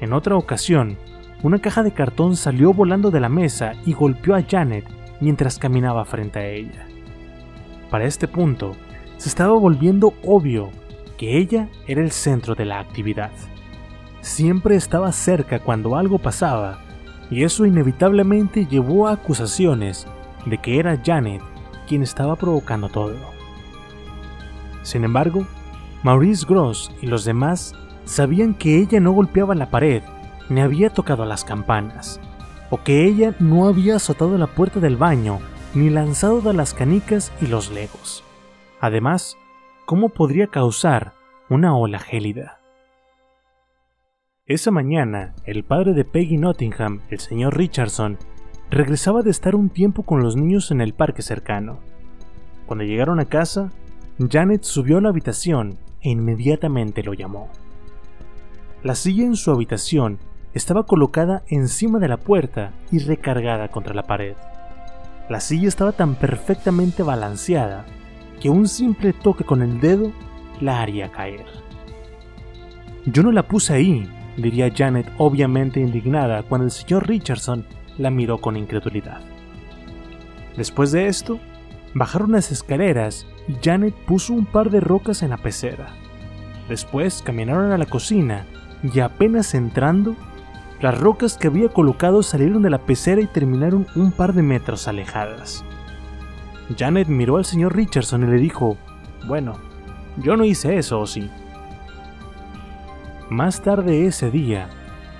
En 0.00 0.12
otra 0.12 0.36
ocasión, 0.36 0.96
una 1.42 1.58
caja 1.58 1.82
de 1.82 1.92
cartón 1.92 2.36
salió 2.36 2.72
volando 2.72 3.10
de 3.10 3.20
la 3.20 3.28
mesa 3.28 3.72
y 3.84 3.92
golpeó 3.92 4.34
a 4.34 4.42
Janet 4.42 4.84
mientras 5.20 5.58
caminaba 5.58 6.04
frente 6.04 6.38
a 6.38 6.46
ella. 6.46 6.86
Para 7.90 8.04
este 8.04 8.28
punto, 8.28 8.76
se 9.16 9.28
estaba 9.28 9.52
volviendo 9.52 10.14
obvio 10.24 10.70
que 11.18 11.36
ella 11.36 11.68
era 11.86 12.00
el 12.00 12.12
centro 12.12 12.54
de 12.54 12.64
la 12.64 12.78
actividad. 12.78 13.30
Siempre 14.22 14.76
estaba 14.76 15.12
cerca 15.12 15.58
cuando 15.58 15.96
algo 15.96 16.18
pasaba, 16.18 16.80
y 17.30 17.44
eso 17.44 17.66
inevitablemente 17.66 18.66
llevó 18.66 19.06
a 19.06 19.12
acusaciones 19.12 20.06
de 20.46 20.58
que 20.58 20.78
era 20.78 21.00
Janet 21.04 21.42
quien 21.86 22.02
estaba 22.02 22.36
provocando 22.36 22.88
todo. 22.88 23.16
Sin 24.82 25.04
embargo, 25.04 25.46
Maurice 26.02 26.46
Gross 26.48 26.90
y 27.00 27.06
los 27.06 27.24
demás 27.24 27.74
sabían 28.04 28.54
que 28.54 28.78
ella 28.78 29.00
no 29.00 29.12
golpeaba 29.12 29.54
la 29.54 29.70
pared 29.70 30.02
ni 30.48 30.60
había 30.60 30.90
tocado 30.90 31.24
las 31.24 31.44
campanas, 31.44 32.20
o 32.70 32.82
que 32.82 33.04
ella 33.04 33.34
no 33.38 33.68
había 33.68 33.96
azotado 33.96 34.36
la 34.36 34.48
puerta 34.48 34.80
del 34.80 34.96
baño 34.96 35.38
ni 35.74 35.90
lanzado 35.90 36.40
de 36.40 36.52
las 36.52 36.74
canicas 36.74 37.32
y 37.40 37.46
los 37.46 37.70
legos. 37.70 38.24
Además, 38.80 39.36
¿cómo 39.86 40.08
podría 40.08 40.48
causar 40.48 41.12
una 41.48 41.76
ola 41.76 41.98
gélida? 41.98 42.58
Esa 44.46 44.72
mañana, 44.72 45.34
el 45.44 45.62
padre 45.62 45.92
de 45.92 46.04
Peggy 46.04 46.36
Nottingham, 46.36 47.02
el 47.08 47.20
señor 47.20 47.56
Richardson, 47.56 48.18
regresaba 48.68 49.22
de 49.22 49.30
estar 49.30 49.54
un 49.54 49.68
tiempo 49.68 50.02
con 50.02 50.22
los 50.22 50.34
niños 50.34 50.72
en 50.72 50.80
el 50.80 50.94
parque 50.94 51.22
cercano. 51.22 51.78
Cuando 52.66 52.84
llegaron 52.84 53.20
a 53.20 53.26
casa, 53.26 53.70
Janet 54.28 54.64
subió 54.64 54.98
a 54.98 55.00
la 55.00 55.08
habitación 55.08 55.78
e 56.02 56.10
inmediatamente 56.10 57.02
lo 57.02 57.14
llamó. 57.14 57.48
La 58.82 58.94
silla 58.94 59.24
en 59.24 59.36
su 59.36 59.50
habitación 59.50 60.18
estaba 60.52 60.84
colocada 60.84 61.42
encima 61.48 61.98
de 61.98 62.08
la 62.08 62.18
puerta 62.18 62.72
y 62.90 62.98
recargada 62.98 63.68
contra 63.68 63.94
la 63.94 64.02
pared. 64.02 64.34
La 65.30 65.40
silla 65.40 65.68
estaba 65.68 65.92
tan 65.92 66.16
perfectamente 66.16 67.02
balanceada 67.02 67.86
que 68.40 68.50
un 68.50 68.68
simple 68.68 69.12
toque 69.12 69.44
con 69.44 69.62
el 69.62 69.80
dedo 69.80 70.12
la 70.60 70.82
haría 70.82 71.10
caer. 71.10 71.46
Yo 73.06 73.22
no 73.22 73.32
la 73.32 73.46
puse 73.46 73.72
ahí, 73.72 74.10
diría 74.36 74.72
Janet 74.74 75.10
obviamente 75.16 75.80
indignada 75.80 76.42
cuando 76.42 76.66
el 76.66 76.70
señor 76.70 77.08
Richardson 77.08 77.64
la 77.96 78.10
miró 78.10 78.38
con 78.38 78.56
incredulidad. 78.56 79.20
Después 80.56 80.92
de 80.92 81.06
esto, 81.06 81.38
bajaron 81.94 82.32
las 82.32 82.50
escaleras 82.50 83.26
y 83.48 83.56
Janet 83.62 83.94
puso 84.06 84.32
un 84.32 84.46
par 84.46 84.70
de 84.70 84.80
rocas 84.80 85.22
en 85.22 85.30
la 85.30 85.36
pecera. 85.36 85.88
Después 86.68 87.22
caminaron 87.22 87.72
a 87.72 87.78
la 87.78 87.86
cocina 87.86 88.46
y 88.82 89.00
apenas 89.00 89.54
entrando, 89.54 90.16
las 90.80 90.98
rocas 90.98 91.36
que 91.36 91.48
había 91.48 91.68
colocado 91.68 92.22
salieron 92.22 92.62
de 92.62 92.70
la 92.70 92.78
pecera 92.78 93.20
y 93.20 93.26
terminaron 93.26 93.86
un 93.94 94.12
par 94.12 94.32
de 94.32 94.42
metros 94.42 94.88
alejadas. 94.88 95.64
Janet 96.78 97.08
miró 97.08 97.36
al 97.36 97.44
señor 97.44 97.74
Richardson 97.74 98.22
y 98.22 98.30
le 98.30 98.36
dijo, 98.36 98.78
bueno, 99.26 99.56
yo 100.16 100.36
no 100.36 100.44
hice 100.44 100.78
eso, 100.78 101.00
¿o 101.00 101.06
sí? 101.06 101.28
Más 103.28 103.62
tarde 103.62 104.06
ese 104.06 104.30
día, 104.30 104.68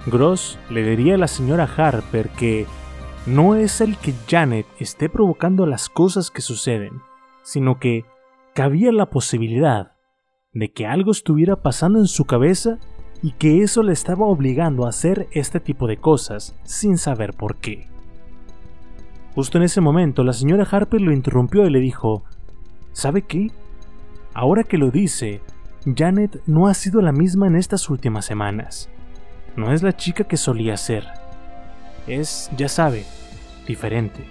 Gross 0.07 0.59
le 0.71 0.83
diría 0.83 1.15
a 1.17 1.19
la 1.19 1.29
señora 1.29 1.69
Harper 1.77 2.29
que 2.31 2.67
no 3.27 3.55
es 3.55 3.81
el 3.81 3.97
que 3.99 4.15
Janet 4.29 4.67
esté 4.79 5.09
provocando 5.09 5.67
las 5.67 5.89
cosas 5.89 6.31
que 6.31 6.41
suceden, 6.41 7.03
sino 7.43 7.79
que 7.79 8.05
cabía 8.55 8.93
la 8.93 9.11
posibilidad 9.11 9.93
de 10.53 10.73
que 10.73 10.87
algo 10.87 11.13
estuviera 11.13 11.57
pasando 11.57 11.99
en 11.99 12.07
su 12.07 12.25
cabeza 12.25 12.79
y 13.23 13.33
que 13.33 13.63
eso 13.63 13.83
le 13.83 13.93
estaba 13.93 14.27
obligando 14.27 14.87
a 14.87 14.89
hacer 14.89 15.29
este 15.33 15.61
tipo 15.61 15.87
de 15.87 15.99
cosas 15.99 16.57
sin 16.65 16.97
saber 16.97 17.35
por 17.35 17.57
qué. 17.57 17.89
Justo 19.35 19.59
en 19.59 19.65
ese 19.65 19.81
momento 19.81 20.25
la 20.25 20.33
señora 20.33 20.67
Harper 20.69 21.01
lo 21.01 21.13
interrumpió 21.13 21.67
y 21.67 21.71
le 21.71 21.81
dijo, 21.81 22.25
¿sabe 22.93 23.23
qué? 23.23 23.53
Ahora 24.33 24.65
que 24.65 24.79
lo 24.79 24.91
dice, 24.91 25.41
Janet 25.95 26.43
no 26.47 26.67
ha 26.67 26.75
sido 26.75 27.01
la 27.03 27.13
misma 27.13 27.47
en 27.47 27.57
estas 27.57 27.91
últimas 27.91 28.25
semanas. 28.25 28.89
No 29.57 29.73
es 29.73 29.83
la 29.83 29.95
chica 29.95 30.25
que 30.25 30.37
solía 30.37 30.77
ser. 30.77 31.20
Es, 32.07 32.51
ya 32.57 32.69
sabe, 32.69 33.05
diferente. 33.67 34.25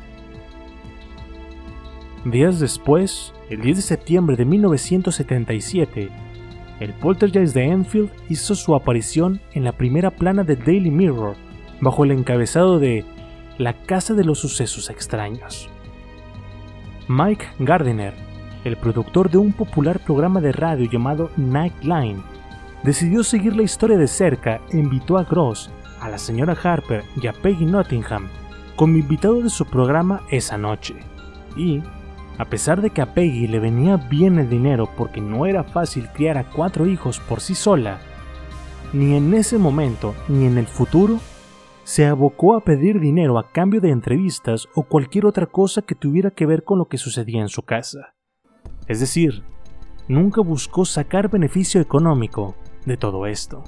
Días 2.26 2.60
después, 2.60 3.34
el 3.50 3.62
10 3.62 3.78
de 3.78 3.82
septiembre 3.82 4.36
de 4.36 4.46
1977, 4.46 6.10
el 6.80 6.94
poltergeist 6.94 7.54
de 7.54 7.66
Enfield 7.66 8.12
hizo 8.30 8.56
su 8.56 8.76
aparición 8.76 9.42
en 9.54 9.64
la 9.64 9.72
primera 9.72 10.12
plana 10.12 10.44
del 10.44 10.60
Daily 10.60 10.92
Mirror 10.92 11.36
bajo 11.82 12.04
el 12.04 12.12
encabezado 12.12 12.80
de 12.80 13.06
La 13.58 13.74
Casa 13.74 14.14
de 14.14 14.24
los 14.24 14.40
Sucesos 14.40 14.90
Extraños. 14.90 15.70
Mike 17.08 17.46
Gardiner, 17.60 18.14
el 18.64 18.78
productor 18.78 19.30
de 19.30 19.38
un 19.38 19.54
popular 19.54 20.00
programa 20.00 20.42
de 20.42 20.52
radio 20.52 20.90
llamado 20.90 21.32
Nightline, 21.38 22.22
decidió 22.84 23.24
seguir 23.24 23.56
la 23.56 23.64
historia 23.64 23.98
de 23.98 24.08
cerca 24.08 24.62
e 24.72 24.78
invitó 24.78 25.18
a 25.18 25.24
Gross, 25.24 25.72
a 26.02 26.10
la 26.10 26.18
señora 26.18 26.58
Harper 26.62 27.04
y 27.22 27.28
a 27.28 27.34
Peggy 27.34 27.66
Nottingham 27.66 28.28
como 28.76 28.98
invitado 28.98 29.42
de 29.42 29.50
su 29.50 29.66
programa 29.66 30.22
esa 30.32 30.58
noche. 30.58 30.96
Y, 31.58 31.84
a 32.38 32.46
pesar 32.46 32.82
de 32.82 32.92
que 32.92 33.02
a 33.02 33.14
Peggy 33.14 33.48
le 33.48 33.60
venía 33.60 33.98
bien 33.98 34.40
el 34.40 34.50
dinero 34.50 34.90
porque 34.98 35.20
no 35.20 35.46
era 35.46 35.66
fácil 35.66 36.08
criar 36.14 36.38
a 36.38 36.50
cuatro 36.50 36.88
hijos 36.88 37.20
por 37.20 37.42
sí 37.42 37.56
sola, 37.56 38.00
ni 38.94 39.16
en 39.16 39.34
ese 39.34 39.58
momento 39.58 40.16
ni 40.30 40.46
en 40.46 40.58
el 40.58 40.68
futuro 40.68 41.20
se 41.84 42.06
abocó 42.06 42.56
a 42.56 42.64
pedir 42.64 43.00
dinero 43.00 43.38
a 43.38 43.52
cambio 43.52 43.82
de 43.82 43.90
entrevistas 43.90 44.68
o 44.76 44.84
cualquier 44.84 45.26
otra 45.26 45.48
cosa 45.48 45.82
que 45.82 45.96
tuviera 45.96 46.32
que 46.32 46.46
ver 46.46 46.64
con 46.64 46.78
lo 46.78 46.88
que 46.88 46.98
sucedía 46.98 47.42
en 47.42 47.50
su 47.50 47.64
casa. 47.64 48.16
Es 48.88 49.00
decir, 49.00 49.44
nunca 50.08 50.42
buscó 50.42 50.86
sacar 50.86 51.30
beneficio 51.30 51.82
económico 51.82 52.56
de 52.86 52.96
todo 52.96 53.26
esto. 53.26 53.64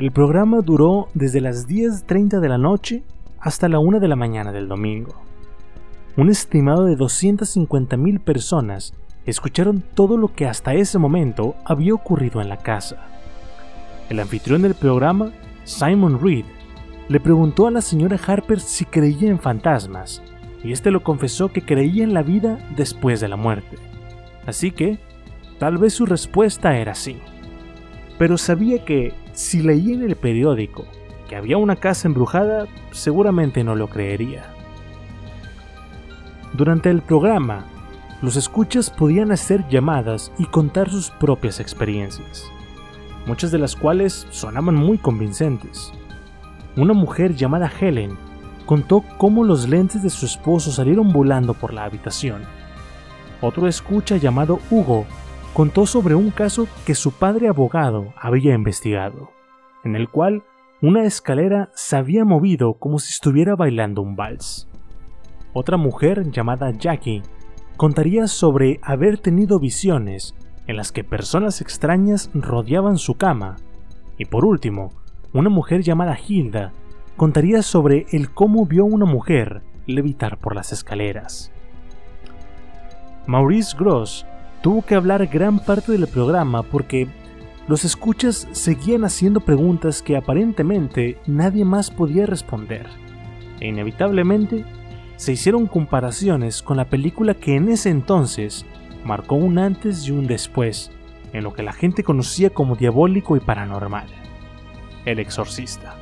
El 0.00 0.12
programa 0.12 0.62
duró 0.62 1.08
desde 1.12 1.42
las 1.42 1.68
10.30 1.68 2.40
de 2.40 2.48
la 2.48 2.56
noche 2.56 3.02
hasta 3.38 3.68
la 3.68 3.80
1 3.80 4.00
de 4.00 4.08
la 4.08 4.16
mañana 4.16 4.50
del 4.50 4.66
domingo. 4.66 5.12
Un 6.16 6.30
estimado 6.30 6.86
de 6.86 6.96
250.000 6.96 8.18
personas 8.18 8.94
escucharon 9.26 9.84
todo 9.92 10.16
lo 10.16 10.32
que 10.32 10.46
hasta 10.46 10.72
ese 10.72 10.96
momento 10.96 11.54
había 11.66 11.92
ocurrido 11.92 12.40
en 12.40 12.48
la 12.48 12.56
casa. 12.56 12.96
El 14.08 14.20
anfitrión 14.20 14.62
del 14.62 14.74
programa, 14.74 15.32
Simon 15.64 16.18
Reed, 16.18 16.46
le 17.10 17.20
preguntó 17.20 17.66
a 17.66 17.70
la 17.70 17.82
señora 17.82 18.18
Harper 18.26 18.58
si 18.58 18.86
creía 18.86 19.28
en 19.28 19.38
fantasmas, 19.38 20.22
y 20.64 20.72
este 20.72 20.90
lo 20.90 21.02
confesó 21.02 21.48
que 21.52 21.60
creía 21.60 22.04
en 22.04 22.14
la 22.14 22.22
vida 22.22 22.58
después 22.74 23.20
de 23.20 23.28
la 23.28 23.36
muerte. 23.36 23.76
Así 24.46 24.70
que, 24.70 24.98
tal 25.58 25.76
vez 25.76 25.92
su 25.92 26.06
respuesta 26.06 26.78
era 26.78 26.94
sí. 26.94 27.18
Pero 28.20 28.36
sabía 28.36 28.84
que 28.84 29.14
si 29.32 29.62
leía 29.62 29.94
en 29.94 30.02
el 30.02 30.14
periódico 30.14 30.84
que 31.26 31.36
había 31.36 31.56
una 31.56 31.76
casa 31.76 32.06
embrujada, 32.06 32.66
seguramente 32.90 33.64
no 33.64 33.74
lo 33.74 33.88
creería. 33.88 34.52
Durante 36.52 36.90
el 36.90 37.00
programa, 37.00 37.64
los 38.20 38.36
escuchas 38.36 38.90
podían 38.90 39.32
hacer 39.32 39.66
llamadas 39.68 40.32
y 40.36 40.44
contar 40.44 40.90
sus 40.90 41.08
propias 41.08 41.60
experiencias, 41.60 42.44
muchas 43.24 43.52
de 43.52 43.58
las 43.58 43.74
cuales 43.74 44.26
sonaban 44.28 44.74
muy 44.74 44.98
convincentes. 44.98 45.90
Una 46.76 46.92
mujer 46.92 47.34
llamada 47.34 47.72
Helen 47.80 48.18
contó 48.66 49.02
cómo 49.16 49.44
los 49.44 49.66
lentes 49.66 50.02
de 50.02 50.10
su 50.10 50.26
esposo 50.26 50.70
salieron 50.72 51.10
volando 51.10 51.54
por 51.54 51.72
la 51.72 51.84
habitación. 51.84 52.42
Otro 53.40 53.66
escucha 53.66 54.18
llamado 54.18 54.60
Hugo 54.70 55.06
contó 55.54 55.86
sobre 55.86 56.14
un 56.14 56.30
caso 56.30 56.68
que 56.86 56.94
su 56.94 57.12
padre 57.12 57.48
abogado 57.48 58.12
había 58.16 58.54
investigado, 58.54 59.30
en 59.84 59.96
el 59.96 60.08
cual 60.08 60.42
una 60.82 61.04
escalera 61.04 61.70
se 61.74 61.96
había 61.96 62.24
movido 62.24 62.74
como 62.74 62.98
si 62.98 63.12
estuviera 63.12 63.54
bailando 63.56 64.02
un 64.02 64.16
vals. 64.16 64.68
Otra 65.52 65.76
mujer 65.76 66.30
llamada 66.30 66.70
Jackie 66.70 67.22
contaría 67.76 68.26
sobre 68.28 68.78
haber 68.82 69.18
tenido 69.18 69.58
visiones 69.58 70.34
en 70.66 70.76
las 70.76 70.92
que 70.92 71.02
personas 71.02 71.60
extrañas 71.60 72.30
rodeaban 72.32 72.98
su 72.98 73.14
cama. 73.14 73.56
Y 74.16 74.26
por 74.26 74.44
último, 74.44 74.90
una 75.32 75.50
mujer 75.50 75.82
llamada 75.82 76.16
Hilda 76.16 76.72
contaría 77.16 77.62
sobre 77.62 78.06
el 78.12 78.32
cómo 78.32 78.64
vio 78.66 78.84
a 78.84 78.86
una 78.86 79.06
mujer 79.06 79.62
levitar 79.86 80.38
por 80.38 80.54
las 80.54 80.72
escaleras. 80.72 81.52
Maurice 83.26 83.76
Gross 83.76 84.24
tuvo 84.62 84.82
que 84.82 84.94
hablar 84.94 85.26
gran 85.26 85.58
parte 85.58 85.92
del 85.92 86.06
programa 86.06 86.62
porque 86.62 87.08
los 87.68 87.84
escuchas 87.84 88.48
seguían 88.52 89.04
haciendo 89.04 89.40
preguntas 89.40 90.02
que 90.02 90.16
aparentemente 90.16 91.18
nadie 91.26 91.64
más 91.64 91.90
podía 91.90 92.26
responder. 92.26 92.86
E 93.60 93.68
inevitablemente 93.68 94.64
se 95.16 95.32
hicieron 95.32 95.66
comparaciones 95.66 96.62
con 96.62 96.78
la 96.78 96.86
película 96.86 97.34
que 97.34 97.56
en 97.56 97.68
ese 97.68 97.90
entonces 97.90 98.64
marcó 99.04 99.36
un 99.36 99.58
antes 99.58 100.06
y 100.06 100.10
un 100.10 100.26
después 100.26 100.90
en 101.32 101.44
lo 101.44 101.52
que 101.52 101.62
la 101.62 101.72
gente 101.72 102.02
conocía 102.02 102.50
como 102.50 102.74
diabólico 102.74 103.36
y 103.36 103.40
paranormal, 103.40 104.06
El 105.04 105.18
Exorcista. 105.20 105.94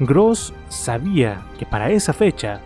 Gross 0.00 0.54
sabía 0.68 1.42
que 1.58 1.66
para 1.66 1.90
esa 1.90 2.12
fecha 2.12 2.60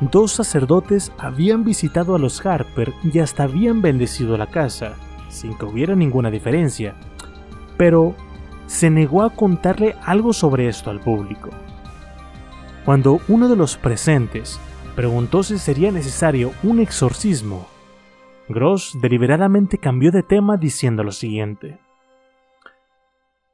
dos 0.00 0.32
sacerdotes 0.32 1.12
habían 1.18 1.64
visitado 1.64 2.14
a 2.14 2.18
los 2.18 2.44
Harper 2.44 2.92
y 3.02 3.18
hasta 3.18 3.44
habían 3.44 3.82
bendecido 3.82 4.36
la 4.36 4.46
casa, 4.46 4.94
sin 5.28 5.56
que 5.56 5.64
hubiera 5.64 5.94
ninguna 5.94 6.30
diferencia, 6.30 6.94
pero 7.76 8.14
se 8.66 8.90
negó 8.90 9.22
a 9.22 9.30
contarle 9.30 9.96
algo 10.04 10.32
sobre 10.32 10.68
esto 10.68 10.90
al 10.90 11.00
público. 11.00 11.50
Cuando 12.84 13.20
uno 13.28 13.48
de 13.48 13.56
los 13.56 13.76
presentes 13.76 14.60
preguntó 14.94 15.42
si 15.42 15.58
sería 15.58 15.90
necesario 15.90 16.52
un 16.62 16.80
exorcismo, 16.80 17.66
Gross 18.48 18.98
deliberadamente 19.00 19.78
cambió 19.78 20.12
de 20.12 20.22
tema 20.22 20.56
diciendo 20.58 21.02
lo 21.02 21.12
siguiente. 21.12 21.78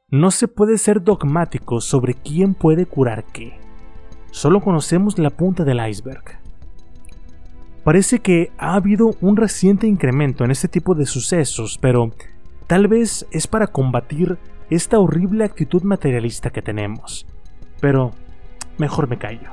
No 0.09 0.33
se 0.33 0.49
puede 0.49 0.79
ser 0.79 1.05
dogmático 1.05 1.81
sobre 1.81 2.15
quién 2.15 2.55
puede 2.55 2.87
curar 2.87 3.25
qué. 3.33 3.61
Solo 4.31 4.61
conocemos 4.61 5.19
la 5.19 5.31
punta 5.31 5.65
del 5.65 5.87
iceberg. 5.87 6.39
Parece 7.85 8.21
que 8.21 8.53
ha 8.59 8.75
habido 8.75 9.17
un 9.21 9.37
reciente 9.37 9.87
incremento 9.87 10.45
en 10.45 10.51
este 10.51 10.69
tipo 10.69 10.95
de 10.95 11.07
sucesos, 11.07 11.79
pero 11.81 12.13
tal 12.67 12.89
vez 12.89 13.27
es 13.31 13.47
para 13.47 13.67
combatir 13.67 14.39
esta 14.69 14.99
horrible 14.99 15.45
actitud 15.45 15.83
materialista 15.83 16.51
que 16.51 16.63
tenemos. 16.63 17.27
Pero 17.81 18.13
mejor 18.79 19.09
me 19.09 19.19
callo. 19.19 19.51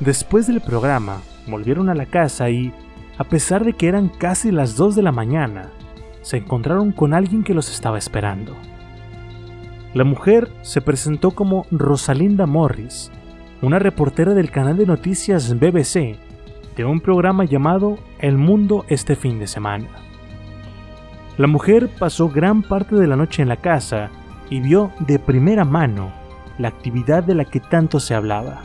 Después 0.00 0.46
del 0.46 0.60
programa, 0.60 1.20
volvieron 1.48 1.88
a 1.88 1.94
la 1.94 2.06
casa 2.06 2.48
y, 2.50 2.72
a 3.18 3.24
pesar 3.24 3.64
de 3.64 3.72
que 3.72 3.88
eran 3.88 4.08
casi 4.08 4.52
las 4.52 4.76
2 4.76 4.94
de 4.94 5.02
la 5.02 5.12
mañana, 5.12 5.70
se 6.22 6.36
encontraron 6.36 6.92
con 6.92 7.14
alguien 7.14 7.42
que 7.42 7.54
los 7.54 7.70
estaba 7.70 7.98
esperando. 7.98 8.54
La 9.98 10.04
mujer 10.04 10.48
se 10.62 10.80
presentó 10.80 11.32
como 11.32 11.66
Rosalinda 11.72 12.46
Morris, 12.46 13.10
una 13.62 13.80
reportera 13.80 14.32
del 14.32 14.48
canal 14.48 14.76
de 14.76 14.86
noticias 14.86 15.58
BBC, 15.58 16.16
de 16.76 16.84
un 16.84 17.00
programa 17.00 17.44
llamado 17.44 17.98
El 18.20 18.38
Mundo 18.38 18.84
este 18.86 19.16
fin 19.16 19.40
de 19.40 19.48
semana. 19.48 19.88
La 21.36 21.48
mujer 21.48 21.90
pasó 21.98 22.28
gran 22.28 22.62
parte 22.62 22.94
de 22.94 23.08
la 23.08 23.16
noche 23.16 23.42
en 23.42 23.48
la 23.48 23.56
casa 23.56 24.10
y 24.48 24.60
vio 24.60 24.92
de 25.00 25.18
primera 25.18 25.64
mano 25.64 26.12
la 26.58 26.68
actividad 26.68 27.24
de 27.24 27.34
la 27.34 27.44
que 27.44 27.58
tanto 27.58 27.98
se 27.98 28.14
hablaba. 28.14 28.60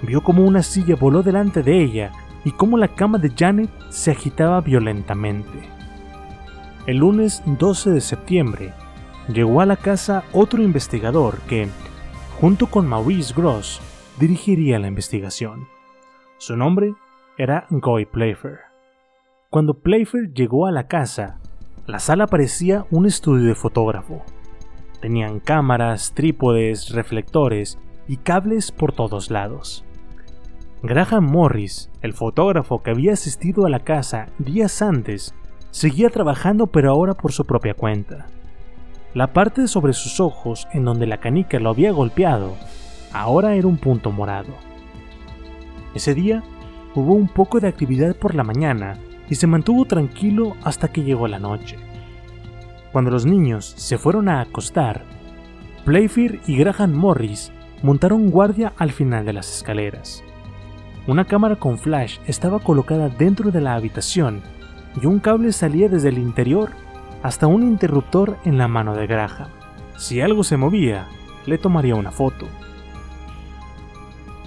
Vio 0.00 0.22
cómo 0.22 0.44
una 0.44 0.62
silla 0.62 0.96
voló 0.96 1.22
delante 1.22 1.62
de 1.62 1.78
ella 1.78 2.10
y 2.46 2.52
cómo 2.52 2.78
la 2.78 2.88
cama 2.88 3.18
de 3.18 3.34
Janet 3.36 3.68
se 3.90 4.12
agitaba 4.12 4.62
violentamente. 4.62 5.68
El 6.86 6.96
lunes 6.96 7.42
12 7.44 7.90
de 7.90 8.00
septiembre 8.00 8.72
llegó 9.28 9.60
a 9.60 9.66
la 9.66 9.76
casa 9.76 10.24
otro 10.32 10.62
investigador 10.62 11.38
que, 11.42 11.68
junto 12.40 12.66
con 12.66 12.86
Maurice 12.86 13.34
Gross, 13.36 13.80
dirigiría 14.18 14.78
la 14.78 14.88
investigación. 14.88 15.68
Su 16.38 16.56
nombre 16.56 16.94
era 17.36 17.66
Goy 17.70 18.06
Playfair. 18.06 18.58
Cuando 19.50 19.74
Playfair 19.74 20.32
llegó 20.32 20.66
a 20.66 20.72
la 20.72 20.88
casa, 20.88 21.38
la 21.86 21.98
sala 21.98 22.26
parecía 22.26 22.86
un 22.90 23.06
estudio 23.06 23.48
de 23.48 23.54
fotógrafo. 23.54 24.22
Tenían 25.00 25.40
cámaras, 25.40 26.12
trípodes, 26.14 26.90
reflectores 26.90 27.78
y 28.08 28.16
cables 28.18 28.72
por 28.72 28.92
todos 28.92 29.30
lados. 29.30 29.84
Graham 30.82 31.24
Morris, 31.24 31.90
el 32.02 32.12
fotógrafo 32.12 32.82
que 32.82 32.90
había 32.90 33.12
asistido 33.12 33.66
a 33.66 33.70
la 33.70 33.80
casa 33.80 34.26
días 34.38 34.80
antes, 34.82 35.34
seguía 35.70 36.08
trabajando 36.08 36.68
pero 36.68 36.90
ahora 36.90 37.14
por 37.14 37.32
su 37.32 37.44
propia 37.44 37.74
cuenta. 37.74 38.26
La 39.14 39.32
parte 39.32 39.68
sobre 39.68 39.94
sus 39.94 40.20
ojos 40.20 40.68
en 40.72 40.84
donde 40.84 41.06
la 41.06 41.18
canica 41.18 41.58
lo 41.58 41.70
había 41.70 41.92
golpeado 41.92 42.56
ahora 43.12 43.54
era 43.54 43.66
un 43.66 43.78
punto 43.78 44.12
morado. 44.12 44.54
Ese 45.94 46.14
día 46.14 46.42
hubo 46.94 47.14
un 47.14 47.28
poco 47.28 47.58
de 47.58 47.68
actividad 47.68 48.14
por 48.14 48.34
la 48.34 48.44
mañana 48.44 48.98
y 49.30 49.36
se 49.36 49.46
mantuvo 49.46 49.86
tranquilo 49.86 50.56
hasta 50.62 50.88
que 50.88 51.04
llegó 51.04 51.26
la 51.26 51.38
noche. 51.38 51.78
Cuando 52.92 53.10
los 53.10 53.24
niños 53.24 53.74
se 53.76 53.98
fueron 53.98 54.28
a 54.28 54.40
acostar, 54.40 55.04
Playfair 55.84 56.40
y 56.46 56.56
Graham 56.56 56.92
Morris 56.92 57.50
montaron 57.82 58.30
guardia 58.30 58.72
al 58.76 58.92
final 58.92 59.24
de 59.24 59.32
las 59.32 59.50
escaleras. 59.50 60.22
Una 61.06 61.24
cámara 61.24 61.56
con 61.56 61.78
flash 61.78 62.18
estaba 62.26 62.58
colocada 62.58 63.08
dentro 63.08 63.50
de 63.50 63.62
la 63.62 63.74
habitación 63.74 64.42
y 65.00 65.06
un 65.06 65.18
cable 65.18 65.52
salía 65.52 65.88
desde 65.88 66.10
el 66.10 66.18
interior 66.18 66.72
hasta 67.22 67.46
un 67.46 67.62
interruptor 67.62 68.36
en 68.44 68.58
la 68.58 68.68
mano 68.68 68.94
de 68.94 69.06
Graham. 69.06 69.48
Si 69.96 70.20
algo 70.20 70.44
se 70.44 70.56
movía, 70.56 71.06
le 71.46 71.58
tomaría 71.58 71.94
una 71.94 72.12
foto. 72.12 72.46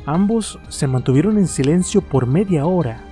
Ambos 0.06 0.60
se 0.70 0.88
mantuvieron 0.88 1.38
en 1.38 1.48
silencio 1.48 2.02
por 2.02 2.26
media 2.26 2.66
hora. 2.66 3.04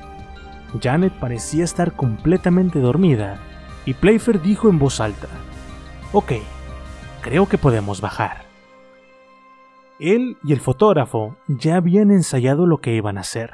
Janet 0.81 1.13
parecía 1.13 1.63
estar 1.63 1.93
completamente 1.95 2.79
dormida 2.79 3.39
y 3.85 3.93
Playfair 3.93 4.41
dijo 4.41 4.69
en 4.69 4.79
voz 4.79 4.99
alta, 4.99 5.27
Ok, 6.11 6.33
creo 7.21 7.47
que 7.47 7.57
podemos 7.57 8.01
bajar. 8.01 8.45
Él 9.99 10.37
y 10.43 10.53
el 10.53 10.61
fotógrafo 10.61 11.35
ya 11.47 11.75
habían 11.75 12.09
ensayado 12.09 12.65
lo 12.65 12.79
que 12.79 12.95
iban 12.95 13.17
a 13.17 13.21
hacer. 13.21 13.51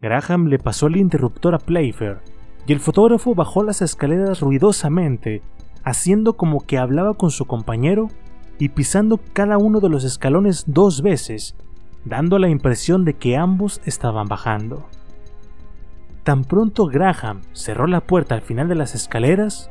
Graham 0.00 0.46
le 0.46 0.58
pasó 0.58 0.86
el 0.86 0.96
interruptor 0.96 1.54
a 1.54 1.58
Playfair 1.58 2.20
y 2.66 2.72
el 2.72 2.80
fotógrafo 2.80 3.34
bajó 3.34 3.62
las 3.62 3.82
escaleras 3.82 4.40
ruidosamente, 4.40 5.42
haciendo 5.84 6.34
como 6.34 6.60
que 6.60 6.78
hablaba 6.78 7.14
con 7.14 7.30
su 7.30 7.44
compañero 7.46 8.08
y 8.58 8.68
pisando 8.68 9.20
cada 9.32 9.58
uno 9.58 9.80
de 9.80 9.88
los 9.88 10.04
escalones 10.04 10.64
dos 10.66 11.02
veces, 11.02 11.56
dando 12.04 12.38
la 12.38 12.48
impresión 12.48 13.04
de 13.04 13.14
que 13.14 13.36
ambos 13.36 13.80
estaban 13.84 14.28
bajando. 14.28 14.86
Tan 16.22 16.44
pronto 16.44 16.86
Graham 16.86 17.40
cerró 17.52 17.86
la 17.86 18.00
puerta 18.00 18.36
al 18.36 18.42
final 18.42 18.68
de 18.68 18.76
las 18.76 18.94
escaleras, 18.94 19.70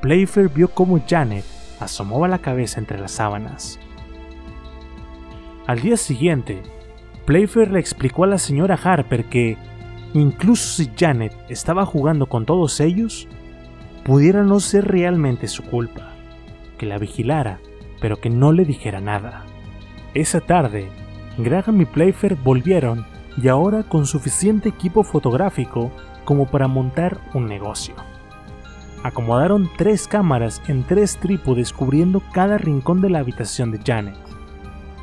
Playfair 0.00 0.48
vio 0.48 0.68
cómo 0.68 0.98
Janet 1.06 1.44
asomaba 1.78 2.28
la 2.28 2.38
cabeza 2.38 2.80
entre 2.80 2.98
las 2.98 3.12
sábanas. 3.12 3.78
Al 5.66 5.80
día 5.80 5.98
siguiente, 5.98 6.62
Playfair 7.26 7.70
le 7.70 7.80
explicó 7.80 8.24
a 8.24 8.28
la 8.28 8.38
señora 8.38 8.78
Harper 8.82 9.26
que, 9.26 9.58
incluso 10.14 10.76
si 10.76 10.90
Janet 10.96 11.32
estaba 11.48 11.86
jugando 11.86 12.26
con 12.26 12.46
todos 12.46 12.80
ellos, 12.80 13.28
pudiera 14.04 14.42
no 14.42 14.60
ser 14.60 14.88
realmente 14.88 15.48
su 15.48 15.62
culpa, 15.62 16.12
que 16.78 16.86
la 16.86 16.98
vigilara, 16.98 17.60
pero 18.00 18.20
que 18.20 18.30
no 18.30 18.52
le 18.52 18.64
dijera 18.64 19.00
nada. 19.00 19.44
Esa 20.14 20.40
tarde, 20.40 20.88
Graham 21.38 21.80
y 21.82 21.84
Playfair 21.84 22.36
volvieron 22.36 23.06
y 23.40 23.48
ahora 23.48 23.82
con 23.84 24.06
suficiente 24.06 24.68
equipo 24.68 25.04
fotográfico 25.04 25.90
como 26.24 26.46
para 26.46 26.68
montar 26.68 27.20
un 27.34 27.46
negocio. 27.46 27.94
Acomodaron 29.02 29.70
tres 29.78 30.06
cámaras 30.06 30.60
en 30.68 30.82
tres 30.84 31.16
trípodes 31.16 31.72
cubriendo 31.72 32.22
cada 32.32 32.58
rincón 32.58 33.00
de 33.00 33.10
la 33.10 33.20
habitación 33.20 33.70
de 33.70 33.78
Janet. 33.78 34.16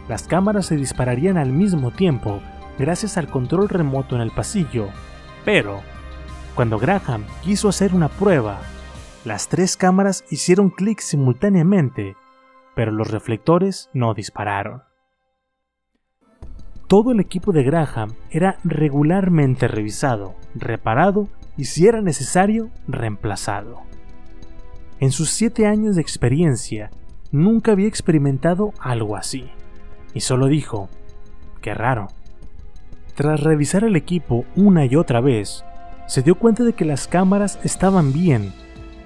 Las 0.07 0.27
cámaras 0.27 0.67
se 0.67 0.75
dispararían 0.75 1.37
al 1.37 1.51
mismo 1.51 1.91
tiempo 1.91 2.41
gracias 2.77 3.17
al 3.17 3.27
control 3.27 3.69
remoto 3.69 4.15
en 4.15 4.21
el 4.21 4.31
pasillo, 4.31 4.87
pero 5.45 5.81
cuando 6.55 6.79
Graham 6.79 7.25
quiso 7.43 7.69
hacer 7.69 7.93
una 7.93 8.09
prueba, 8.09 8.59
las 9.25 9.47
tres 9.47 9.77
cámaras 9.77 10.23
hicieron 10.29 10.69
clic 10.69 10.99
simultáneamente, 10.99 12.15
pero 12.75 12.91
los 12.91 13.11
reflectores 13.11 13.89
no 13.93 14.13
dispararon 14.13 14.87
todo 16.87 17.11
el 17.11 17.19
equipo 17.19 17.51
de 17.51 17.63
Graham 17.63 18.13
era 18.31 18.59
regularmente 18.63 19.67
revisado, 19.67 20.35
reparado 20.55 21.27
y 21.57 21.65
si 21.65 21.85
era 21.85 22.01
necesario, 22.01 22.69
reemplazado. 22.87 23.81
En 24.99 25.11
sus 25.11 25.29
siete 25.29 25.67
años 25.67 25.95
de 25.95 26.01
experiencia, 26.01 26.89
nunca 27.31 27.73
había 27.73 27.87
experimentado 27.87 28.73
algo 28.79 29.17
así, 29.17 29.49
y 30.13 30.21
solo 30.21 30.47
dijo, 30.47 30.89
qué 31.61 31.73
raro. 31.73 32.07
Tras 33.17 33.41
revisar 33.41 33.83
el 33.83 33.95
equipo 33.95 34.45
una 34.55 34.85
y 34.85 34.95
otra 34.95 35.21
vez, 35.21 35.65
se 36.05 36.21
dio 36.21 36.35
cuenta 36.35 36.63
de 36.63 36.73
que 36.73 36.85
las 36.85 37.07
cámaras 37.07 37.59
estaban 37.63 38.13
bien, 38.13 38.53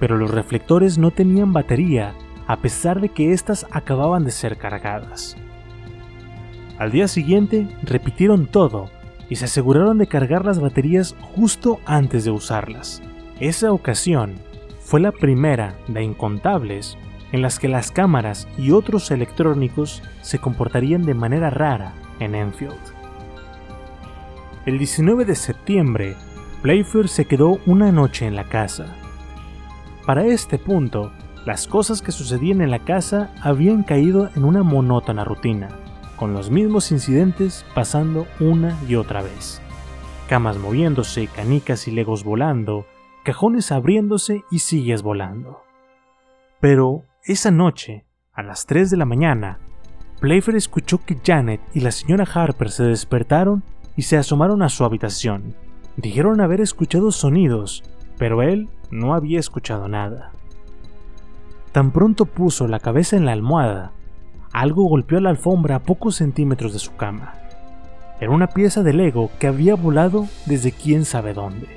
pero 0.01 0.17
los 0.17 0.31
reflectores 0.31 0.97
no 0.97 1.11
tenían 1.11 1.53
batería 1.53 2.13
a 2.45 2.57
pesar 2.57 2.99
de 2.99 3.07
que 3.07 3.31
éstas 3.31 3.65
acababan 3.71 4.25
de 4.25 4.31
ser 4.31 4.57
cargadas. 4.57 5.37
Al 6.77 6.91
día 6.91 7.07
siguiente 7.07 7.69
repitieron 7.83 8.47
todo 8.47 8.89
y 9.29 9.37
se 9.37 9.45
aseguraron 9.45 9.97
de 9.97 10.07
cargar 10.07 10.43
las 10.43 10.59
baterías 10.59 11.15
justo 11.33 11.79
antes 11.85 12.25
de 12.25 12.31
usarlas. 12.31 13.01
Esa 13.39 13.71
ocasión 13.71 14.33
fue 14.81 14.99
la 14.99 15.13
primera 15.13 15.77
de 15.87 16.03
incontables 16.03 16.97
en 17.31 17.41
las 17.41 17.59
que 17.59 17.69
las 17.69 17.91
cámaras 17.91 18.45
y 18.57 18.71
otros 18.71 19.09
electrónicos 19.09 20.03
se 20.21 20.37
comportarían 20.37 21.03
de 21.03 21.13
manera 21.13 21.49
rara 21.49 21.93
en 22.19 22.35
Enfield. 22.35 23.00
El 24.65 24.77
19 24.77 25.25
de 25.25 25.35
septiembre, 25.35 26.15
Playfair 26.61 27.07
se 27.07 27.25
quedó 27.25 27.59
una 27.65 27.91
noche 27.91 28.27
en 28.27 28.35
la 28.35 28.43
casa. 28.43 28.95
Para 30.05 30.25
este 30.25 30.57
punto, 30.59 31.11
las 31.45 31.67
cosas 31.67 32.01
que 32.01 32.11
sucedían 32.11 32.61
en 32.61 32.69
la 32.69 32.79
casa 32.79 33.33
habían 33.41 33.83
caído 33.83 34.29
en 34.35 34.43
una 34.43 34.61
monótona 34.61 35.23
rutina 35.23 35.69
con 36.21 36.33
los 36.33 36.51
mismos 36.51 36.91
incidentes 36.91 37.65
pasando 37.73 38.27
una 38.39 38.77
y 38.87 38.93
otra 38.93 39.23
vez. 39.23 39.59
Camas 40.29 40.55
moviéndose, 40.55 41.25
canicas 41.25 41.87
y 41.87 41.91
legos 41.91 42.23
volando, 42.23 42.85
cajones 43.25 43.71
abriéndose 43.71 44.43
y 44.51 44.59
sillas 44.59 45.01
volando. 45.01 45.63
Pero 46.59 47.05
esa 47.23 47.49
noche, 47.49 48.05
a 48.33 48.43
las 48.43 48.67
3 48.67 48.91
de 48.91 48.97
la 48.97 49.05
mañana, 49.05 49.57
Playfair 50.19 50.57
escuchó 50.57 51.03
que 51.03 51.17
Janet 51.25 51.59
y 51.73 51.79
la 51.79 51.89
señora 51.89 52.27
Harper 52.31 52.69
se 52.69 52.83
despertaron 52.83 53.63
y 53.95 54.03
se 54.03 54.17
asomaron 54.17 54.61
a 54.61 54.69
su 54.69 54.83
habitación. 54.83 55.55
Dijeron 55.97 56.41
haber 56.41 56.61
escuchado 56.61 57.11
sonidos, 57.11 57.83
pero 58.17 58.41
él 58.41 58.69
no 58.89 59.13
había 59.13 59.39
escuchado 59.39 59.87
nada. 59.87 60.31
Tan 61.71 61.91
pronto 61.91 62.25
puso 62.25 62.67
la 62.67 62.79
cabeza 62.79 63.15
en 63.15 63.25
la 63.25 63.31
almohada, 63.31 63.91
algo 64.51 64.83
golpeó 64.83 65.19
la 65.19 65.29
alfombra 65.29 65.77
a 65.77 65.83
pocos 65.83 66.15
centímetros 66.15 66.73
de 66.73 66.79
su 66.79 66.95
cama. 66.95 67.33
Era 68.19 68.31
una 68.31 68.47
pieza 68.47 68.83
de 68.83 68.93
Lego 68.93 69.31
que 69.39 69.47
había 69.47 69.75
volado 69.75 70.27
desde 70.45 70.71
quién 70.71 71.05
sabe 71.05 71.33
dónde. 71.33 71.67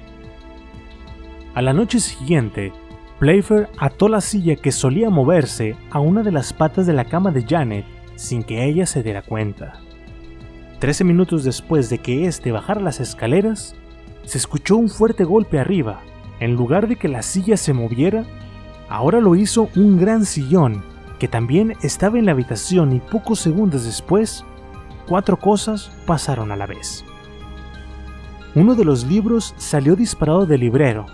A 1.55 1.63
la 1.63 1.73
noche 1.73 2.01
siguiente, 2.01 2.73
Playfair 3.21 3.69
ató 3.79 4.09
la 4.09 4.21
silla 4.21 4.57
que 4.57 4.73
solía 4.73 5.09
moverse 5.09 5.77
a 5.91 6.01
una 6.01 6.23
de 6.23 6.33
las 6.33 6.53
patas 6.53 6.87
de 6.87 6.93
la 6.93 7.05
cama 7.05 7.31
de 7.31 7.45
Janet 7.45 7.87
sin 8.17 8.43
que 8.43 8.65
ella 8.65 8.87
se 8.87 9.03
diera 9.03 9.23
cuenta. 9.23 9.81
Trece 10.79 11.05
minutos 11.05 11.45
después 11.45 11.89
de 11.89 11.99
que 11.99 12.27
éste 12.27 12.53
bajara 12.53 12.81
las 12.81 13.01
escaleras, 13.01 13.75
se 14.25 14.39
escuchó 14.39 14.77
un 14.77 14.89
fuerte 14.89 15.25
golpe 15.25 15.59
arriba. 15.59 16.01
En 16.41 16.55
lugar 16.55 16.89
de 16.89 16.97
que 16.97 17.09
la 17.09 17.23
silla 17.23 17.57
se 17.57 17.73
moviera, 17.73 18.25
ahora 18.89 19.21
lo 19.21 19.35
hizo 19.37 19.69
un 19.77 19.99
gran 19.99 20.25
sillón 20.25 20.83
que 21.19 21.29
también 21.29 21.75
estaba 21.83 22.19
en 22.19 22.27
la 22.27 22.33
habitación 22.33 22.93
y 22.93 23.01
pocos 23.01 23.41
segundos 23.41 23.85
después, 23.85 24.45
cuatro 25.07 25.39
cosas 25.39 25.91
pasaron 26.07 26.51
a 26.53 26.57
la 26.57 26.67
vez. 26.67 27.05
Uno 28.55 28.75
de 28.75 28.85
los 28.85 29.05
libros 29.05 29.55
salió 29.57 29.97
disparado 29.97 30.47
del 30.47 30.61
librero. 30.61 31.07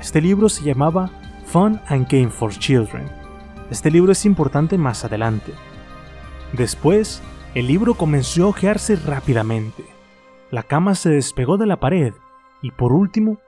Este 0.00 0.20
libro 0.20 0.48
se 0.48 0.64
llamaba 0.64 1.10
Fun 1.46 1.80
and 1.88 2.06
Game 2.08 2.30
for 2.30 2.52
Children. 2.52 3.08
Este 3.70 3.90
libro 3.90 4.12
es 4.12 4.24
importante 4.24 4.76
más 4.78 5.04
adelante. 5.04 5.52
Después, 6.52 7.22
el 7.54 7.66
libro 7.66 7.94
comenzó 7.94 8.44
a 8.44 8.48
ojearse 8.48 8.96
rápidamente. 8.96 9.84
La 10.50 10.62
cama 10.62 10.94
se 10.94 11.10
despegó 11.10 11.56
de 11.56 11.66
la 11.66 11.80
pared 11.80 12.12
y 12.62 12.70
por 12.70 12.92
último, 12.92 13.38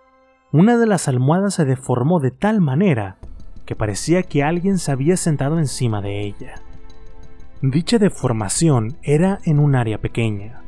una 0.51 0.77
de 0.77 0.87
las 0.87 1.09
almohadas 1.09 1.55
se 1.55 1.65
deformó 1.65 2.19
de 2.19 2.31
tal 2.31 2.61
manera 2.61 3.19
que 3.65 3.77
parecía 3.77 4.23
que 4.25 4.43
alguien 4.43 4.79
se 4.79 4.91
había 4.91 5.17
sentado 5.17 5.59
encima 5.59 6.03
de 6.03 6.23
ella. 6.23 6.55
dicha 7.61 7.99
deformación 7.99 8.97
era 9.03 9.39
en 9.45 9.61
un 9.61 9.77
área 9.77 9.99
pequeña. 9.99 10.63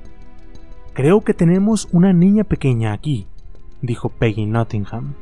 Creo 0.92 1.22
que 1.22 1.34
tenemos 1.34 1.88
una 1.90 2.12
niña 2.12 2.44
pequeña 2.44 2.92
aquí, 2.92 3.26
dijo 3.82 4.10
Peggy 4.10 4.46
Nottingham. 4.46 5.14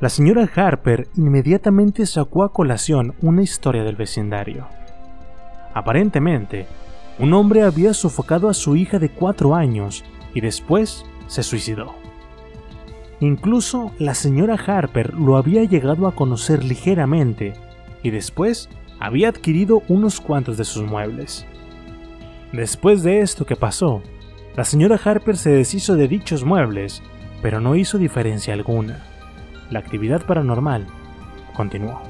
La 0.00 0.10
señora 0.10 0.48
Harper 0.54 1.08
inmediatamente 1.16 2.04
sacó 2.04 2.44
a 2.44 2.52
colación 2.52 3.14
una 3.22 3.42
historia 3.42 3.84
del 3.84 3.96
vecindario. 3.96 4.66
Aparentemente, 5.72 6.66
un 7.20 7.32
hombre 7.34 7.62
había 7.62 7.94
sofocado 7.94 8.48
a 8.48 8.54
su 8.54 8.76
hija 8.76 8.98
de 8.98 9.10
cuatro 9.10 9.54
años 9.54 10.04
y 10.34 10.40
después 10.40 11.04
se 11.26 11.42
suicidó. 11.42 11.94
Incluso 13.20 13.92
la 13.98 14.14
señora 14.14 14.54
Harper 14.54 15.14
lo 15.14 15.36
había 15.36 15.62
llegado 15.64 16.06
a 16.06 16.14
conocer 16.14 16.64
ligeramente 16.64 17.52
y 18.02 18.10
después 18.10 18.68
había 18.98 19.28
adquirido 19.28 19.82
unos 19.88 20.20
cuantos 20.20 20.56
de 20.56 20.64
sus 20.64 20.84
muebles. 20.84 21.46
Después 22.52 23.02
de 23.02 23.20
esto 23.20 23.44
que 23.44 23.56
pasó, 23.56 24.02
la 24.56 24.64
señora 24.64 24.98
Harper 25.02 25.36
se 25.36 25.50
deshizo 25.50 25.94
de 25.94 26.08
dichos 26.08 26.44
muebles, 26.44 27.02
pero 27.42 27.60
no 27.60 27.76
hizo 27.76 27.98
diferencia 27.98 28.54
alguna 28.54 29.04
la 29.70 29.78
actividad 29.78 30.26
paranormal 30.26 30.86
continuó. 31.54 32.02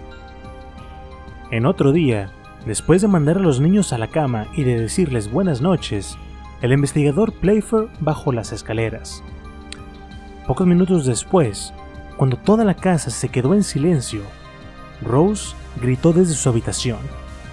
En 1.51 1.67
otro 1.67 1.93
día, 1.93 2.33
después 2.67 3.03
de 3.03 3.09
mandar 3.09 3.39
a 3.39 3.41
los 3.41 3.61
niños 3.61 3.93
a 3.93 3.99
la 3.99 4.09
cama 4.09 4.47
y 4.55 4.65
de 4.65 4.79
decirles 4.81 5.31
buenas 5.31 5.61
noches, 5.61 6.17
el 6.63 6.73
investigador 6.73 7.33
Playfair 7.33 7.89
bajó 8.01 8.33
las 8.33 8.53
escaleras. 8.53 9.23
Pocos 10.47 10.67
minutos 10.67 11.07
después, 11.07 11.73
cuando 12.17 12.37
toda 12.37 12.65
la 12.65 12.75
casa 12.75 13.11
se 13.11 13.29
quedó 13.29 13.55
en 13.55 13.63
silencio, 13.63 14.23
Rose 15.03 15.55
gritó 15.81 16.13
desde 16.13 16.35
su 16.35 16.49
habitación. 16.49 16.99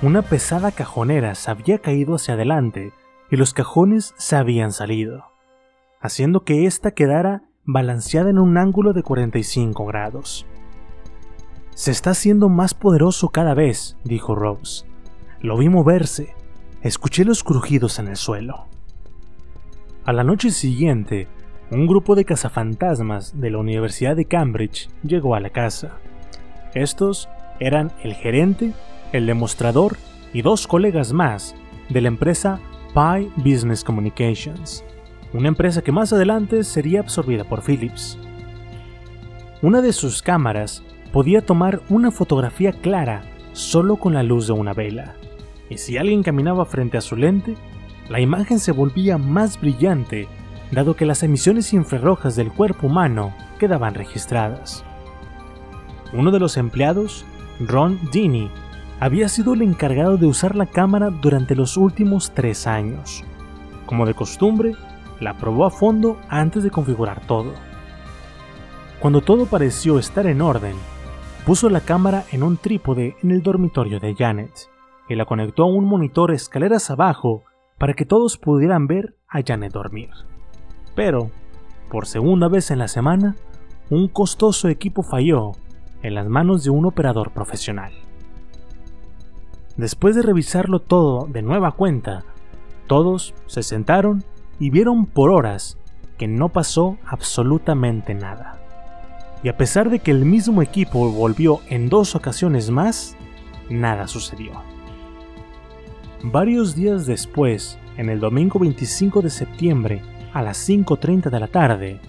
Una 0.01 0.21
pesada 0.21 0.71
cajonera 0.71 1.35
se 1.35 1.51
había 1.51 1.79
caído 1.79 2.15
hacia 2.15 2.33
adelante 2.33 2.91
y 3.31 3.35
los 3.35 3.53
cajones 3.53 4.13
se 4.17 4.35
habían 4.35 4.71
salido, 4.71 5.25
haciendo 6.01 6.43
que 6.43 6.65
ésta 6.65 6.91
quedara 6.91 7.43
balanceada 7.65 8.29
en 8.29 8.39
un 8.39 8.57
ángulo 8.57 8.93
de 8.93 9.03
45 9.03 9.85
grados. 9.85 10.45
Se 11.75 11.91
está 11.91 12.09
haciendo 12.09 12.49
más 12.49 12.73
poderoso 12.73 13.29
cada 13.29 13.53
vez, 13.53 13.97
dijo 14.03 14.33
Rose. 14.33 14.86
Lo 15.41 15.57
vi 15.57 15.69
moverse. 15.69 16.35
Escuché 16.81 17.25
los 17.25 17.43
crujidos 17.43 17.99
en 17.99 18.07
el 18.07 18.15
suelo. 18.15 18.65
A 20.05 20.13
la 20.13 20.23
noche 20.23 20.51
siguiente, 20.51 21.27
un 21.71 21.87
grupo 21.87 22.15
de 22.15 22.25
cazafantasmas 22.25 23.39
de 23.39 23.51
la 23.51 23.57
Universidad 23.57 24.15
de 24.15 24.25
Cambridge 24.25 24.89
llegó 25.03 25.35
a 25.35 25.39
la 25.39 25.49
casa. 25.49 25.97
Estos 26.73 27.29
eran 27.59 27.91
el 28.03 28.13
gerente, 28.13 28.73
el 29.11 29.25
demostrador 29.25 29.97
y 30.33 30.41
dos 30.41 30.67
colegas 30.67 31.13
más 31.13 31.55
de 31.89 32.01
la 32.01 32.07
empresa 32.07 32.59
Pi 32.93 33.31
Business 33.37 33.83
Communications 33.83 34.83
una 35.33 35.49
empresa 35.49 35.81
que 35.81 35.91
más 35.91 36.13
adelante 36.13 36.63
sería 36.63 37.01
absorbida 37.01 37.43
por 37.43 37.61
Philips. 37.61 38.17
Una 39.61 39.81
de 39.81 39.93
sus 39.93 40.21
cámaras 40.21 40.83
podía 41.11 41.41
tomar 41.41 41.81
una 41.89 42.11
fotografía 42.11 42.71
clara 42.71 43.23
solo 43.53 43.97
con 43.97 44.13
la 44.13 44.23
luz 44.23 44.47
de 44.47 44.53
una 44.53 44.73
vela, 44.73 45.15
y 45.69 45.77
si 45.77 45.97
alguien 45.97 46.23
caminaba 46.23 46.65
frente 46.65 46.97
a 46.97 47.01
su 47.01 47.15
lente, 47.15 47.55
la 48.09 48.19
imagen 48.19 48.59
se 48.59 48.71
volvía 48.71 49.17
más 49.17 49.59
brillante, 49.59 50.27
dado 50.71 50.95
que 50.95 51.05
las 51.05 51.23
emisiones 51.23 51.73
infrarrojas 51.73 52.35
del 52.35 52.51
cuerpo 52.51 52.87
humano 52.87 53.33
quedaban 53.59 53.93
registradas. 53.93 54.83
Uno 56.13 56.31
de 56.31 56.39
los 56.39 56.55
empleados, 56.57 57.25
Ron 57.59 57.99
Dini, 58.11 58.49
había 58.99 59.29
sido 59.29 59.53
el 59.53 59.61
encargado 59.61 60.17
de 60.17 60.25
usar 60.25 60.55
la 60.55 60.65
cámara 60.65 61.09
durante 61.09 61.55
los 61.55 61.77
últimos 61.77 62.31
tres 62.33 62.65
años. 62.65 63.23
Como 63.85 64.05
de 64.05 64.13
costumbre, 64.13 64.73
la 65.19 65.37
probó 65.37 65.65
a 65.65 65.69
fondo 65.69 66.19
antes 66.29 66.63
de 66.63 66.71
configurar 66.71 67.21
todo. 67.27 67.53
Cuando 68.99 69.21
todo 69.21 69.45
pareció 69.45 69.99
estar 69.99 70.25
en 70.27 70.41
orden, 70.41 70.75
puso 71.45 71.69
la 71.69 71.81
cámara 71.81 72.23
en 72.31 72.41
un 72.41 72.57
trípode 72.57 73.15
en 73.21 73.31
el 73.31 73.43
dormitorio 73.43 73.99
de 73.99 74.15
Janet 74.15 74.76
y 75.09 75.15
la 75.15 75.25
conectó 75.25 75.63
a 75.63 75.67
un 75.67 75.85
monitor 75.85 76.31
escaleras 76.31 76.89
abajo 76.89 77.43
para 77.77 77.93
que 77.93 78.05
todos 78.05 78.37
pudieran 78.37 78.87
ver 78.87 79.15
a 79.27 79.41
Janet 79.45 79.73
dormir. 79.73 80.09
Pero, 80.95 81.31
por 81.89 82.07
segunda 82.07 82.47
vez 82.47 82.71
en 82.71 82.79
la 82.79 82.87
semana, 82.87 83.35
un 83.89 84.07
costoso 84.07 84.67
equipo 84.67 85.03
falló 85.03 85.53
en 86.01 86.15
las 86.15 86.27
manos 86.27 86.63
de 86.63 86.69
un 86.69 86.85
operador 86.85 87.31
profesional. 87.31 87.93
Después 89.77 90.15
de 90.15 90.23
revisarlo 90.23 90.79
todo 90.79 91.27
de 91.27 91.41
nueva 91.41 91.71
cuenta, 91.73 92.23
todos 92.87 93.35
se 93.45 93.63
sentaron 93.63 94.23
y 94.59 94.71
vieron 94.71 95.05
por 95.05 95.29
horas 95.29 95.77
que 96.17 96.27
no 96.27 96.49
pasó 96.49 96.97
absolutamente 97.05 98.15
nada. 98.15 98.59
Y 99.43 99.49
a 99.49 99.57
pesar 99.57 99.89
de 99.89 99.99
que 99.99 100.11
el 100.11 100.25
mismo 100.25 100.63
equipo 100.63 101.11
volvió 101.11 101.59
en 101.69 101.89
dos 101.89 102.15
ocasiones 102.15 102.71
más, 102.71 103.15
nada 103.69 104.07
sucedió. 104.07 104.51
Varios 106.23 106.73
días 106.73 107.05
después, 107.05 107.77
en 107.95 108.09
el 108.09 108.19
domingo 108.19 108.57
25 108.57 109.21
de 109.21 109.29
septiembre, 109.29 110.01
a 110.33 110.41
las 110.41 110.67
5.30 110.67 111.29
de 111.29 111.39
la 111.39 111.47
tarde, 111.47 111.99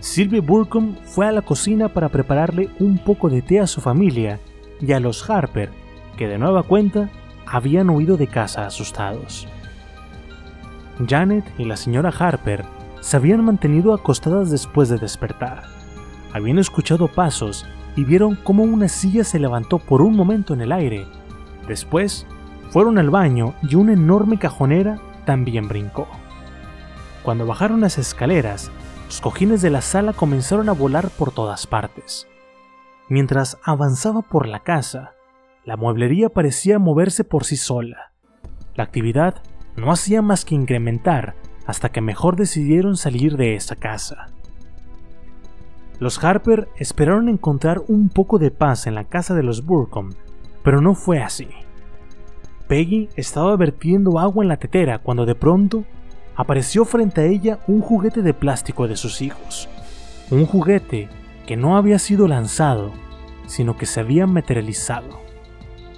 Sylvie 0.00 0.40
Burcombe 0.40 0.98
fue 1.04 1.26
a 1.26 1.32
la 1.32 1.42
cocina 1.42 1.90
para 1.90 2.08
prepararle 2.08 2.70
un 2.78 2.96
poco 2.96 3.28
de 3.28 3.42
té 3.42 3.60
a 3.60 3.66
su 3.66 3.82
familia 3.82 4.40
y 4.80 4.92
a 4.92 5.00
los 5.00 5.28
Harper, 5.28 5.68
que 6.16 6.26
de 6.26 6.38
nueva 6.38 6.62
cuenta 6.62 7.10
habían 7.46 7.90
huido 7.90 8.16
de 8.16 8.28
casa 8.28 8.64
asustados. 8.64 9.46
Janet 11.06 11.44
y 11.58 11.66
la 11.66 11.76
señora 11.76 12.14
Harper 12.18 12.64
se 13.00 13.18
habían 13.18 13.44
mantenido 13.44 13.92
acostadas 13.92 14.50
después 14.50 14.88
de 14.88 14.96
despertar. 14.96 15.64
Habían 16.32 16.58
escuchado 16.58 17.08
pasos 17.08 17.66
y 17.94 18.04
vieron 18.04 18.36
cómo 18.36 18.62
una 18.62 18.88
silla 18.88 19.22
se 19.22 19.38
levantó 19.38 19.78
por 19.78 20.00
un 20.00 20.16
momento 20.16 20.54
en 20.54 20.62
el 20.62 20.72
aire. 20.72 21.06
Después, 21.68 22.26
fueron 22.70 22.98
al 22.98 23.10
baño 23.10 23.54
y 23.62 23.74
una 23.74 23.92
enorme 23.92 24.38
cajonera 24.38 24.98
también 25.24 25.68
brincó. 25.68 26.08
Cuando 27.22 27.46
bajaron 27.46 27.80
las 27.80 27.98
escaleras, 27.98 28.70
los 29.06 29.20
cojines 29.20 29.60
de 29.60 29.70
la 29.70 29.82
sala 29.82 30.12
comenzaron 30.12 30.68
a 30.68 30.72
volar 30.72 31.10
por 31.10 31.32
todas 31.32 31.66
partes. 31.66 32.26
Mientras 33.08 33.58
avanzaba 33.64 34.22
por 34.22 34.46
la 34.46 34.60
casa, 34.60 35.14
la 35.64 35.76
mueblería 35.76 36.28
parecía 36.28 36.78
moverse 36.78 37.24
por 37.24 37.44
sí 37.44 37.56
sola. 37.56 38.12
La 38.76 38.84
actividad 38.84 39.42
no 39.76 39.90
hacía 39.92 40.22
más 40.22 40.44
que 40.44 40.54
incrementar 40.54 41.34
hasta 41.66 41.90
que 41.90 42.00
mejor 42.00 42.36
decidieron 42.36 42.96
salir 42.96 43.36
de 43.36 43.54
esa 43.56 43.76
casa. 43.76 44.28
Los 45.98 46.22
Harper 46.24 46.68
esperaron 46.76 47.28
encontrar 47.28 47.82
un 47.88 48.08
poco 48.08 48.38
de 48.38 48.50
paz 48.50 48.86
en 48.86 48.94
la 48.94 49.04
casa 49.04 49.34
de 49.34 49.42
los 49.42 49.66
Burcombe, 49.66 50.16
pero 50.64 50.80
no 50.80 50.94
fue 50.94 51.20
así. 51.20 51.48
Peggy 52.70 53.08
estaba 53.16 53.56
vertiendo 53.56 54.20
agua 54.20 54.44
en 54.44 54.48
la 54.48 54.56
tetera 54.56 55.00
cuando 55.00 55.26
de 55.26 55.34
pronto 55.34 55.82
apareció 56.36 56.84
frente 56.84 57.20
a 57.20 57.24
ella 57.24 57.58
un 57.66 57.80
juguete 57.80 58.22
de 58.22 58.32
plástico 58.32 58.86
de 58.86 58.94
sus 58.94 59.22
hijos. 59.22 59.68
Un 60.30 60.46
juguete 60.46 61.08
que 61.48 61.56
no 61.56 61.76
había 61.76 61.98
sido 61.98 62.28
lanzado, 62.28 62.92
sino 63.46 63.76
que 63.76 63.86
se 63.86 63.98
había 63.98 64.28
materializado. 64.28 65.18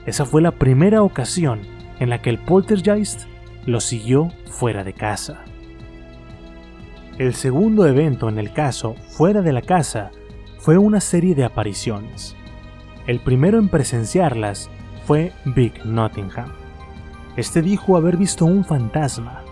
Esa 0.07 0.25
fue 0.25 0.41
la 0.41 0.53
primera 0.53 1.03
ocasión 1.03 1.61
en 2.01 2.09
la 2.09 2.23
que 2.23 2.31
el 2.31 2.39
poltergeist 2.39 3.25
lo 3.67 3.79
siguió 3.79 4.31
fuera 4.47 4.83
de 4.83 4.95
casa. 4.95 5.45
El 7.19 7.35
segundo 7.35 7.87
evento 7.87 8.31
en 8.31 8.39
el 8.39 8.51
caso, 8.51 8.95
fuera 9.11 9.43
de 9.43 9.53
la 9.53 9.61
casa, 9.61 10.11
fue 10.59 10.79
una 10.79 11.03
serie 11.03 11.35
de 11.35 11.45
apariciones. 11.45 12.35
El 13.07 13.21
primero 13.21 13.59
en 13.59 13.69
presenciarlas 13.69 14.71
fue 15.07 15.33
Big 15.45 15.85
Nottingham. 15.85 16.62
Este 17.37 17.63
dijo 17.63 17.97
haber 17.97 18.17
visto 18.17 18.45
un 18.45 18.65
fantasma. 18.65 19.43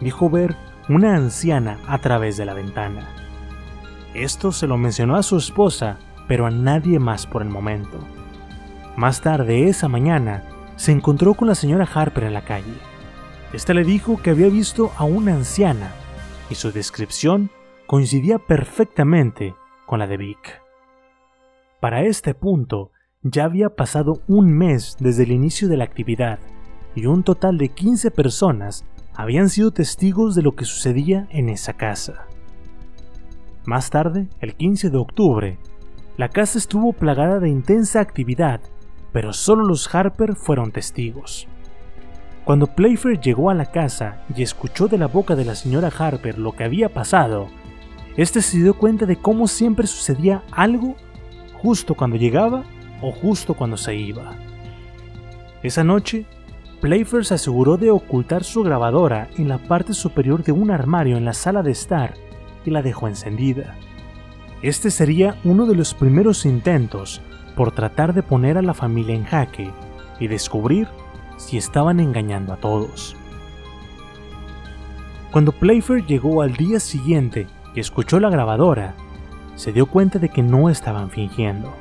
Dijo 0.00 0.30
ver 0.30 0.56
una 0.88 1.16
anciana 1.16 1.78
a 1.86 1.98
través 1.98 2.36
de 2.36 2.46
la 2.46 2.54
ventana. 2.54 3.06
Esto 4.14 4.52
se 4.52 4.66
lo 4.66 4.78
mencionó 4.78 5.16
a 5.16 5.22
su 5.22 5.36
esposa, 5.36 5.98
pero 6.26 6.46
a 6.46 6.50
nadie 6.50 6.98
más 6.98 7.26
por 7.26 7.42
el 7.42 7.48
momento. 7.48 7.98
Más 8.96 9.20
tarde 9.20 9.68
esa 9.68 9.88
mañana, 9.88 10.44
se 10.76 10.92
encontró 10.92 11.34
con 11.34 11.48
la 11.48 11.54
señora 11.54 11.88
Harper 11.92 12.24
en 12.24 12.34
la 12.34 12.44
calle. 12.44 12.72
Esta 13.52 13.74
le 13.74 13.84
dijo 13.84 14.20
que 14.22 14.30
había 14.30 14.48
visto 14.48 14.92
a 14.96 15.04
una 15.04 15.34
anciana 15.34 15.90
y 16.48 16.54
su 16.54 16.72
descripción 16.72 17.50
coincidía 17.86 18.38
perfectamente 18.38 19.54
con 19.86 19.98
la 19.98 20.06
de 20.06 20.16
Vic. 20.16 20.62
Para 21.80 22.02
este 22.02 22.34
punto, 22.34 22.90
ya 23.22 23.44
había 23.44 23.70
pasado 23.70 24.22
un 24.28 24.52
mes 24.52 24.96
desde 24.98 25.24
el 25.24 25.32
inicio 25.32 25.68
de 25.68 25.76
la 25.76 25.84
actividad 25.84 26.38
y 26.96 27.06
un 27.06 27.22
total 27.22 27.58
de 27.58 27.68
15 27.68 28.10
personas 28.10 28.84
habían 29.14 29.48
sido 29.48 29.70
testigos 29.70 30.34
de 30.34 30.42
lo 30.42 30.56
que 30.56 30.64
sucedía 30.64 31.28
en 31.30 31.48
esa 31.48 31.74
casa. 31.74 32.26
Más 33.64 33.90
tarde, 33.90 34.28
el 34.40 34.56
15 34.56 34.90
de 34.90 34.96
octubre, 34.96 35.58
la 36.16 36.30
casa 36.30 36.58
estuvo 36.58 36.92
plagada 36.92 37.38
de 37.38 37.48
intensa 37.48 38.00
actividad, 38.00 38.60
pero 39.12 39.32
solo 39.32 39.64
los 39.64 39.94
Harper 39.94 40.34
fueron 40.34 40.72
testigos. 40.72 41.46
Cuando 42.44 42.68
Playfair 42.68 43.20
llegó 43.20 43.50
a 43.50 43.54
la 43.54 43.66
casa 43.66 44.22
y 44.34 44.42
escuchó 44.42 44.88
de 44.88 44.98
la 44.98 45.08
boca 45.08 45.36
de 45.36 45.44
la 45.44 45.54
señora 45.54 45.90
Harper 45.96 46.38
lo 46.38 46.52
que 46.52 46.64
había 46.64 46.88
pasado, 46.88 47.48
este 48.16 48.40
se 48.40 48.58
dio 48.58 48.78
cuenta 48.78 49.04
de 49.04 49.16
cómo 49.16 49.48
siempre 49.48 49.86
sucedía 49.86 50.42
algo 50.52 50.96
justo 51.60 51.94
cuando 51.94 52.16
llegaba 52.16 52.64
o 53.02 53.12
justo 53.12 53.54
cuando 53.54 53.76
se 53.76 53.94
iba. 53.96 54.34
Esa 55.62 55.84
noche, 55.84 56.24
Playfair 56.80 57.24
se 57.24 57.34
aseguró 57.34 57.76
de 57.76 57.90
ocultar 57.90 58.44
su 58.44 58.62
grabadora 58.62 59.28
en 59.38 59.48
la 59.48 59.58
parte 59.58 59.94
superior 59.94 60.44
de 60.44 60.52
un 60.52 60.70
armario 60.70 61.16
en 61.16 61.24
la 61.24 61.32
sala 61.32 61.62
de 61.62 61.70
estar 61.70 62.14
y 62.64 62.70
la 62.70 62.82
dejó 62.82 63.08
encendida. 63.08 63.76
Este 64.62 64.90
sería 64.90 65.36
uno 65.44 65.66
de 65.66 65.74
los 65.74 65.94
primeros 65.94 66.44
intentos 66.44 67.22
por 67.54 67.72
tratar 67.72 68.12
de 68.12 68.22
poner 68.22 68.58
a 68.58 68.62
la 68.62 68.74
familia 68.74 69.14
en 69.14 69.24
jaque 69.24 69.70
y 70.20 70.28
descubrir 70.28 70.88
si 71.38 71.56
estaban 71.56 72.00
engañando 72.00 72.52
a 72.52 72.56
todos. 72.56 73.16
Cuando 75.30 75.52
Playfair 75.52 76.04
llegó 76.04 76.42
al 76.42 76.54
día 76.54 76.80
siguiente 76.80 77.46
y 77.74 77.80
escuchó 77.80 78.20
la 78.20 78.30
grabadora, 78.30 78.94
se 79.54 79.72
dio 79.72 79.86
cuenta 79.86 80.18
de 80.18 80.28
que 80.28 80.42
no 80.42 80.68
estaban 80.68 81.10
fingiendo. 81.10 81.74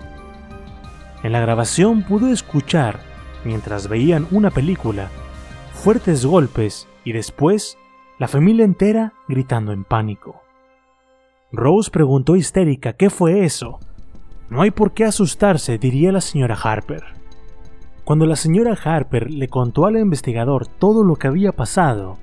En 1.24 1.32
la 1.32 1.40
grabación 1.40 2.04
pudo 2.04 2.32
escuchar, 2.32 3.00
mientras 3.46 3.88
veían 3.88 4.28
una 4.32 4.52
película, 4.52 5.10
fuertes 5.74 6.26
golpes 6.26 6.88
y 7.04 7.14
después 7.14 7.78
la 8.20 8.28
familia 8.28 8.66
entera 8.66 9.14
gritando 9.28 9.72
en 9.72 9.84
pánico. 9.84 10.42
Rose 11.52 11.92
preguntó 11.92 12.36
histérica 12.36 12.94
qué 12.94 13.10
fue 13.10 13.46
eso. 13.46 13.80
No 14.50 14.62
hay 14.62 14.72
por 14.72 14.94
qué 14.94 15.06
asustarse, 15.06 15.78
diría 15.78 16.12
la 16.12 16.22
señora 16.22 16.58
Harper. 16.62 17.04
Cuando 18.04 18.26
la 18.26 18.36
señora 18.36 18.78
Harper 18.84 19.32
le 19.32 19.48
contó 19.48 19.86
al 19.86 19.98
investigador 19.98 20.68
todo 20.68 21.04
lo 21.04 21.16
que 21.16 21.28
había 21.28 21.52
pasado, 21.52 22.18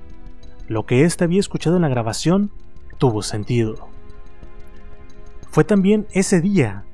lo 0.67 0.85
que 0.85 1.03
éste 1.03 1.23
había 1.25 1.39
escuchado 1.39 1.75
en 1.75 1.81
la 1.81 1.89
grabación 1.89 2.51
tuvo 2.97 3.21
sentido. 3.21 3.87
Fue 5.51 5.63
también 5.63 6.07
ese 6.13 6.41
día 6.41 6.85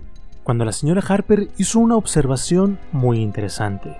cuando 0.44 0.66
la 0.66 0.72
señora 0.72 1.04
Harper 1.08 1.50
hizo 1.58 1.80
una 1.80 1.96
observación 1.96 2.80
muy 2.92 3.22
interesante. 3.22 3.96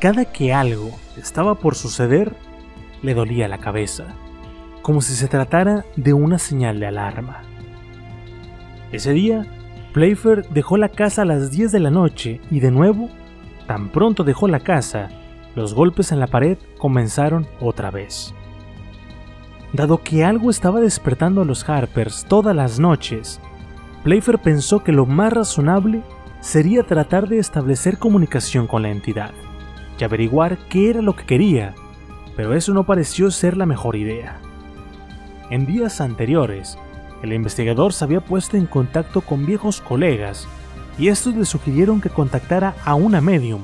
Cada 0.00 0.24
que 0.24 0.54
algo 0.54 0.98
estaba 1.18 1.56
por 1.56 1.74
suceder, 1.74 2.34
le 3.02 3.12
dolía 3.12 3.48
la 3.48 3.58
cabeza, 3.58 4.06
como 4.80 5.02
si 5.02 5.12
se 5.12 5.28
tratara 5.28 5.84
de 5.94 6.14
una 6.14 6.38
señal 6.38 6.80
de 6.80 6.86
alarma. 6.86 7.42
Ese 8.92 9.12
día, 9.12 9.44
Playfair 9.92 10.48
dejó 10.48 10.78
la 10.78 10.88
casa 10.88 11.20
a 11.20 11.24
las 11.26 11.50
10 11.50 11.72
de 11.72 11.80
la 11.80 11.90
noche 11.90 12.40
y 12.50 12.60
de 12.60 12.70
nuevo 12.70 13.10
Tan 13.66 13.90
pronto 13.90 14.24
dejó 14.24 14.48
la 14.48 14.60
casa, 14.60 15.10
los 15.54 15.74
golpes 15.74 16.12
en 16.12 16.18
la 16.18 16.26
pared 16.26 16.56
comenzaron 16.78 17.46
otra 17.60 17.90
vez. 17.90 18.34
Dado 19.74 20.02
que 20.02 20.24
algo 20.24 20.50
estaba 20.50 20.80
despertando 20.80 21.42
a 21.42 21.44
los 21.44 21.68
Harpers 21.68 22.24
todas 22.24 22.56
las 22.56 22.80
noches, 22.80 23.38
Playfair 24.02 24.38
pensó 24.38 24.82
que 24.82 24.92
lo 24.92 25.04
más 25.04 25.32
razonable 25.32 26.02
sería 26.40 26.84
tratar 26.84 27.28
de 27.28 27.38
establecer 27.38 27.98
comunicación 27.98 28.66
con 28.66 28.82
la 28.82 28.88
entidad 28.88 29.30
y 30.00 30.04
averiguar 30.04 30.56
qué 30.68 30.90
era 30.90 31.02
lo 31.02 31.14
que 31.14 31.24
quería, 31.24 31.74
pero 32.36 32.54
eso 32.54 32.72
no 32.72 32.84
pareció 32.84 33.30
ser 33.30 33.56
la 33.56 33.66
mejor 33.66 33.96
idea. 33.96 34.40
En 35.50 35.66
días 35.66 36.00
anteriores, 36.00 36.78
el 37.22 37.32
investigador 37.32 37.92
se 37.92 38.04
había 38.04 38.20
puesto 38.20 38.56
en 38.56 38.66
contacto 38.66 39.20
con 39.20 39.44
viejos 39.44 39.80
colegas 39.80 40.48
y 40.98 41.08
estos 41.08 41.34
le 41.34 41.44
sugirieron 41.44 42.00
que 42.00 42.08
contactara 42.08 42.74
a 42.84 42.94
una 42.94 43.20
medium, 43.20 43.62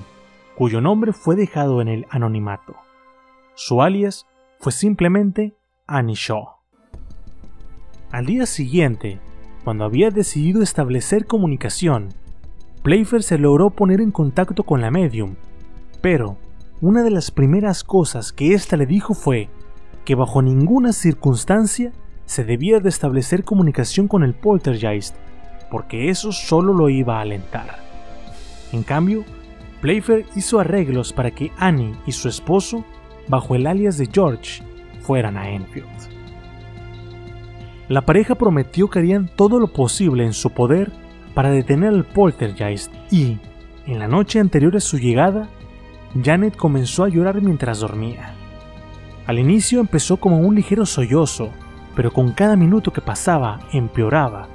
cuyo 0.57 0.81
nombre 0.81 1.13
fue 1.13 1.37
dejado 1.37 1.81
en 1.81 1.89
el 1.89 2.07
anonimato. 2.11 2.75
Su 3.55 3.83
alias 3.83 4.27
fue 4.59 4.73
simplemente 4.73 5.55
Annie 5.87 6.15
Shaw. 6.17 6.49
Al 8.11 8.27
día 8.27 8.47
siguiente, 8.47 9.21
cuando 9.65 9.85
había 9.85 10.11
decidido 10.11 10.63
establecer 10.63 11.27
comunicación, 11.27 12.09
Playfair 12.83 13.23
se 13.23 13.39
logró 13.39 13.71
poner 13.71 14.01
en 14.01 14.11
contacto 14.13 14.63
con 14.63 14.81
la 14.81 14.91
medium, 14.91 15.37
pero 16.07 16.37
una 16.81 17.03
de 17.03 17.11
las 17.11 17.33
primeras 17.33 17.83
cosas 17.83 18.31
que 18.31 18.55
ésta 18.55 18.77
le 18.77 18.87
dijo 18.87 19.13
fue 19.13 19.49
que 20.05 20.15
bajo 20.15 20.41
ninguna 20.41 20.93
circunstancia 20.93 21.91
se 22.27 22.45
debía 22.45 22.79
de 22.79 22.91
establecer 22.91 23.43
comunicación 23.43 24.07
con 24.07 24.23
el 24.23 24.33
poltergeist 24.33 25.17
porque 25.69 26.09
eso 26.09 26.31
solo 26.31 26.73
lo 26.73 26.91
iba 26.91 27.19
a 27.19 27.23
alentar. 27.23 27.81
En 28.71 28.85
cambio, 28.85 29.25
Playfair 29.81 30.27
hizo 30.37 30.61
arreglos 30.61 31.13
para 31.13 31.33
que 31.33 31.51
Annie 31.59 31.97
y 32.07 32.13
su 32.13 32.29
esposo, 32.29 32.85
bajo 33.27 33.57
el 33.57 33.67
alias 33.67 33.99
de 33.99 34.07
George, 34.07 34.63
fueran 35.01 35.37
a 35.37 35.51
Enfield. 35.51 35.89
La 37.89 38.07
pareja 38.07 38.37
prometió 38.37 38.89
que 38.89 39.01
harían 39.01 39.29
todo 39.35 39.59
lo 39.59 39.73
posible 39.73 40.25
en 40.25 40.35
su 40.35 40.51
poder 40.51 40.93
para 41.35 41.51
detener 41.51 41.89
al 41.89 42.05
poltergeist 42.05 42.95
y, 43.11 43.41
en 43.89 43.99
la 43.99 44.07
noche 44.07 44.39
anterior 44.39 44.77
a 44.77 44.81
su 44.81 44.99
llegada, 44.99 45.49
Janet 46.23 46.57
comenzó 46.57 47.05
a 47.05 47.09
llorar 47.09 47.41
mientras 47.43 47.81
dormía. 47.81 48.35
Al 49.27 49.39
inicio 49.39 49.81
empezó 49.81 50.19
como 50.19 50.39
un 50.39 50.55
ligero 50.55 50.87
sollozo, 50.87 51.51
pero 51.95 52.13
con 52.13 52.33
cada 52.33 52.57
minuto 52.57 52.93
que 52.93 53.01
pasaba 53.01 53.61
empeoraba 53.73 54.49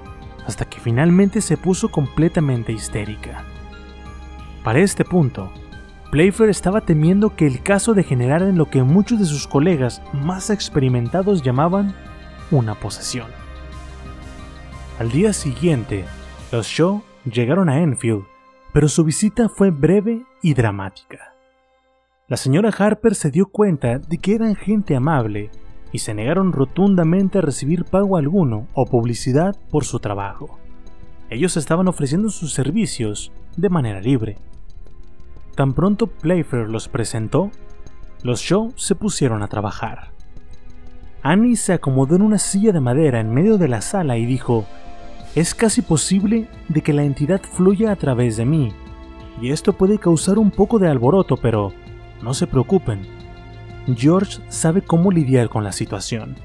hasta 0.48 0.66
que 0.66 0.80
finalmente 0.80 1.42
se 1.42 1.58
puso 1.58 1.90
completamente 1.90 2.72
histérica. 2.72 3.44
Para 4.64 4.80
este 4.80 5.06
punto, 5.06 5.52
Playfair 6.12 6.50
estaba 6.50 6.82
temiendo 6.82 7.36
que 7.36 7.48
el 7.48 7.64
caso 7.64 7.94
degenerara 7.94 8.50
en 8.50 8.58
lo 8.58 8.70
que 8.70 8.84
muchos 8.84 9.20
de 9.20 9.26
sus 9.26 9.48
colegas 9.48 10.02
más 10.14 10.50
experimentados 10.50 11.42
llamaban 11.42 11.96
una 12.52 12.76
posesión. 12.76 13.28
Al 15.00 15.10
día 15.10 15.34
siguiente, 15.34 16.06
los 16.52 16.68
Shaw 16.68 17.02
llegaron 17.26 17.70
a 17.70 17.80
Enfield, 17.80 18.26
pero 18.74 18.88
su 18.88 19.04
visita 19.04 19.50
fue 19.50 19.72
breve 19.72 20.26
y 20.42 20.54
dramática. 20.54 21.31
La 22.32 22.38
señora 22.38 22.70
Harper 22.70 23.14
se 23.14 23.30
dio 23.30 23.48
cuenta 23.48 24.00
de 24.00 24.18
que 24.18 24.34
eran 24.34 24.56
gente 24.56 24.96
amable 24.96 25.52
y 25.92 26.00
se 26.00 26.14
negaron 26.14 26.54
rotundamente 26.54 27.40
a 27.40 27.42
recibir 27.42 27.84
pago 27.84 28.16
alguno 28.16 28.68
o 28.74 28.86
publicidad 28.86 29.54
por 29.70 29.84
su 29.84 30.00
trabajo. 30.00 30.58
Ellos 31.30 31.58
estaban 31.58 31.90
ofreciendo 31.90 32.30
sus 32.30 32.54
servicios 32.54 33.34
de 33.58 33.68
manera 33.68 34.00
libre. 34.00 34.38
Tan 35.56 35.74
pronto 35.74 36.08
Playfair 36.08 36.70
los 36.70 36.88
presentó, 36.88 37.52
los 38.24 38.40
Shaw 38.40 38.72
se 38.78 38.96
pusieron 38.96 39.44
a 39.44 39.50
trabajar. 39.50 40.12
Annie 41.24 41.58
se 41.58 41.74
acomodó 41.74 42.16
en 42.16 42.22
una 42.22 42.38
silla 42.38 42.72
de 42.72 42.80
madera 42.80 43.20
en 43.20 43.34
medio 43.34 43.58
de 43.58 43.68
la 43.68 43.82
sala 43.82 44.18
y 44.18 44.26
dijo, 44.26 44.64
es 45.36 45.54
casi 45.54 45.82
posible 45.82 46.48
de 46.70 46.82
que 46.82 46.94
la 46.94 47.04
entidad 47.04 47.42
fluya 47.42 47.92
a 47.92 47.98
través 47.98 48.38
de 48.38 48.46
mí, 48.46 48.72
y 49.42 49.52
esto 49.52 49.74
puede 49.74 49.98
causar 49.98 50.40
un 50.40 50.50
poco 50.50 50.80
de 50.80 50.88
alboroto, 50.88 51.36
pero 51.36 51.74
no 52.22 52.34
se 52.34 52.48
preocupen, 52.48 53.02
George 53.96 54.40
sabe 54.50 54.82
cómo 54.82 55.12
lidiar 55.12 55.50
con 55.50 55.64
la 55.64 55.72
situación. 55.72 56.36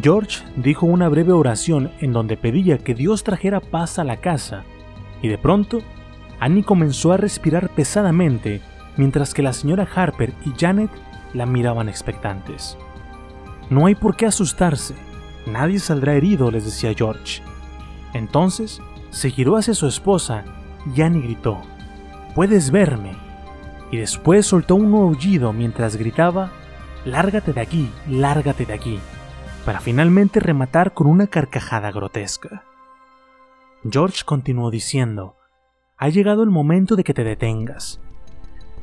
George 0.00 0.42
dijo 0.56 0.86
una 0.86 1.08
breve 1.08 1.32
oración 1.32 1.90
en 2.00 2.12
donde 2.12 2.36
pedía 2.36 2.78
que 2.78 2.94
Dios 2.94 3.22
trajera 3.22 3.60
paz 3.60 3.98
a 3.98 4.04
la 4.04 4.16
casa, 4.16 4.64
y 5.22 5.28
de 5.28 5.38
pronto, 5.38 5.80
Annie 6.40 6.64
comenzó 6.64 7.12
a 7.12 7.16
respirar 7.16 7.70
pesadamente 7.70 8.60
mientras 8.96 9.34
que 9.34 9.42
la 9.42 9.52
señora 9.52 9.88
Harper 9.94 10.32
y 10.44 10.52
Janet 10.58 10.90
la 11.32 11.46
miraban 11.46 11.88
expectantes. 11.88 12.76
No 13.70 13.86
hay 13.86 13.94
por 13.94 14.16
qué 14.16 14.26
asustarse, 14.26 14.94
nadie 15.46 15.78
saldrá 15.78 16.14
herido, 16.14 16.50
les 16.50 16.64
decía 16.64 16.92
George. 16.94 17.42
Entonces, 18.12 18.80
se 19.10 19.30
giró 19.30 19.56
hacia 19.56 19.74
su 19.74 19.86
esposa 19.86 20.44
y 20.94 21.02
Annie 21.02 21.22
gritó, 21.22 21.60
Puedes 22.34 22.70
verme 22.70 23.23
y 23.90 23.98
después 23.98 24.46
soltó 24.46 24.74
un 24.74 24.94
aullido 24.94 25.52
mientras 25.52 25.96
gritaba, 25.96 26.52
Lárgate 27.04 27.52
de 27.52 27.60
aquí, 27.60 27.90
lárgate 28.08 28.64
de 28.64 28.72
aquí, 28.72 28.98
para 29.66 29.80
finalmente 29.80 30.40
rematar 30.40 30.94
con 30.94 31.06
una 31.06 31.26
carcajada 31.26 31.90
grotesca. 31.92 32.64
George 33.88 34.22
continuó 34.24 34.70
diciendo, 34.70 35.36
Ha 35.98 36.08
llegado 36.08 36.42
el 36.42 36.50
momento 36.50 36.96
de 36.96 37.04
que 37.04 37.12
te 37.12 37.22
detengas. 37.22 38.00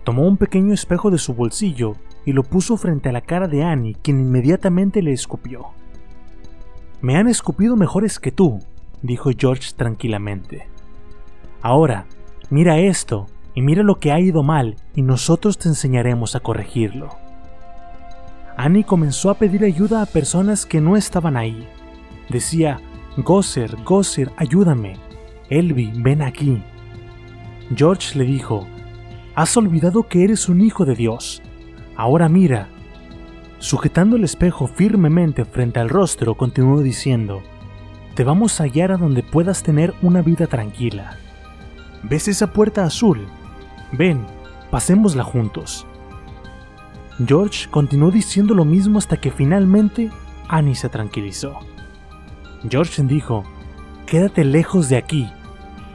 Tomó 0.04 0.28
un 0.28 0.38
pequeño 0.38 0.74
espejo 0.74 1.10
de 1.10 1.18
su 1.18 1.34
bolsillo 1.34 1.96
y 2.26 2.34
lo 2.34 2.44
puso 2.44 2.78
frente 2.78 3.10
a 3.10 3.12
la 3.12 3.22
cara 3.22 3.48
de 3.48 3.64
Annie, 3.64 3.98
quien 4.02 4.20
inmediatamente 4.20 5.02
le 5.02 5.14
escupió. 5.14 5.70
Me 7.02 7.18
han 7.18 7.28
escupido 7.28 7.76
mejores 7.76 8.20
que 8.20 8.32
tú, 8.32 8.60
dijo 9.02 9.32
George 9.36 9.74
tranquilamente. 9.76 10.68
Ahora, 11.64 12.06
mira 12.52 12.78
esto, 12.78 13.26
y 13.54 13.62
mira 13.62 13.84
lo 13.84 13.96
que 13.96 14.12
ha 14.12 14.20
ido 14.20 14.44
mal 14.44 14.76
y 14.96 15.02
nosotros 15.02 15.58
te 15.58 15.70
enseñaremos 15.70 16.36
a 16.36 16.40
corregirlo. 16.40 17.10
Annie 18.58 18.84
comenzó 18.84 19.30
a 19.30 19.36
pedir 19.36 19.64
ayuda 19.64 20.02
a 20.02 20.06
personas 20.06 20.66
que 20.66 20.82
no 20.82 20.96
estaban 20.96 21.38
ahí. 21.38 21.68
Decía, 22.30 22.80
Gosser, 23.18 23.76
Gosser, 23.84 24.32
ayúdame. 24.38 24.98
Elvi, 25.50 25.92
ven 25.96 26.22
aquí. 26.22 26.62
George 27.76 28.18
le 28.18 28.26
dijo, 28.26 28.68
has 29.36 29.56
olvidado 29.58 30.04
que 30.04 30.24
eres 30.24 30.50
un 30.50 30.62
hijo 30.62 30.86
de 30.86 30.96
Dios. 30.96 31.42
Ahora 31.96 32.30
mira. 32.30 32.68
Sujetando 33.60 34.16
el 34.16 34.24
espejo 34.24 34.68
firmemente 34.68 35.46
frente 35.46 35.80
al 35.80 35.90
rostro, 35.90 36.36
continuó 36.36 36.82
diciendo, 36.82 37.42
Te 38.16 38.24
vamos 38.24 38.60
a 38.60 38.66
guiar 38.66 38.92
a 38.92 38.98
donde 38.98 39.24
puedas 39.24 39.62
tener 39.62 39.94
una 40.02 40.22
vida 40.22 40.48
tranquila. 40.48 41.18
¿Ves 42.04 42.28
esa 42.28 42.54
puerta 42.54 42.84
azul? 42.84 43.28
Ven, 43.92 44.26
pasémosla 44.70 45.24
juntos. 45.24 45.86
George 47.26 47.70
continuó 47.70 48.10
diciendo 48.12 48.54
lo 48.54 48.66
mismo 48.66 48.98
hasta 48.98 49.18
que 49.18 49.32
finalmente 49.32 50.10
Annie 50.48 50.76
se 50.76 50.90
tranquilizó. 50.90 51.60
George 52.70 53.04
dijo, 53.04 53.44
Quédate 54.06 54.44
lejos 54.44 54.90
de 54.90 54.98
aquí. 54.98 55.32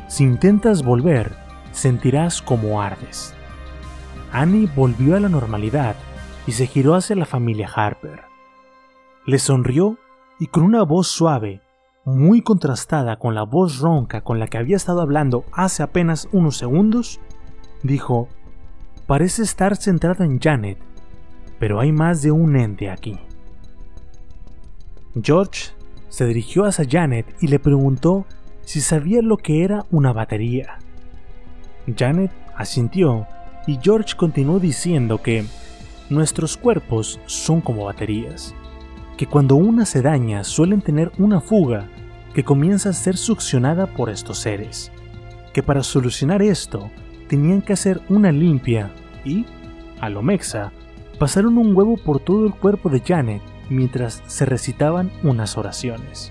Si 0.08 0.24
intentas 0.24 0.82
volver, 0.82 1.36
sentirás 1.72 2.40
como 2.40 2.80
ardes. 2.80 3.34
Annie 4.32 4.68
volvió 4.74 5.16
a 5.16 5.20
la 5.20 5.28
normalidad 5.28 5.96
y 6.46 6.52
se 6.52 6.66
giró 6.66 6.94
hacia 6.94 7.16
la 7.16 7.26
familia 7.26 7.68
Harper. 7.74 8.22
Le 9.26 9.38
sonrió 9.38 9.98
y 10.38 10.46
con 10.46 10.62
una 10.62 10.82
voz 10.82 11.08
suave, 11.08 11.62
muy 12.04 12.40
contrastada 12.40 13.18
con 13.18 13.34
la 13.34 13.42
voz 13.42 13.80
ronca 13.80 14.22
con 14.22 14.38
la 14.38 14.46
que 14.46 14.58
había 14.58 14.76
estado 14.76 15.00
hablando 15.00 15.44
hace 15.52 15.82
apenas 15.82 16.28
unos 16.32 16.56
segundos, 16.56 17.20
dijo, 17.82 18.28
Parece 19.06 19.42
estar 19.42 19.76
centrada 19.76 20.24
en 20.24 20.40
Janet, 20.40 20.78
pero 21.60 21.78
hay 21.78 21.92
más 21.92 22.22
de 22.22 22.32
un 22.32 22.56
ente 22.56 22.90
aquí. 22.90 23.16
George 25.22 25.70
se 26.08 26.26
dirigió 26.26 26.64
hacia 26.64 26.86
Janet 26.90 27.26
y 27.40 27.46
le 27.46 27.60
preguntó 27.60 28.26
si 28.62 28.80
sabía 28.80 29.22
lo 29.22 29.36
que 29.36 29.62
era 29.62 29.86
una 29.92 30.12
batería. 30.12 30.78
Janet 31.96 32.32
asintió 32.56 33.28
y 33.68 33.78
George 33.80 34.16
continuó 34.16 34.58
diciendo 34.58 35.22
que 35.22 35.44
nuestros 36.10 36.56
cuerpos 36.56 37.20
son 37.26 37.60
como 37.60 37.84
baterías, 37.84 38.54
que 39.16 39.26
cuando 39.26 39.54
una 39.54 39.86
se 39.86 40.02
daña 40.02 40.42
suelen 40.42 40.82
tener 40.82 41.12
una 41.18 41.40
fuga 41.40 41.88
que 42.34 42.42
comienza 42.42 42.90
a 42.90 42.92
ser 42.92 43.16
succionada 43.16 43.86
por 43.86 44.10
estos 44.10 44.38
seres, 44.38 44.90
que 45.52 45.62
para 45.62 45.84
solucionar 45.84 46.42
esto 46.42 46.90
tenían 47.28 47.62
que 47.62 47.72
hacer 47.72 48.00
una 48.08 48.32
limpia 48.32 48.90
y, 49.24 49.46
a 50.00 50.08
lo 50.08 50.22
mexa, 50.22 50.72
pasaron 51.18 51.58
un 51.58 51.76
huevo 51.76 51.96
por 51.96 52.20
todo 52.20 52.46
el 52.46 52.54
cuerpo 52.54 52.88
de 52.88 53.00
Janet 53.00 53.42
mientras 53.68 54.22
se 54.26 54.44
recitaban 54.46 55.10
unas 55.22 55.56
oraciones. 55.56 56.30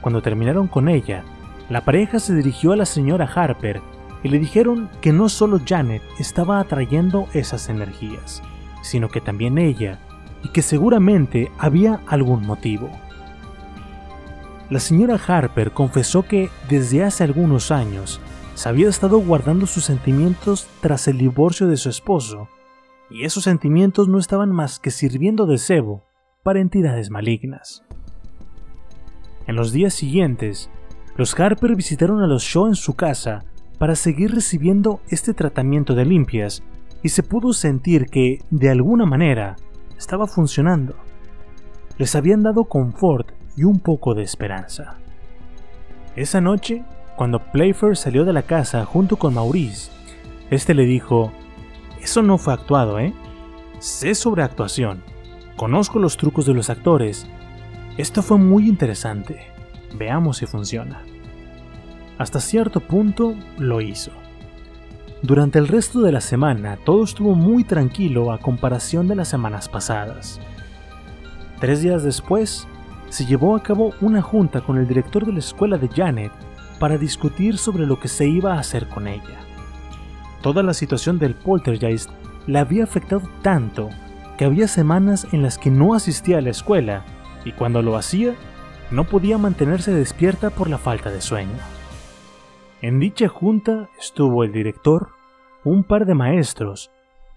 Cuando 0.00 0.20
terminaron 0.20 0.66
con 0.66 0.88
ella, 0.88 1.24
la 1.68 1.84
pareja 1.84 2.18
se 2.18 2.34
dirigió 2.34 2.72
a 2.72 2.76
la 2.76 2.86
señora 2.86 3.30
Harper 3.32 3.80
y 4.22 4.28
le 4.28 4.38
dijeron 4.38 4.90
que 5.00 5.12
no 5.12 5.28
solo 5.28 5.60
Janet 5.64 6.02
estaba 6.18 6.60
atrayendo 6.60 7.28
esas 7.32 7.68
energías, 7.68 8.42
sino 8.82 9.08
que 9.08 9.20
también 9.20 9.58
ella, 9.58 9.98
y 10.44 10.48
que 10.48 10.62
seguramente 10.62 11.50
había 11.58 12.00
algún 12.06 12.44
motivo. 12.44 12.90
La 14.70 14.80
señora 14.80 15.20
Harper 15.24 15.72
confesó 15.72 16.22
que 16.22 16.50
desde 16.68 17.04
hace 17.04 17.24
algunos 17.24 17.70
años 17.70 18.20
había 18.66 18.88
estado 18.88 19.18
guardando 19.18 19.66
sus 19.66 19.84
sentimientos 19.84 20.68
tras 20.80 21.08
el 21.08 21.18
divorcio 21.18 21.68
de 21.68 21.76
su 21.76 21.88
esposo 21.88 22.48
y 23.10 23.24
esos 23.24 23.44
sentimientos 23.44 24.08
no 24.08 24.18
estaban 24.18 24.50
más 24.50 24.78
que 24.78 24.90
sirviendo 24.90 25.46
de 25.46 25.58
cebo 25.58 26.04
para 26.42 26.60
entidades 26.60 27.10
malignas. 27.10 27.84
En 29.46 29.56
los 29.56 29.72
días 29.72 29.94
siguientes, 29.94 30.70
los 31.16 31.38
Harper 31.38 31.76
visitaron 31.76 32.22
a 32.22 32.26
los 32.26 32.42
Shaw 32.42 32.68
en 32.68 32.74
su 32.74 32.94
casa 32.94 33.44
para 33.78 33.96
seguir 33.96 34.34
recibiendo 34.34 35.00
este 35.08 35.34
tratamiento 35.34 35.94
de 35.94 36.04
limpias 36.04 36.62
y 37.02 37.08
se 37.08 37.22
pudo 37.22 37.52
sentir 37.52 38.06
que, 38.06 38.38
de 38.50 38.70
alguna 38.70 39.04
manera, 39.04 39.56
estaba 39.98 40.26
funcionando. 40.26 40.94
Les 41.98 42.14
habían 42.14 42.42
dado 42.42 42.64
confort 42.64 43.32
y 43.56 43.64
un 43.64 43.80
poco 43.80 44.14
de 44.14 44.22
esperanza. 44.22 44.96
Esa 46.16 46.40
noche, 46.40 46.84
cuando 47.22 47.38
Playfair 47.38 47.96
salió 47.96 48.24
de 48.24 48.32
la 48.32 48.42
casa 48.42 48.84
junto 48.84 49.16
con 49.16 49.34
Maurice, 49.34 49.92
este 50.50 50.74
le 50.74 50.86
dijo, 50.86 51.30
eso 52.00 52.20
no 52.20 52.36
fue 52.36 52.52
actuado, 52.52 52.98
¿eh? 52.98 53.14
Sé 53.78 54.16
sobre 54.16 54.42
actuación. 54.42 55.04
Conozco 55.54 56.00
los 56.00 56.16
trucos 56.16 56.46
de 56.46 56.54
los 56.54 56.68
actores. 56.68 57.28
Esto 57.96 58.22
fue 58.24 58.38
muy 58.38 58.68
interesante. 58.68 59.40
Veamos 59.96 60.38
si 60.38 60.46
funciona. 60.46 61.02
Hasta 62.18 62.40
cierto 62.40 62.80
punto 62.80 63.36
lo 63.56 63.80
hizo. 63.80 64.10
Durante 65.22 65.60
el 65.60 65.68
resto 65.68 66.00
de 66.00 66.10
la 66.10 66.20
semana 66.20 66.76
todo 66.84 67.04
estuvo 67.04 67.36
muy 67.36 67.62
tranquilo 67.62 68.32
a 68.32 68.38
comparación 68.38 69.06
de 69.06 69.14
las 69.14 69.28
semanas 69.28 69.68
pasadas. 69.68 70.40
Tres 71.60 71.82
días 71.82 72.02
después, 72.02 72.66
se 73.10 73.26
llevó 73.26 73.54
a 73.54 73.62
cabo 73.62 73.92
una 74.00 74.22
junta 74.22 74.60
con 74.60 74.76
el 74.76 74.88
director 74.88 75.24
de 75.24 75.34
la 75.34 75.38
escuela 75.38 75.78
de 75.78 75.86
Janet 75.86 76.32
para 76.82 76.98
discutir 76.98 77.58
sobre 77.58 77.86
lo 77.86 78.00
que 78.00 78.08
se 78.08 78.26
iba 78.26 78.54
a 78.54 78.58
hacer 78.58 78.88
con 78.88 79.06
ella. 79.06 79.38
Toda 80.40 80.64
la 80.64 80.74
situación 80.74 81.20
del 81.20 81.36
poltergeist 81.36 82.10
la 82.48 82.62
había 82.62 82.82
afectado 82.82 83.22
tanto 83.40 83.88
que 84.36 84.46
había 84.46 84.66
semanas 84.66 85.28
en 85.30 85.42
las 85.42 85.58
que 85.58 85.70
no 85.70 85.94
asistía 85.94 86.38
a 86.38 86.40
la 86.40 86.50
escuela 86.50 87.04
y 87.44 87.52
cuando 87.52 87.82
lo 87.82 87.96
hacía 87.96 88.34
no 88.90 89.04
podía 89.04 89.38
mantenerse 89.38 89.92
despierta 89.92 90.50
por 90.50 90.68
la 90.68 90.76
falta 90.76 91.12
de 91.12 91.20
sueño. 91.20 91.54
En 92.80 92.98
dicha 92.98 93.28
junta 93.28 93.88
estuvo 93.96 94.42
el 94.42 94.50
director, 94.50 95.10
un 95.62 95.84
par 95.84 96.04
de 96.04 96.14
maestros, 96.14 96.90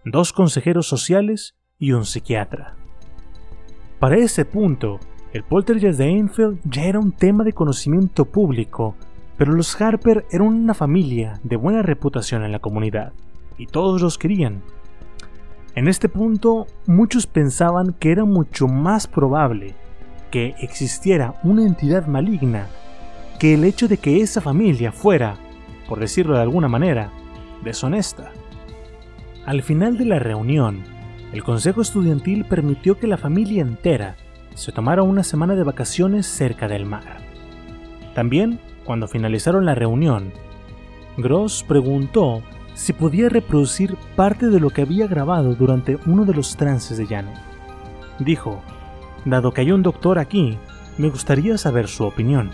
dos 0.06 0.34
consejeros 0.34 0.88
sociales 0.88 1.54
y 1.78 1.91
un 1.91 2.06
psiquiatra. 2.06 2.78
Para 4.00 4.18
ese 4.18 4.43
punto, 4.43 5.00
el 5.34 5.43
poltergeist 5.43 6.00
de 6.00 6.10
Enfield 6.10 6.62
ya 6.64 6.86
era 6.86 6.98
un 6.98 7.12
tema 7.12 7.43
de 7.43 7.54
conocimiento 7.54 8.26
público 8.26 8.96
pero 9.38 9.53
los 9.53 9.79
Harper 9.79 10.25
eran 10.31 10.47
una 10.47 10.73
familia 10.73 11.39
de 11.43 11.55
buena 11.55 11.81
reputación 11.81 12.43
en 12.43 12.51
la 12.51 12.59
comunidad, 12.59 13.13
y 13.57 13.67
todos 13.67 14.01
los 14.01 14.17
querían. 14.17 14.61
En 15.75 15.88
este 15.88 16.07
punto, 16.07 16.67
muchos 16.88 17.27
pensaban 17.27 17.93
que 17.99 18.11
era 18.11 18.23
mucho 18.23 18.67
más 18.67 19.07
probable 19.07 19.75
que 20.31 20.55
existiera 20.59 21.36
una 21.43 21.65
entidad 21.65 22.07
maligna 22.07 22.67
que 23.39 23.53
el 23.53 23.65
hecho 23.65 23.88
de 23.88 23.97
que 23.97 24.21
esa 24.21 24.39
familia 24.39 24.91
fuera, 24.91 25.36
por 25.88 25.99
decirlo 25.99 26.36
de 26.36 26.41
alguna 26.41 26.69
manera, 26.69 27.11
deshonesta. 27.63 28.31
Al 29.45 29.61
final 29.61 29.97
de 29.97 30.05
la 30.05 30.19
reunión, 30.19 30.83
el 31.33 31.43
Consejo 31.43 31.81
Estudiantil 31.81 32.45
permitió 32.45 32.97
que 32.97 33.07
la 33.07 33.17
familia 33.17 33.61
entera 33.61 34.15
se 34.53 34.71
tomara 34.71 35.03
una 35.03 35.23
semana 35.23 35.55
de 35.55 35.63
vacaciones 35.63 36.25
cerca 36.25 36.67
del 36.69 36.86
mar. 36.86 37.17
También 38.13 38.59
cuando 38.86 39.07
finalizaron 39.07 39.65
la 39.65 39.75
reunión, 39.75 40.31
Gross 41.17 41.63
preguntó 41.67 42.41
si 42.73 42.93
podía 42.93 43.29
reproducir 43.29 43.95
parte 44.15 44.47
de 44.47 44.59
lo 44.59 44.69
que 44.69 44.81
había 44.81 45.07
grabado 45.07 45.55
durante 45.55 45.97
uno 46.05 46.25
de 46.25 46.33
los 46.33 46.57
trances 46.57 46.97
de 46.97 47.07
Janet. 47.07 47.38
Dijo, 48.19 48.61
dado 49.23 49.51
que 49.51 49.61
hay 49.61 49.71
un 49.71 49.81
doctor 49.81 50.19
aquí, 50.19 50.57
me 50.97 51.09
gustaría 51.09 51.57
saber 51.57 51.88
su 51.88 52.03
opinión. 52.03 52.51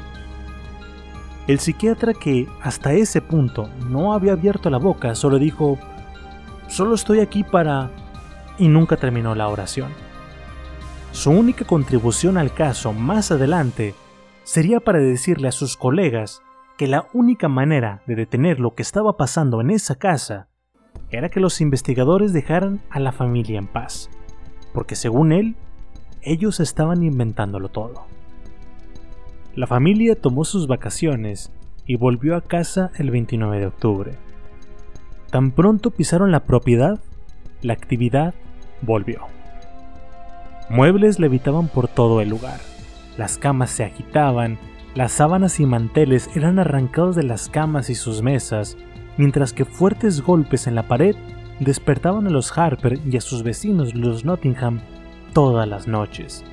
El 1.48 1.60
psiquiatra 1.60 2.14
que 2.14 2.48
hasta 2.62 2.94
ese 2.94 3.20
punto 3.22 3.70
no 3.90 4.14
había 4.14 4.34
abierto 4.34 4.70
la 4.70 4.78
boca 4.78 5.16
solo 5.16 5.40
dijo, 5.40 5.78
solo 6.68 6.96
estoy 6.96 7.20
aquí 7.20 7.44
para... 7.44 7.90
y 8.58 8.68
nunca 8.68 8.96
terminó 8.96 9.34
la 9.34 9.48
oración. 9.48 9.90
Su 11.12 11.32
única 11.32 11.66
contribución 11.66 12.38
al 12.38 12.54
caso 12.54 12.94
más 12.94 13.32
adelante 13.32 13.96
sería 14.44 14.80
para 14.80 15.00
decirle 15.00 15.48
a 15.48 15.52
sus 15.52 15.78
colegas 15.78 16.42
que 16.78 16.88
la 16.88 17.08
única 17.14 17.48
manera 17.48 18.02
de 18.08 18.16
detener 18.16 18.60
lo 18.60 18.74
que 18.74 18.82
estaba 18.82 19.18
pasando 19.18 19.62
en 19.62 19.70
esa 19.70 19.96
casa 19.96 20.48
era 21.10 21.30
que 21.30 21.40
los 21.40 21.62
investigadores 21.62 22.34
dejaran 22.34 22.82
a 22.90 23.00
la 23.00 23.12
familia 23.12 23.60
en 23.60 23.68
paz, 23.68 24.10
porque 24.74 24.96
según 24.96 25.32
él, 25.32 25.56
ellos 26.22 26.60
estaban 26.60 27.04
inventándolo 27.04 27.70
todo. 27.70 28.06
La 29.56 29.68
familia 29.68 30.16
tomó 30.16 30.46
sus 30.46 30.68
vacaciones 30.68 31.52
y 31.86 31.98
volvió 31.98 32.36
a 32.36 32.42
casa 32.42 32.92
el 32.98 33.12
29 33.12 33.60
de 33.60 33.66
octubre. 33.68 34.12
Tan 35.30 35.52
pronto 35.52 35.92
pisaron 35.92 36.32
la 36.32 36.46
propiedad, 36.46 37.00
la 37.62 37.74
actividad 37.74 38.34
volvió. 38.82 39.22
Muebles 40.70 41.20
levitaban 41.20 41.68
por 41.68 41.88
todo 41.90 42.22
el 42.22 42.30
lugar 42.30 42.60
las 43.18 43.38
camas 43.38 43.70
se 43.70 43.84
agitaban, 43.84 44.58
las 44.96 45.12
sábanas 45.14 45.60
y 45.60 45.66
manteles 45.66 46.30
eran 46.36 46.60
arrancados 46.60 47.16
de 47.16 47.24
las 47.24 47.50
camas 47.50 47.90
y 47.90 47.96
sus 47.96 48.22
mesas, 48.22 48.78
mientras 49.18 49.54
que 49.54 49.66
fuertes 49.66 50.22
golpes 50.22 50.68
en 50.68 50.76
la 50.76 50.84
pared 50.84 51.16
despertaban 51.60 52.28
a 52.28 52.30
los 52.30 52.58
Harper 52.58 53.00
y 53.06 53.18
a 53.18 53.22
sus 53.22 53.44
vecinos 53.44 53.94
los 53.94 54.26
Nottingham 54.26 54.82
todas 55.34 55.68
las 55.68 55.88
noches. 55.88 56.44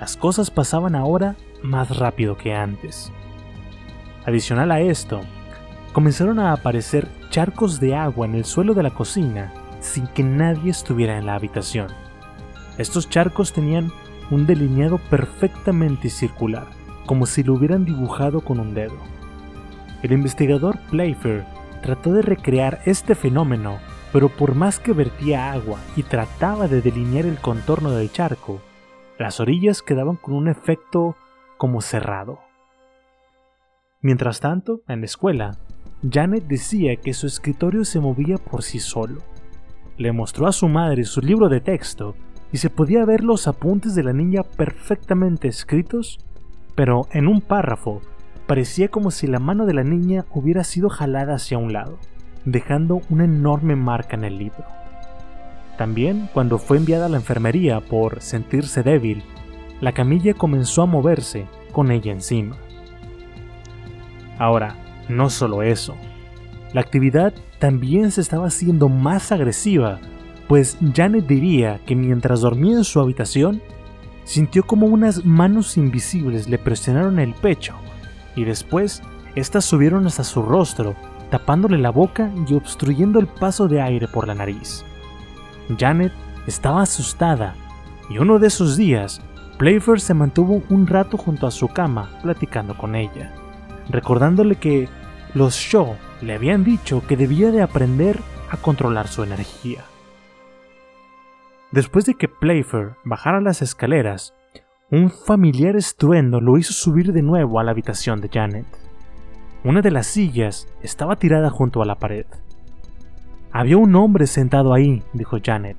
Las 0.00 0.16
cosas 0.16 0.50
pasaban 0.50 0.94
ahora 0.94 1.36
más 1.62 1.96
rápido 1.96 2.36
que 2.36 2.54
antes. 2.54 3.12
Adicional 4.26 4.70
a 4.70 4.80
esto, 4.80 5.20
comenzaron 5.92 6.38
a 6.38 6.52
aparecer 6.52 7.08
charcos 7.30 7.80
de 7.80 7.94
agua 7.94 8.26
en 8.26 8.34
el 8.34 8.44
suelo 8.44 8.74
de 8.74 8.82
la 8.82 8.90
cocina 8.90 9.52
sin 9.80 10.06
que 10.08 10.22
nadie 10.22 10.70
estuviera 10.70 11.18
en 11.18 11.26
la 11.26 11.34
habitación. 11.34 11.88
Estos 12.78 13.08
charcos 13.08 13.52
tenían 13.52 13.92
un 14.30 14.46
delineado 14.46 14.98
perfectamente 14.98 16.08
circular, 16.08 16.66
como 17.06 17.26
si 17.26 17.42
lo 17.42 17.54
hubieran 17.54 17.84
dibujado 17.84 18.40
con 18.40 18.60
un 18.60 18.74
dedo. 18.74 18.96
El 20.02 20.12
investigador 20.12 20.78
Playfair 20.90 21.44
trató 21.82 22.12
de 22.12 22.22
recrear 22.22 22.80
este 22.84 23.14
fenómeno, 23.14 23.78
pero 24.12 24.28
por 24.28 24.54
más 24.54 24.78
que 24.78 24.92
vertía 24.92 25.52
agua 25.52 25.78
y 25.96 26.02
trataba 26.02 26.68
de 26.68 26.80
delinear 26.80 27.26
el 27.26 27.38
contorno 27.38 27.90
del 27.90 28.10
charco, 28.10 28.60
las 29.18 29.40
orillas 29.40 29.82
quedaban 29.82 30.16
con 30.16 30.34
un 30.34 30.48
efecto 30.48 31.16
como 31.56 31.80
cerrado. 31.80 32.40
Mientras 34.00 34.40
tanto, 34.40 34.82
en 34.88 35.00
la 35.00 35.06
escuela, 35.06 35.56
Janet 36.10 36.44
decía 36.46 36.96
que 36.96 37.14
su 37.14 37.26
escritorio 37.26 37.84
se 37.84 38.00
movía 38.00 38.36
por 38.36 38.62
sí 38.62 38.78
solo. 38.78 39.22
Le 39.96 40.12
mostró 40.12 40.46
a 40.46 40.52
su 40.52 40.68
madre 40.68 41.04
su 41.04 41.20
libro 41.20 41.48
de 41.48 41.60
texto 41.60 42.14
y 42.54 42.58
se 42.58 42.70
podía 42.70 43.04
ver 43.04 43.24
los 43.24 43.48
apuntes 43.48 43.96
de 43.96 44.04
la 44.04 44.12
niña 44.12 44.44
perfectamente 44.44 45.48
escritos, 45.48 46.20
pero 46.76 47.08
en 47.10 47.26
un 47.26 47.40
párrafo 47.40 48.00
parecía 48.46 48.86
como 48.86 49.10
si 49.10 49.26
la 49.26 49.40
mano 49.40 49.66
de 49.66 49.74
la 49.74 49.82
niña 49.82 50.24
hubiera 50.30 50.62
sido 50.62 50.88
jalada 50.88 51.34
hacia 51.34 51.58
un 51.58 51.72
lado, 51.72 51.98
dejando 52.44 53.00
una 53.10 53.24
enorme 53.24 53.74
marca 53.74 54.14
en 54.14 54.22
el 54.22 54.38
libro. 54.38 54.64
También, 55.76 56.28
cuando 56.32 56.58
fue 56.58 56.76
enviada 56.76 57.06
a 57.06 57.08
la 57.08 57.16
enfermería 57.16 57.80
por 57.80 58.20
sentirse 58.20 58.84
débil, 58.84 59.24
la 59.80 59.90
camilla 59.90 60.32
comenzó 60.32 60.82
a 60.82 60.86
moverse 60.86 61.48
con 61.72 61.90
ella 61.90 62.12
encima. 62.12 62.54
Ahora, 64.38 64.76
no 65.08 65.28
solo 65.28 65.64
eso, 65.64 65.96
la 66.72 66.82
actividad 66.82 67.34
también 67.58 68.12
se 68.12 68.20
estaba 68.20 68.46
haciendo 68.46 68.88
más 68.88 69.32
agresiva, 69.32 69.98
pues 70.48 70.76
Janet 70.94 71.26
diría 71.26 71.80
que 71.86 71.96
mientras 71.96 72.40
dormía 72.40 72.76
en 72.76 72.84
su 72.84 73.00
habitación, 73.00 73.62
sintió 74.24 74.64
como 74.64 74.86
unas 74.86 75.24
manos 75.24 75.76
invisibles 75.76 76.48
le 76.48 76.58
presionaron 76.58 77.18
el 77.18 77.34
pecho 77.34 77.74
y 78.36 78.44
después 78.44 79.02
éstas 79.34 79.64
subieron 79.64 80.06
hasta 80.06 80.24
su 80.24 80.42
rostro, 80.42 80.94
tapándole 81.30 81.78
la 81.78 81.90
boca 81.90 82.30
y 82.48 82.54
obstruyendo 82.54 83.18
el 83.18 83.26
paso 83.26 83.68
de 83.68 83.80
aire 83.80 84.08
por 84.08 84.26
la 84.26 84.34
nariz. 84.34 84.84
Janet 85.78 86.12
estaba 86.46 86.82
asustada 86.82 87.54
y 88.10 88.18
uno 88.18 88.38
de 88.38 88.48
esos 88.48 88.76
días, 88.76 89.22
Playfair 89.58 90.00
se 90.00 90.14
mantuvo 90.14 90.62
un 90.68 90.86
rato 90.86 91.16
junto 91.16 91.46
a 91.46 91.50
su 91.50 91.68
cama 91.68 92.10
platicando 92.22 92.76
con 92.76 92.94
ella, 92.94 93.32
recordándole 93.88 94.56
que 94.56 94.88
los 95.32 95.54
Shaw 95.54 95.96
le 96.20 96.34
habían 96.34 96.64
dicho 96.64 97.02
que 97.06 97.16
debía 97.16 97.50
de 97.50 97.62
aprender 97.62 98.20
a 98.50 98.56
controlar 98.56 99.08
su 99.08 99.22
energía. 99.22 99.84
Después 101.74 102.04
de 102.04 102.14
que 102.14 102.28
Playfair 102.28 102.92
bajara 103.04 103.40
las 103.40 103.60
escaleras, 103.60 104.32
un 104.92 105.10
familiar 105.10 105.74
estruendo 105.74 106.40
lo 106.40 106.56
hizo 106.56 106.72
subir 106.72 107.12
de 107.12 107.20
nuevo 107.20 107.58
a 107.58 107.64
la 107.64 107.72
habitación 107.72 108.20
de 108.20 108.28
Janet. 108.28 108.66
Una 109.64 109.80
de 109.82 109.90
las 109.90 110.06
sillas 110.06 110.68
estaba 110.82 111.16
tirada 111.16 111.50
junto 111.50 111.82
a 111.82 111.84
la 111.84 111.96
pared. 111.96 112.26
Había 113.50 113.76
un 113.76 113.92
hombre 113.96 114.28
sentado 114.28 114.72
ahí, 114.72 115.02
dijo 115.14 115.38
Janet. 115.44 115.76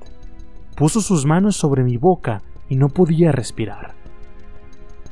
Puso 0.76 1.00
sus 1.00 1.24
manos 1.24 1.56
sobre 1.56 1.82
mi 1.82 1.96
boca 1.96 2.42
y 2.68 2.76
no 2.76 2.90
podía 2.90 3.32
respirar. 3.32 3.94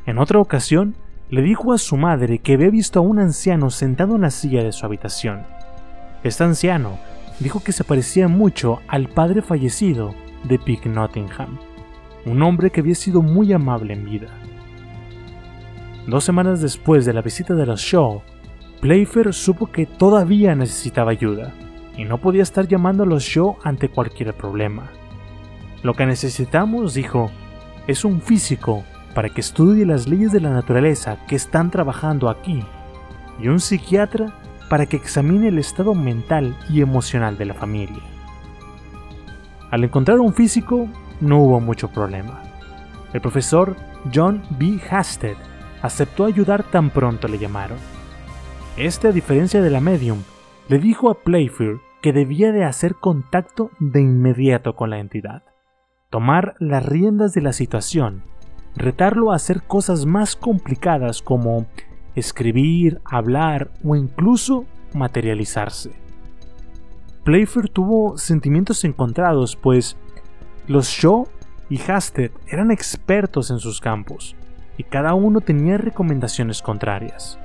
En 0.05 0.19
otra 0.19 0.39
ocasión, 0.39 0.97
le 1.31 1.41
dijo 1.41 1.73
a 1.73 1.79
su 1.79 1.97
madre 1.97 2.41
que 2.41 2.53
había 2.53 2.69
visto 2.69 2.99
a 2.99 3.03
un 3.03 3.21
anciano 3.21 3.71
sentado 3.71 4.17
en 4.17 4.21
la 4.21 4.31
silla 4.31 4.63
de 4.63 4.73
su 4.73 4.85
habitación. 4.85 5.47
Este 6.25 6.45
anciano 6.45 6.99
dijo 7.41 7.65
que 7.65 7.73
se 7.73 7.85
parecía 7.85 8.29
mucho 8.29 8.81
al 8.87 9.09
padre 9.09 9.41
fallecido 9.41 10.15
de 10.45 10.59
Pick 10.59 10.87
Nottingham, 10.87 11.59
un 12.27 12.43
hombre 12.43 12.71
que 12.71 12.81
había 12.81 12.95
sido 12.95 13.23
muy 13.23 13.53
amable 13.53 13.93
en 13.95 14.05
vida. 14.05 14.29
Dos 16.07 16.25
semanas 16.25 16.61
después 16.61 17.05
de 17.05 17.13
la 17.13 17.23
visita 17.23 17.55
de 17.55 17.67
los 17.67 17.81
Shaw, 17.81 18.23
Playfair 18.81 19.33
supo 19.33 19.67
que 19.67 19.87
todavía 19.87 20.55
necesitaba 20.55 21.11
ayuda 21.13 21.55
y 21.97 22.05
no 22.05 22.19
podía 22.19 22.43
estar 22.43 22.69
llamando 22.69 23.05
a 23.05 23.07
los 23.07 23.23
Shaw 23.23 23.57
ante 23.65 23.89
cualquier 23.89 24.35
problema. 24.35 24.91
Lo 25.83 25.95
que 25.95 26.07
necesitamos, 26.07 26.95
dijo, 26.95 27.31
es 27.87 28.05
un 28.05 28.21
físico 28.21 28.85
para 29.15 29.29
que 29.29 29.41
estudie 29.41 29.87
las 29.87 30.09
leyes 30.09 30.33
de 30.33 30.41
la 30.41 30.51
naturaleza 30.51 31.19
que 31.27 31.37
están 31.37 31.71
trabajando 31.71 32.29
aquí 32.29 32.63
y 33.41 33.49
un 33.49 33.61
psiquiatra 33.61 34.35
para 34.69 34.87
que 34.87 34.97
examine 34.97 35.49
el 35.49 35.59
estado 35.59 35.95
mental 35.95 36.57
y 36.69 36.81
emocional 36.81 37.39
de 37.39 37.45
la 37.45 37.55
familia. 37.55 38.14
Al 39.75 39.83
encontrar 39.83 40.21
un 40.21 40.33
físico, 40.33 40.87
no 41.21 41.41
hubo 41.41 41.59
mucho 41.59 41.89
problema. 41.89 42.41
El 43.13 43.21
profesor 43.21 43.75
John 44.15 44.41
B. 44.51 44.79
Hasted 44.89 45.37
aceptó 45.83 46.27
ayudar 46.27 46.63
tan 46.63 46.91
pronto 46.91 47.27
le 47.27 47.39
llamaron. 47.39 47.79
Este, 48.77 49.09
a 49.09 49.11
diferencia 49.11 49.61
de 49.63 49.71
la 49.71 49.81
medium, 49.81 50.23
le 50.69 50.79
dijo 50.79 51.11
a 51.11 51.25
Playfair 51.25 51.79
que 52.03 52.13
debía 52.13 52.53
de 52.53 52.63
hacer 52.63 52.95
contacto 52.95 53.73
de 53.81 54.01
inmediato 54.01 54.77
con 54.77 54.91
la 54.91 55.01
entidad, 55.01 55.43
tomar 56.09 56.55
las 56.61 56.87
riendas 56.87 57.33
de 57.33 57.41
la 57.41 57.53
situación 57.53 58.23
retarlo 58.77 59.33
a 59.33 59.35
hacer 59.35 59.65
cosas 59.65 60.07
más 60.07 60.37
complicadas 60.37 61.21
como 61.21 61.67
escribir, 62.15 63.01
hablar 63.05 63.73
o 63.83 63.97
incluso 63.97 64.67
materializarse. 64.95 66.04
Playfair 67.25 67.71
tuvo 67.71 68.19
sentimientos 68.19 68.85
encontrados, 68.85 69.57
pues 69.57 69.97
los 70.67 70.89
Shaw 70.89 71.27
y 71.71 71.81
Hasted 71.81 72.31
eran 72.47 72.71
expertos 72.71 73.51
en 73.51 73.59
sus 73.59 73.81
campos, 73.81 74.37
y 74.77 74.83
cada 74.83 75.15
uno 75.15 75.41
tenía 75.41 75.79
recomendaciones 75.79 76.61
contrarias. 76.61 77.39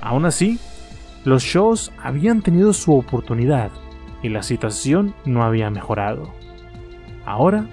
Aún 0.00 0.24
así, 0.24 0.58
los 1.24 1.44
Shaws 1.44 1.92
habían 2.02 2.42
tenido 2.42 2.72
su 2.72 2.96
oportunidad 2.96 3.70
y 4.22 4.28
la 4.28 4.42
situación 4.42 5.14
no 5.24 5.44
había 5.44 5.70
mejorado. 5.70 6.32
Ahora 7.24 7.66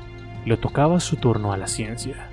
le 0.46 0.56
tocaba 0.58 1.00
su 1.00 1.16
turno 1.16 1.52
a 1.52 1.58
la 1.58 1.68
ciencia. 1.68 2.30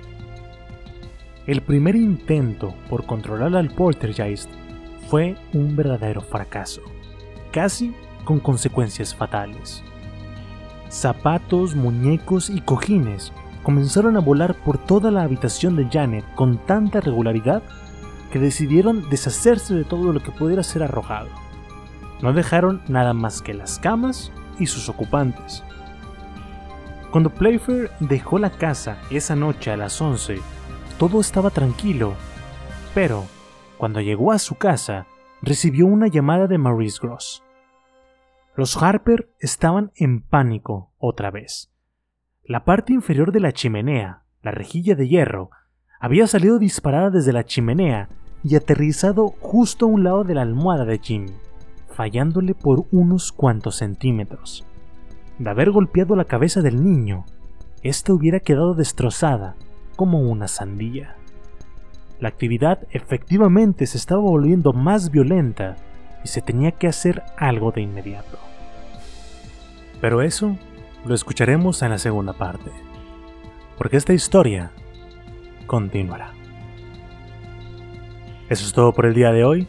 El 1.47 1.61
primer 1.61 1.95
intento 1.95 2.75
por 2.89 3.05
controlar 3.05 3.55
al 3.55 3.69
poltergeist 3.69 4.49
fue 5.09 5.37
un 5.53 5.75
verdadero 5.75 6.21
fracaso, 6.21 6.81
casi 7.51 7.95
con 8.25 8.39
consecuencias 8.39 9.15
fatales. 9.15 9.83
Zapatos, 10.89 11.75
muñecos 11.75 12.49
y 12.49 12.61
cojines 12.61 13.31
comenzaron 13.63 14.17
a 14.17 14.19
volar 14.19 14.55
por 14.55 14.77
toda 14.77 15.11
la 15.11 15.23
habitación 15.23 15.75
de 15.75 15.87
Janet 15.89 16.25
con 16.35 16.57
tanta 16.57 17.01
regularidad 17.01 17.63
que 18.31 18.39
decidieron 18.39 19.09
deshacerse 19.09 19.73
de 19.73 19.85
todo 19.85 20.11
lo 20.11 20.21
que 20.21 20.31
pudiera 20.31 20.61
ser 20.61 20.83
arrojado. 20.83 21.29
No 22.21 22.33
dejaron 22.33 22.81
nada 22.87 23.13
más 23.13 23.41
que 23.41 23.53
las 23.53 23.79
camas 23.79 24.31
y 24.59 24.67
sus 24.67 24.89
ocupantes. 24.89 25.63
Cuando 27.11 27.29
Playfair 27.29 27.91
dejó 28.01 28.39
la 28.39 28.49
casa 28.49 28.97
esa 29.09 29.35
noche 29.35 29.71
a 29.71 29.77
las 29.77 30.01
11, 30.01 30.41
todo 30.97 31.21
estaba 31.21 31.49
tranquilo, 31.49 32.13
pero 32.93 33.25
cuando 33.77 34.01
llegó 34.01 34.31
a 34.31 34.39
su 34.39 34.55
casa, 34.55 35.07
recibió 35.41 35.85
una 35.85 36.07
llamada 36.07 36.47
de 36.47 36.57
Maurice 36.57 36.99
Gross. 37.01 37.44
Los 38.57 38.81
Harper 38.81 39.29
estaban 39.41 39.91
en 39.95 40.21
pánico 40.21 40.93
otra 40.97 41.29
vez. 41.29 41.73
La 42.45 42.63
parte 42.63 42.93
inferior 42.93 43.33
de 43.33 43.41
la 43.41 43.51
chimenea, 43.51 44.23
la 44.41 44.51
rejilla 44.51 44.95
de 44.95 45.09
hierro, 45.09 45.49
había 45.99 46.25
salido 46.25 46.57
disparada 46.57 47.09
desde 47.09 47.33
la 47.33 47.43
chimenea 47.43 48.07
y 48.45 48.55
aterrizado 48.55 49.33
justo 49.41 49.85
a 49.85 49.89
un 49.89 50.05
lado 50.05 50.23
de 50.23 50.35
la 50.35 50.43
almohada 50.43 50.85
de 50.85 50.99
Jimmy, 50.99 51.33
fallándole 51.89 52.53
por 52.53 52.85
unos 52.91 53.33
cuantos 53.33 53.75
centímetros. 53.75 54.63
De 55.37 55.49
haber 55.49 55.71
golpeado 55.71 56.15
la 56.15 56.23
cabeza 56.23 56.61
del 56.61 56.81
niño, 56.81 57.25
ésta 57.83 58.13
hubiera 58.13 58.39
quedado 58.39 58.73
destrozada 58.73 59.55
como 59.97 60.21
una 60.21 60.47
sandía. 60.47 61.17
La 62.21 62.29
actividad 62.29 62.87
efectivamente 62.91 63.85
se 63.85 63.97
estaba 63.97 64.21
volviendo 64.21 64.71
más 64.71 65.11
violenta 65.11 65.75
y 66.23 66.29
se 66.29 66.41
tenía 66.41 66.71
que 66.71 66.87
hacer 66.87 67.21
algo 67.35 67.73
de 67.73 67.81
inmediato. 67.81 68.44
Pero 70.05 70.21
eso 70.21 70.55
lo 71.03 71.15
escucharemos 71.15 71.81
en 71.81 71.89
la 71.89 71.97
segunda 71.97 72.33
parte, 72.33 72.69
porque 73.75 73.97
esta 73.97 74.13
historia 74.13 74.69
continuará. 75.65 76.31
Eso 78.47 78.67
es 78.67 78.71
todo 78.71 78.93
por 78.93 79.07
el 79.07 79.15
día 79.15 79.31
de 79.31 79.43
hoy. 79.43 79.67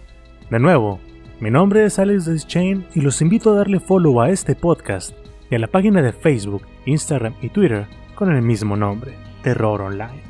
De 0.51 0.59
nuevo, 0.59 1.01
mi 1.41 1.51
nombre 1.51 1.87
es 1.87 1.99
Alex 1.99 2.27
Deschain 2.27 2.85
y 2.95 3.01
los 3.01 3.23
invito 3.23 3.51
a 3.51 3.57
darle 3.57 3.81
follow 3.81 4.21
a 4.21 4.29
este 4.29 4.55
podcast 4.55 5.17
y 5.51 5.55
a 5.55 5.59
la 5.59 5.69
página 5.69 6.03
de 6.03 6.13
Facebook, 6.13 6.65
Instagram 6.85 7.33
y 7.41 7.49
Twitter 7.49 7.87
con 8.15 8.31
el 8.31 8.43
mismo 8.43 8.77
nombre. 8.77 9.17
Terror 9.43 9.81
Online, 9.81 10.23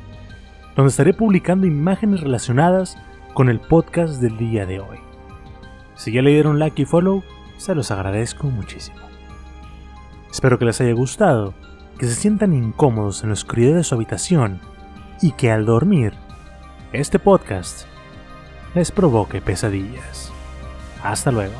donde 0.77 0.89
estaré 0.89 1.13
publicando 1.13 1.67
imágenes 1.67 2.21
relacionadas 2.21 2.97
con 3.33 3.49
el 3.49 3.59
podcast 3.59 4.21
del 4.21 4.37
día 4.37 4.65
de 4.65 4.79
hoy. 4.79 4.99
Si 5.95 6.13
ya 6.13 6.21
le 6.21 6.31
dieron 6.31 6.59
like 6.59 6.81
y 6.81 6.85
follow, 6.85 7.25
se 7.57 7.75
los 7.75 7.91
agradezco 7.91 8.47
muchísimo. 8.47 9.06
Espero 10.37 10.59
que 10.59 10.65
les 10.65 10.79
haya 10.81 10.93
gustado, 10.93 11.55
que 11.97 12.05
se 12.05 12.13
sientan 12.13 12.53
incómodos 12.53 13.23
en 13.23 13.29
la 13.29 13.33
oscuridad 13.33 13.75
de 13.75 13.83
su 13.83 13.95
habitación 13.95 14.59
y 15.19 15.31
que 15.31 15.49
al 15.49 15.65
dormir, 15.65 16.13
este 16.93 17.17
podcast 17.17 17.87
les 18.75 18.91
provoque 18.91 19.41
pesadillas. 19.41 20.31
Hasta 21.01 21.31
luego. 21.31 21.55